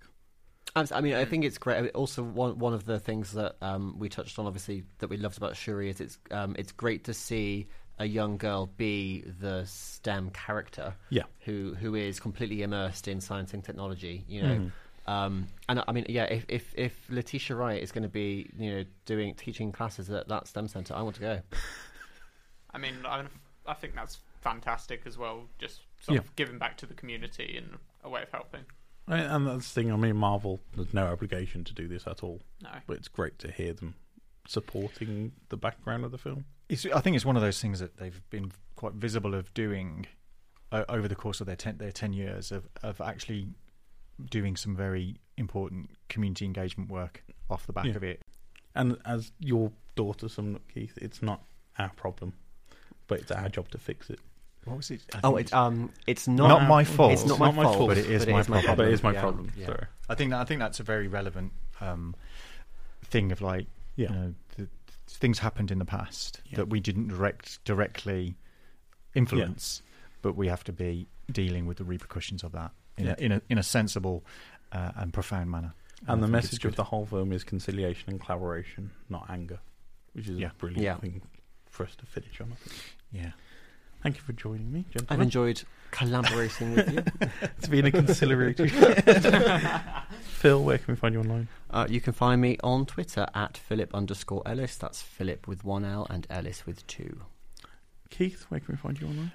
I 0.74 1.01
mean, 1.01 1.14
I 1.14 1.24
think 1.24 1.45
it's 1.45 1.57
great. 1.57 1.89
Also, 1.93 2.22
one 2.22 2.59
one 2.59 2.74
of 2.74 2.84
the 2.84 3.01
things 3.01 3.32
that 3.32 3.57
um, 3.62 3.99
we 3.99 4.11
touched 4.11 4.39
on, 4.39 4.47
obviously, 4.47 4.84
that 4.99 5.09
we 5.09 5.16
loved 5.16 5.39
about 5.39 5.57
Shuri 5.57 5.89
is 5.89 6.01
it's 6.03 6.18
um, 6.30 6.55
it's 6.59 6.72
great 6.72 7.05
to 7.05 7.14
see 7.14 7.68
a 7.99 8.05
young 8.07 8.36
girl 8.36 8.66
be 8.76 9.22
the 9.40 9.64
STEM 9.64 10.30
character, 10.30 10.94
Yeah. 11.11 11.22
who 11.40 11.74
who 11.74 11.94
is 11.94 12.20
completely 12.20 12.62
immersed 12.62 13.09
in 13.09 13.20
science 13.20 13.55
and 13.55 13.64
technology. 13.64 14.24
You 14.28 14.42
know, 14.42 14.55
Mhm. 15.07 15.11
um, 15.11 15.47
and 15.68 15.82
I 15.88 15.92
mean, 15.92 16.07
yeah, 16.09 16.24
if 16.24 16.44
if, 16.49 16.74
if 16.76 17.11
Letitia 17.11 17.57
Wright 17.57 17.82
is 17.82 17.92
going 17.92 18.03
to 18.03 18.09
be 18.09 18.51
you 18.59 18.70
know 18.74 18.84
doing 19.07 19.34
teaching 19.34 19.72
classes 19.72 20.11
at 20.11 20.28
that 20.28 20.47
STEM 20.47 20.68
center, 20.68 20.94
I 20.94 21.03
want 21.03 21.16
to 21.16 21.22
go. 21.22 21.42
I 22.70 22.78
mean, 22.78 22.94
I, 23.07 23.24
I 23.66 23.74
think 23.74 23.94
that's 23.94 24.18
fantastic 24.42 25.03
as 25.07 25.16
well. 25.16 25.44
Just 25.59 25.80
sort 26.03 26.18
of 26.18 26.36
giving 26.36 26.59
back 26.59 26.76
to 26.78 26.86
the 26.86 26.94
community 26.94 27.57
in 27.57 27.78
a 28.05 28.09
way 28.11 28.22
of 28.22 28.30
helping. 28.30 28.64
And 29.09 29.47
that's 29.47 29.72
the 29.72 29.82
thing. 29.82 29.92
I 29.92 29.97
mean, 29.97 30.16
Marvel. 30.16 30.61
There's 30.74 30.92
no 30.92 31.07
obligation 31.07 31.62
to 31.64 31.72
do 31.72 31.86
this 31.88 32.07
at 32.07 32.22
all, 32.24 32.42
No. 32.61 32.70
but 32.86 32.97
it's 32.99 33.09
great 33.09 33.38
to 33.38 33.51
hear 33.51 33.72
them 33.72 33.94
supporting 34.49 35.32
the 35.49 35.57
background 35.57 36.05
of 36.05 36.11
the 36.12 36.18
film. 36.18 36.44
It's, 36.68 36.86
I 36.86 37.01
think 37.01 37.16
it's 37.16 37.24
one 37.24 37.36
of 37.36 37.42
those 37.42 37.61
things 37.61 37.78
that 37.80 37.97
they've 37.99 38.20
been 38.30 38.53
quite 38.74 38.94
visible 38.94 39.34
of 39.34 39.53
doing 39.55 40.07
uh, 40.72 40.84
over 40.88 41.07
the 41.09 41.14
course 41.14 41.40
of 41.40 41.47
their 41.47 41.57
ten, 41.57 41.78
their 41.78 41.92
ten 41.92 42.12
years 42.12 42.51
of 42.53 42.68
of 42.82 43.01
actually 43.01 43.49
doing 44.30 44.57
some 44.57 44.74
very 44.74 45.16
important 45.36 45.90
community 46.09 46.44
engagement 46.44 46.90
work 46.90 47.22
off 47.51 47.66
the 47.66 47.72
back 47.72 47.84
Yeah. 47.84 47.97
of 47.97 48.03
it. 48.03 48.22
And 48.74 48.99
as 49.05 49.30
your 49.38 49.70
daughter 49.94 50.28
summed 50.28 50.57
up, 50.57 50.62
Keith, 50.72 50.99
it's 51.01 51.22
not 51.22 51.42
our 51.78 51.90
problem, 51.90 52.32
but 53.07 53.20
it's 53.20 53.30
our 53.30 53.49
job 53.49 53.68
to 53.70 53.78
fix 53.78 54.11
it. 54.11 54.18
What 54.64 54.78
was 54.78 54.90
it? 54.90 55.03
Oh, 55.22 55.30
think 55.36 55.40
it's 55.42 55.53
um, 55.53 55.90
it's 56.09 56.26
not, 56.26 56.49
Not 56.49 56.66
my 56.68 56.82
fault. 56.82 57.12
It's 57.12 57.24
not 57.24 57.38
my, 57.38 57.47
Not 57.47 57.55
my 57.55 57.62
fault, 57.64 57.88
but 57.88 57.99
it 57.99 58.11
is 58.11 58.26
my 58.26 58.42
problem. 58.42 58.76
But 58.76 58.88
it 58.88 58.94
is 58.94 59.03
my 59.03 59.12
yeah, 59.12 59.20
problem. 59.20 59.53
yeah. 59.57 59.66
Sorry. 59.66 59.84
I 60.09 60.14
think 60.16 60.30
that, 60.32 60.40
I 60.40 60.44
think 60.44 60.59
that's 60.59 60.80
a 60.80 60.82
very 60.82 61.07
relevant 61.07 61.53
um, 61.80 62.16
thing 63.05 63.30
of 63.30 63.40
like 63.40 63.66
Yeah. 63.97 64.11
you 64.11 64.14
know 64.16 64.34
the, 64.57 64.68
things 65.09 65.38
happened 65.38 65.70
in 65.70 65.78
the 65.78 65.84
past 65.84 66.40
Yeah. 66.47 66.57
that 66.57 66.68
we 66.68 66.80
didn't 66.80 67.09
direct 67.09 67.64
directly 67.64 68.36
influence, 69.14 69.82
but 70.22 70.36
we 70.36 70.49
have 70.49 70.64
to 70.64 70.72
be 70.72 71.07
dealing 71.32 71.66
with 71.66 71.78
the 71.78 71.84
repercussions 71.84 72.42
of 72.44 72.53
that 72.53 72.70
in 72.99 73.07
Yeah. 73.07 73.14
a 73.18 73.22
in 73.24 73.32
a 73.32 73.42
in 73.49 73.59
a 73.59 73.62
sensible 73.62 74.24
uh, 74.72 74.92
and 74.97 75.12
profound 75.12 75.51
manner. 75.51 75.74
And 76.09 76.22
the 76.22 76.26
I 76.26 76.30
think 76.30 76.44
it's 76.44 76.53
message 76.53 76.64
of 76.66 76.76
the 76.76 76.84
whole 76.84 77.07
film 77.07 77.32
is 77.32 77.42
conciliation 77.44 78.11
and 78.11 78.20
collaboration, 78.20 78.90
not 79.09 79.26
anger, 79.30 79.59
which 80.12 80.28
is 80.28 80.38
Yeah. 80.38 80.51
a 80.51 80.55
brilliant 80.55 80.82
Yeah. 80.84 80.97
thing 80.99 81.22
for 81.70 81.84
us 81.84 81.97
to 81.97 82.07
finish 82.07 82.40
on. 82.40 82.53
I 82.53 82.55
think. 82.57 82.82
yeah. 83.12 83.32
Thank 84.03 84.16
you 84.16 84.22
for 84.22 84.32
joining 84.34 84.70
me, 84.72 84.84
gentlemen. 84.90 85.07
I've 85.11 85.20
enjoyed 85.22 85.62
collaborating 85.97 86.74
with 86.74 86.92
you. 86.92 87.03
It's 87.59 87.68
been 87.68 87.86
a 87.86 87.90
conciliatory. 87.90 88.68
Phil, 90.20 90.62
where 90.62 90.78
can 90.78 90.92
we 90.92 90.97
find 90.97 91.14
you 91.14 91.20
online? 91.20 91.49
Uh, 91.70 91.86
you 91.88 92.01
can 92.01 92.12
find 92.12 92.40
me 92.40 92.59
on 92.62 92.86
Twitter 92.86 93.26
at 93.34 93.57
Philip 93.57 93.94
underscore 93.94 94.42
Ellis. 94.47 94.76
That's 94.76 95.01
Philip 95.03 95.49
with 95.49 95.64
one 95.64 95.84
L 95.84 96.07
and 96.11 96.26
Ellis 96.28 96.66
with 96.66 96.86
two. 96.86 97.22
Keith, 98.11 98.44
where 98.49 98.61
can 98.61 98.74
we 98.74 98.76
find 98.76 99.01
you 99.01 99.09
online? 99.09 99.32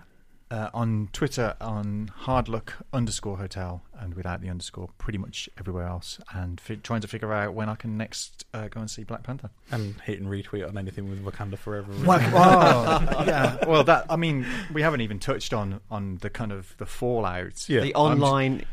Uh, 0.51 0.69
on 0.73 1.07
Twitter 1.13 1.55
on 1.61 2.11
hardluck 2.23 2.71
underscore 2.91 3.37
hotel 3.37 3.83
and 3.97 4.13
without 4.15 4.41
the 4.41 4.49
underscore 4.49 4.89
pretty 4.97 5.17
much 5.17 5.47
everywhere 5.57 5.85
else 5.87 6.19
and 6.33 6.59
fi- 6.59 6.75
trying 6.75 6.99
to 6.99 7.07
figure 7.07 7.31
out 7.31 7.53
when 7.53 7.69
I 7.69 7.75
can 7.75 7.95
next 7.95 8.43
uh, 8.53 8.67
go 8.67 8.81
and 8.81 8.91
see 8.91 9.05
Black 9.05 9.23
Panther. 9.23 9.49
And 9.71 9.95
hit 10.01 10.19
and 10.19 10.27
retweet 10.29 10.67
on 10.67 10.77
anything 10.77 11.09
with 11.09 11.23
Wakanda 11.23 11.57
Forever. 11.57 11.93
Well, 12.05 12.19
oh, 12.35 13.23
yeah. 13.25 13.63
Well, 13.65 13.85
that 13.85 14.07
I 14.09 14.17
mean, 14.17 14.45
we 14.73 14.81
haven't 14.81 14.99
even 14.99 15.19
touched 15.19 15.53
on 15.53 15.79
on 15.89 16.17
the 16.17 16.29
kind 16.29 16.51
of 16.51 16.75
the 16.77 16.85
fallout. 16.85 17.69
Yeah. 17.69 17.79
the 17.79 17.95
I'm- 17.95 18.21
online 18.21 18.65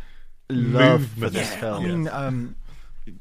love 0.50 1.06
for 1.06 1.30
this 1.30 1.48
Yeah. 1.48 1.56
I 1.56 1.60
film. 1.60 1.84
mean, 1.84 2.08
um, 2.08 2.56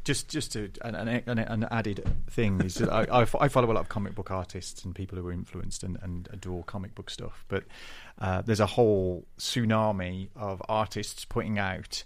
just 0.04 0.30
just 0.30 0.54
to, 0.54 0.70
an, 0.82 0.96
an, 0.96 1.40
an 1.40 1.68
added 1.72 2.04
thing 2.30 2.62
is 2.62 2.82
I 2.82 3.06
I 3.12 3.48
follow 3.48 3.72
a 3.72 3.74
lot 3.74 3.82
of 3.82 3.90
comic 3.90 4.16
book 4.16 4.32
artists 4.32 4.84
and 4.86 4.94
people 4.96 5.18
who 5.18 5.28
are 5.28 5.32
influenced 5.32 5.84
and, 5.84 5.98
and 6.02 6.28
adore 6.32 6.64
comic 6.64 6.96
book 6.96 7.10
stuff. 7.10 7.46
But 7.48 7.64
uh, 8.20 8.42
there's 8.42 8.60
a 8.60 8.66
whole 8.66 9.26
tsunami 9.38 10.30
of 10.36 10.62
artists 10.68 11.26
putting 11.26 11.60
out 11.60 12.04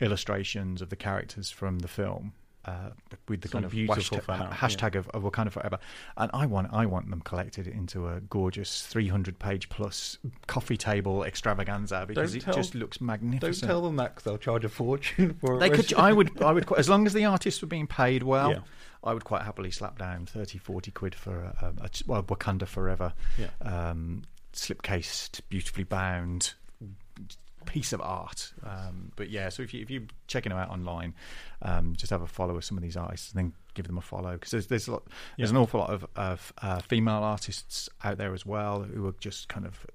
illustrations 0.00 0.80
of 0.82 0.90
the 0.90 0.96
characters 0.96 1.50
from 1.50 1.80
the 1.80 1.88
film. 1.88 2.32
Uh, 2.68 2.90
with 3.28 3.40
the 3.40 3.48
Some 3.48 3.58
kind 3.62 3.64
of 3.66 3.70
beautiful 3.72 4.18
hashtag, 4.18 4.52
hashtag 4.52 4.94
of, 4.94 5.08
of 5.10 5.22
Wakanda 5.22 5.50
Forever, 5.50 5.78
and 6.16 6.30
I 6.34 6.44
want 6.46 6.68
I 6.72 6.84
want 6.86 7.08
them 7.08 7.20
collected 7.22 7.66
into 7.66 8.08
a 8.08 8.20
gorgeous 8.20 8.84
300 8.86 9.38
page 9.38 9.68
plus 9.68 10.18
coffee 10.46 10.76
table 10.76 11.24
extravaganza 11.24 12.04
because 12.06 12.32
Don't 12.32 12.42
it 12.42 12.44
tell- 12.44 12.54
just 12.54 12.74
looks 12.74 13.00
magnificent. 13.00 13.60
Don't 13.62 13.68
tell 13.68 13.82
them 13.82 13.96
that 13.96 14.14
because 14.14 14.24
they'll 14.24 14.38
charge 14.38 14.64
a 14.64 14.68
fortune 14.68 15.34
for 15.40 15.56
it. 15.56 15.60
They 15.60 15.70
could. 15.70 15.92
I 15.94 16.12
would. 16.12 16.42
I 16.42 16.52
would. 16.52 16.70
As 16.76 16.88
long 16.88 17.06
as 17.06 17.12
the 17.14 17.24
artists 17.24 17.62
were 17.62 17.68
being 17.68 17.86
paid 17.86 18.22
well, 18.22 18.50
Yeah. 18.50 18.58
I 19.04 19.14
would 19.14 19.24
quite 19.24 19.42
happily 19.42 19.70
slap 19.70 19.96
down 19.98 20.26
30, 20.26 20.58
40 20.58 20.90
quid 20.90 21.14
for 21.14 21.40
a, 21.44 21.72
a, 21.80 21.84
a 21.84 21.90
well, 22.06 22.22
Wakanda 22.24 22.66
Forever, 22.66 23.12
Yeah. 23.38 23.48
um, 23.62 24.22
slip-cased, 24.52 25.48
beautifully 25.48 25.84
bound 25.84 26.54
piece 27.68 27.92
of 27.92 28.00
art. 28.00 28.52
Um, 28.64 29.12
but 29.16 29.28
yeah, 29.30 29.50
so 29.50 29.62
if 29.62 29.74
you 29.74 29.82
if 29.82 29.90
you're 29.90 30.02
checking 30.26 30.50
them 30.50 30.58
out 30.58 30.70
online, 30.70 31.14
um, 31.62 31.94
just 31.96 32.10
have 32.10 32.22
a 32.22 32.26
follow 32.26 32.56
of 32.56 32.64
some 32.64 32.78
of 32.78 32.82
these 32.82 32.96
artists 32.96 33.32
and 33.32 33.38
then 33.38 33.52
give 33.74 33.86
them 33.86 33.98
a 33.98 34.00
follow 34.00 34.32
because 34.32 34.50
there's 34.50 34.66
there's 34.68 34.88
a 34.88 34.92
lot, 34.92 35.02
there's 35.36 35.50
Yeah. 35.50 35.56
an 35.56 35.62
awful 35.62 35.80
lot 35.80 35.90
of, 35.90 36.06
of 36.16 36.52
uh, 36.62 36.78
female 36.80 37.22
artists 37.22 37.88
out 38.02 38.16
there 38.18 38.32
as 38.34 38.46
well 38.46 38.82
who 38.82 39.06
are 39.06 39.14
just 39.20 39.48
kind 39.48 39.66
of 39.66 39.86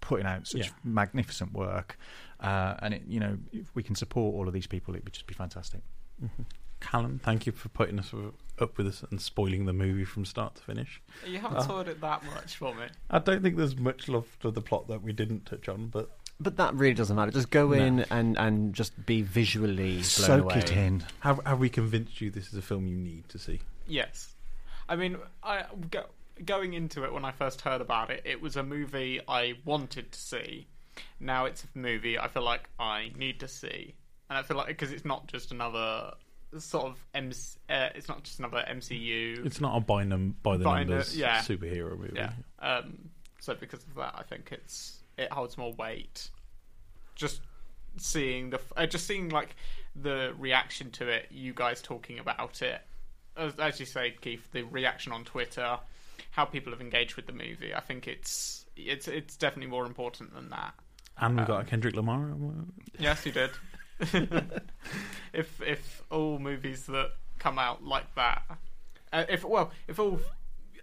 putting 0.00 0.26
out 0.26 0.46
such 0.46 0.60
Yeah. 0.66 0.70
magnificent 0.84 1.52
work. 1.52 1.98
Uh, 2.40 2.74
and 2.80 2.94
it, 2.94 3.02
you 3.06 3.20
know, 3.20 3.36
if 3.52 3.66
we 3.74 3.82
can 3.82 3.94
support 3.94 4.34
all 4.34 4.46
of 4.48 4.54
these 4.54 4.66
people, 4.66 4.94
it 4.94 5.04
would 5.04 5.12
just 5.12 5.26
be 5.26 5.34
fantastic. 5.34 5.82
Mhm. 6.22 6.46
Callum, 6.80 7.20
thank 7.24 7.44
you 7.44 7.52
for 7.52 7.68
putting 7.70 7.98
us 7.98 8.14
up 8.60 8.78
with 8.78 8.86
us 8.86 9.04
and 9.10 9.20
spoiling 9.20 9.64
the 9.66 9.72
movie 9.72 10.04
from 10.04 10.24
start 10.24 10.54
to 10.54 10.62
finish. 10.62 11.02
You 11.26 11.38
haven't 11.40 11.62
spoiled 11.62 11.88
it 11.88 12.00
that 12.00 12.24
much 12.24 12.56
for 12.56 12.72
me. 12.74 12.86
I 13.10 13.18
don't 13.18 13.42
think 13.42 13.56
there's 13.56 13.76
much 13.76 14.08
left 14.08 14.44
of 14.44 14.54
the 14.54 14.62
plot 14.62 14.86
that 14.86 15.02
we 15.02 15.12
didn't 15.12 15.44
touch 15.44 15.68
on, 15.68 15.88
but 15.88 16.16
But 16.40 16.56
that 16.58 16.74
really 16.74 16.94
doesn't 16.94 17.16
matter. 17.16 17.32
Just 17.32 17.50
go 17.50 17.68
No. 17.68 17.72
in 17.72 18.00
and, 18.10 18.38
and 18.38 18.72
just 18.74 19.06
be 19.06 19.22
visually 19.22 19.94
blown 19.94 20.02
Soak 20.04 20.44
away. 20.44 20.58
it 20.58 20.70
in. 20.72 21.04
have, 21.20 21.40
have 21.44 21.58
we 21.58 21.68
convinced 21.68 22.20
you 22.20 22.30
this 22.30 22.46
is 22.48 22.54
a 22.54 22.62
film 22.62 22.86
you 22.86 22.96
need 22.96 23.28
to 23.30 23.38
see? 23.38 23.60
Yes, 23.86 24.34
I 24.88 24.94
mean, 24.96 25.16
I 25.42 25.64
go, 25.90 26.04
going 26.44 26.74
into 26.74 27.04
it 27.04 27.12
when 27.12 27.24
I 27.24 27.32
first 27.32 27.62
heard 27.62 27.80
about 27.80 28.10
it, 28.10 28.22
it 28.24 28.40
was 28.40 28.56
a 28.56 28.62
movie 28.62 29.20
I 29.26 29.54
wanted 29.64 30.12
to 30.12 30.18
see. 30.18 30.66
Now 31.20 31.46
it's 31.46 31.64
a 31.64 31.78
movie 31.78 32.18
I 32.18 32.28
feel 32.28 32.42
like 32.44 32.68
I 32.78 33.10
need 33.16 33.40
to 33.40 33.48
see, 33.48 33.94
and 34.30 34.38
I 34.38 34.42
feel 34.42 34.56
like 34.56 34.66
because 34.68 34.92
it's 34.92 35.04
not 35.04 35.26
just 35.26 35.50
another 35.52 36.12
sort 36.58 36.86
of 36.86 36.98
MC, 37.14 37.58
uh, 37.68 37.88
it's 37.94 38.08
not 38.08 38.22
just 38.24 38.38
another 38.38 38.64
MCU. 38.70 39.44
It's 39.44 39.60
not 39.60 39.76
a 39.76 39.80
by, 39.80 40.04
num- 40.04 40.36
by 40.42 40.56
the 40.56 40.64
By 40.64 40.84
nu- 40.84 40.90
numbers 40.90 41.16
yeah. 41.16 41.38
superhero 41.40 41.98
movie. 41.98 42.12
yeah. 42.16 42.32
Um, 42.60 43.10
so 43.40 43.54
because 43.54 43.82
of 43.84 43.94
that, 43.96 44.14
I 44.16 44.22
think 44.22 44.48
it's 44.52 44.97
it 45.18 45.32
holds 45.32 45.58
more 45.58 45.72
weight. 45.74 46.30
Just 47.14 47.40
seeing 47.96 48.50
the 48.50 48.60
uh, 48.76 48.86
just 48.86 49.06
seeing 49.06 49.28
like 49.28 49.56
the 49.96 50.32
reaction 50.38 50.90
to 50.92 51.08
it, 51.08 51.26
you 51.30 51.52
guys 51.52 51.82
talking 51.82 52.18
about 52.18 52.62
it, 52.62 52.80
as, 53.36 53.54
as 53.58 53.80
you 53.80 53.86
say, 53.86 54.14
Keith, 54.20 54.50
the 54.52 54.62
reaction 54.62 55.12
on 55.12 55.24
Twitter, 55.24 55.78
how 56.30 56.44
people 56.44 56.72
have 56.72 56.80
engaged 56.80 57.16
with 57.16 57.26
the 57.26 57.32
movie. 57.32 57.74
I 57.74 57.80
think 57.80 58.06
it's 58.06 58.66
it's 58.76 59.08
it's 59.08 59.36
definitely 59.36 59.70
more 59.70 59.84
important 59.86 60.34
than 60.34 60.50
that. 60.50 60.74
And 61.20 61.36
we've 61.36 61.46
got 61.46 61.56
Um, 61.60 61.62
a 61.62 61.64
Kendrick 61.64 61.96
Lamar. 61.96 62.32
Yes, 62.98 63.26
you 63.26 63.32
did. 63.32 63.50
if 65.32 65.60
if 65.60 66.02
all 66.10 66.38
movies 66.38 66.86
that 66.86 67.10
come 67.40 67.58
out 67.58 67.84
like 67.84 68.14
that, 68.14 68.42
uh, 69.12 69.24
if 69.28 69.44
well, 69.44 69.72
if 69.88 69.98
all 69.98 70.20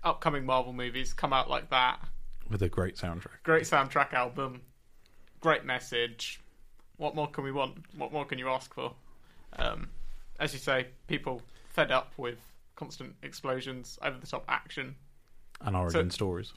upcoming 0.03 0.45
Marvel 0.45 0.73
movies 0.73 1.13
come 1.13 1.31
out 1.31 1.49
like 1.49 1.69
that, 1.69 1.99
with 2.49 2.61
a 2.61 2.69
great 2.69 2.95
soundtrack. 2.95 3.41
great 3.43 3.63
soundtrack 3.63 4.13
album, 4.13 4.61
great 5.41 5.65
message. 5.65 6.39
What 6.97 7.15
more 7.15 7.27
can 7.27 7.43
we 7.43 7.51
want? 7.51 7.77
What 7.97 8.11
more 8.13 8.25
can 8.25 8.39
you 8.39 8.49
ask 8.49 8.73
for? 8.73 8.93
Um, 9.57 9.89
as 10.39 10.53
you 10.53 10.59
say, 10.59 10.87
people 11.07 11.41
fed 11.69 11.91
up 11.91 12.13
with 12.17 12.37
constant 12.75 13.15
explosions, 13.23 13.97
over 14.01 14.17
the 14.19 14.27
top 14.27 14.43
action. 14.47 14.95
And 15.61 15.75
origin 15.75 16.09
stories. 16.11 16.53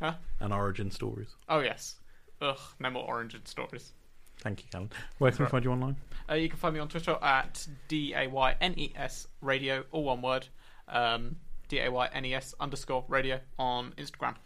Huh? 0.00 0.14
And 0.40 0.52
origin 0.52 0.90
stories. 0.90 1.28
Oh 1.48 1.60
yes. 1.60 1.96
Ugh, 2.40 2.58
no 2.78 2.90
more 2.90 3.04
origin 3.04 3.44
stories. 3.46 3.92
Thank 4.40 4.62
you, 4.62 4.68
Callum. 4.70 4.90
Where 5.18 5.32
can 5.32 5.38
we 5.40 5.42
Right. 5.44 5.50
find 5.50 5.64
you 5.64 5.72
online? 5.72 5.96
Uh, 6.30 6.34
you 6.34 6.48
can 6.48 6.58
find 6.58 6.72
me 6.74 6.78
on 6.80 6.88
Twitter 6.88 7.18
at 7.20 7.66
D 7.88 8.14
A 8.14 8.28
Y 8.28 8.54
N 8.60 8.74
E 8.78 8.92
S 8.94 9.26
Radio, 9.40 9.84
all 9.90 10.04
one 10.04 10.22
word. 10.22 10.46
Um, 10.86 11.36
D 11.68 11.80
A 11.80 11.90
Y 11.90 12.08
N 12.12 12.24
E 12.24 12.34
S 12.34 12.54
underscore 12.60 13.04
radio 13.08 13.40
on 13.58 13.92
Instagram. 13.98 14.36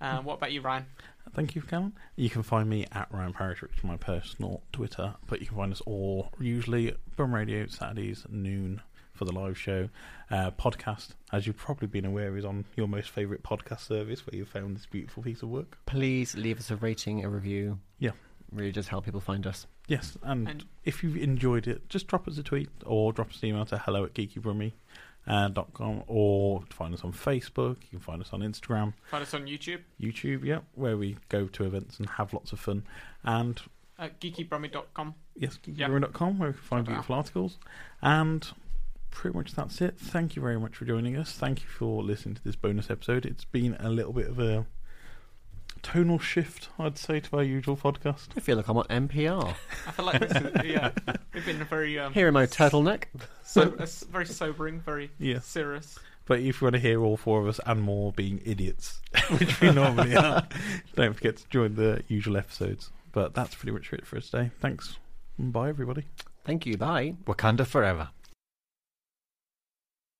Um, 0.00 0.24
what 0.24 0.34
about 0.34 0.52
you, 0.52 0.60
Ryan? 0.60 0.86
Thank 1.34 1.54
you, 1.54 1.62
Callum. 1.62 1.92
You 2.16 2.30
can 2.30 2.42
find 2.42 2.68
me 2.68 2.86
at 2.92 3.08
Ryan 3.12 3.32
Parrish, 3.32 3.62
which 3.62 3.76
is 3.76 3.84
my 3.84 3.96
personal 3.96 4.62
Twitter, 4.72 5.14
but 5.26 5.40
you 5.40 5.46
can 5.46 5.56
find 5.56 5.72
us 5.72 5.80
all 5.82 6.30
usually 6.40 6.94
Brum 7.16 7.34
Radio 7.34 7.66
Saturdays 7.66 8.24
noon 8.28 8.80
for 9.12 9.24
the 9.26 9.32
live 9.32 9.58
show. 9.58 9.88
Uh, 10.30 10.50
podcast, 10.52 11.10
as 11.32 11.46
you've 11.46 11.56
probably 11.58 11.86
been 11.86 12.04
aware, 12.06 12.36
is 12.36 12.44
on 12.44 12.64
your 12.76 12.88
most 12.88 13.10
favourite 13.10 13.42
podcast 13.42 13.80
service 13.80 14.26
where 14.26 14.34
you 14.36 14.44
found 14.44 14.74
this 14.76 14.86
beautiful 14.86 15.22
piece 15.22 15.42
of 15.42 15.50
work. 15.50 15.78
Please 15.86 16.34
leave 16.34 16.58
us 16.58 16.70
a 16.70 16.76
rating, 16.76 17.24
a 17.24 17.28
review. 17.28 17.78
Yeah. 17.98 18.12
Really 18.50 18.72
does 18.72 18.88
help 18.88 19.04
people 19.04 19.20
find 19.20 19.46
us. 19.46 19.66
Yes, 19.86 20.16
and, 20.22 20.48
And- 20.48 20.64
if 20.84 21.02
you've 21.04 21.16
enjoyed 21.16 21.68
it, 21.68 21.88
just 21.88 22.06
drop 22.08 22.26
us 22.26 22.38
a 22.38 22.42
tweet 22.42 22.70
or 22.86 23.12
drop 23.12 23.30
us 23.30 23.40
an 23.42 23.48
email 23.50 23.66
to 23.66 23.78
hello 23.78 24.04
at 24.04 24.14
geekybrummy. 24.14 24.72
Uh, 25.26 25.48
dot 25.48 25.72
com 25.74 26.02
or 26.06 26.62
find 26.70 26.92
us 26.94 27.04
on 27.04 27.12
Facebook. 27.12 27.76
You 27.82 27.88
can 27.90 28.00
find 28.00 28.20
us 28.22 28.30
on 28.32 28.40
Instagram, 28.40 28.94
Find 29.10 29.22
us 29.22 29.34
on 29.34 29.46
YouTube 29.46 29.80
YouTube, 30.00 30.44
yeah, 30.44 30.60
where 30.74 30.96
we 30.96 31.16
go 31.28 31.46
to 31.46 31.64
events 31.64 31.98
and 31.98 32.08
have 32.08 32.32
lots 32.32 32.52
of 32.52 32.58
fun. 32.58 32.82
And 33.22 33.60
at 33.98 34.18
geekybrummy.com. 34.20 35.14
yes, 35.36 35.58
geekybrummy.com 35.64 36.38
where 36.38 36.48
we 36.48 36.54
can 36.54 36.62
find 36.62 36.86
beautiful 36.86 37.14
articles. 37.14 37.58
And 38.02 38.48
pretty 39.10 39.36
much 39.36 39.54
that's 39.54 39.80
it. 39.82 39.98
Thank 39.98 40.36
you 40.36 40.42
very 40.42 40.58
much 40.58 40.74
for 40.76 40.84
joining 40.86 41.16
us. 41.16 41.32
Thank 41.32 41.62
you 41.62 41.68
for 41.68 42.02
listening 42.02 42.34
to 42.36 42.42
this 42.42 42.56
bonus 42.56 42.90
episode. 42.90 43.26
It's 43.26 43.44
been 43.44 43.76
a 43.78 43.90
little 43.90 44.12
bit 44.14 44.26
of 44.28 44.38
a 44.40 44.66
tonal 45.82 46.18
shift, 46.18 46.68
I'd 46.78 46.98
say, 46.98 47.20
to 47.20 47.36
our 47.38 47.42
usual 47.42 47.76
podcast. 47.76 48.28
I 48.36 48.40
feel 48.40 48.56
like 48.56 48.68
I'm 48.68 48.76
on 48.76 48.84
NPR. 48.84 49.54
I 49.86 49.90
feel 49.92 50.04
like 50.06 50.20
this 50.20 50.32
is, 50.42 50.64
yeah, 50.64 50.90
we've 51.34 51.44
been 51.46 51.64
very 51.64 51.98
um, 51.98 52.12
Here 52.12 52.28
in 52.28 52.34
my 52.34 52.46
turtleneck. 52.46 53.04
so, 53.44 53.62
uh, 53.78 53.86
very 54.10 54.26
sobering, 54.26 54.80
very 54.80 55.10
Yes. 55.18 55.46
serious. 55.46 55.98
But 56.26 56.40
if 56.40 56.60
you 56.60 56.66
want 56.66 56.74
to 56.74 56.80
hear 56.80 57.02
all 57.02 57.16
four 57.16 57.40
of 57.40 57.48
us 57.48 57.58
and 57.66 57.80
more 57.82 58.12
being 58.12 58.40
idiots, 58.44 59.00
which 59.38 59.60
we 59.60 59.72
normally 59.72 60.14
are, 60.16 60.46
don't 60.94 61.14
forget 61.14 61.36
to 61.38 61.48
join 61.48 61.74
the 61.74 62.04
usual 62.08 62.36
episodes. 62.36 62.90
But 63.12 63.34
that's 63.34 63.54
pretty 63.56 63.72
much 63.72 63.92
it 63.92 64.06
for 64.06 64.16
us 64.18 64.30
today. 64.30 64.50
Thanks. 64.60 64.96
Bye, 65.38 65.70
everybody. 65.70 66.04
Thank 66.44 66.66
you. 66.66 66.76
Bye. 66.76 67.14
Wakanda 67.26 67.66
forever. 67.66 68.10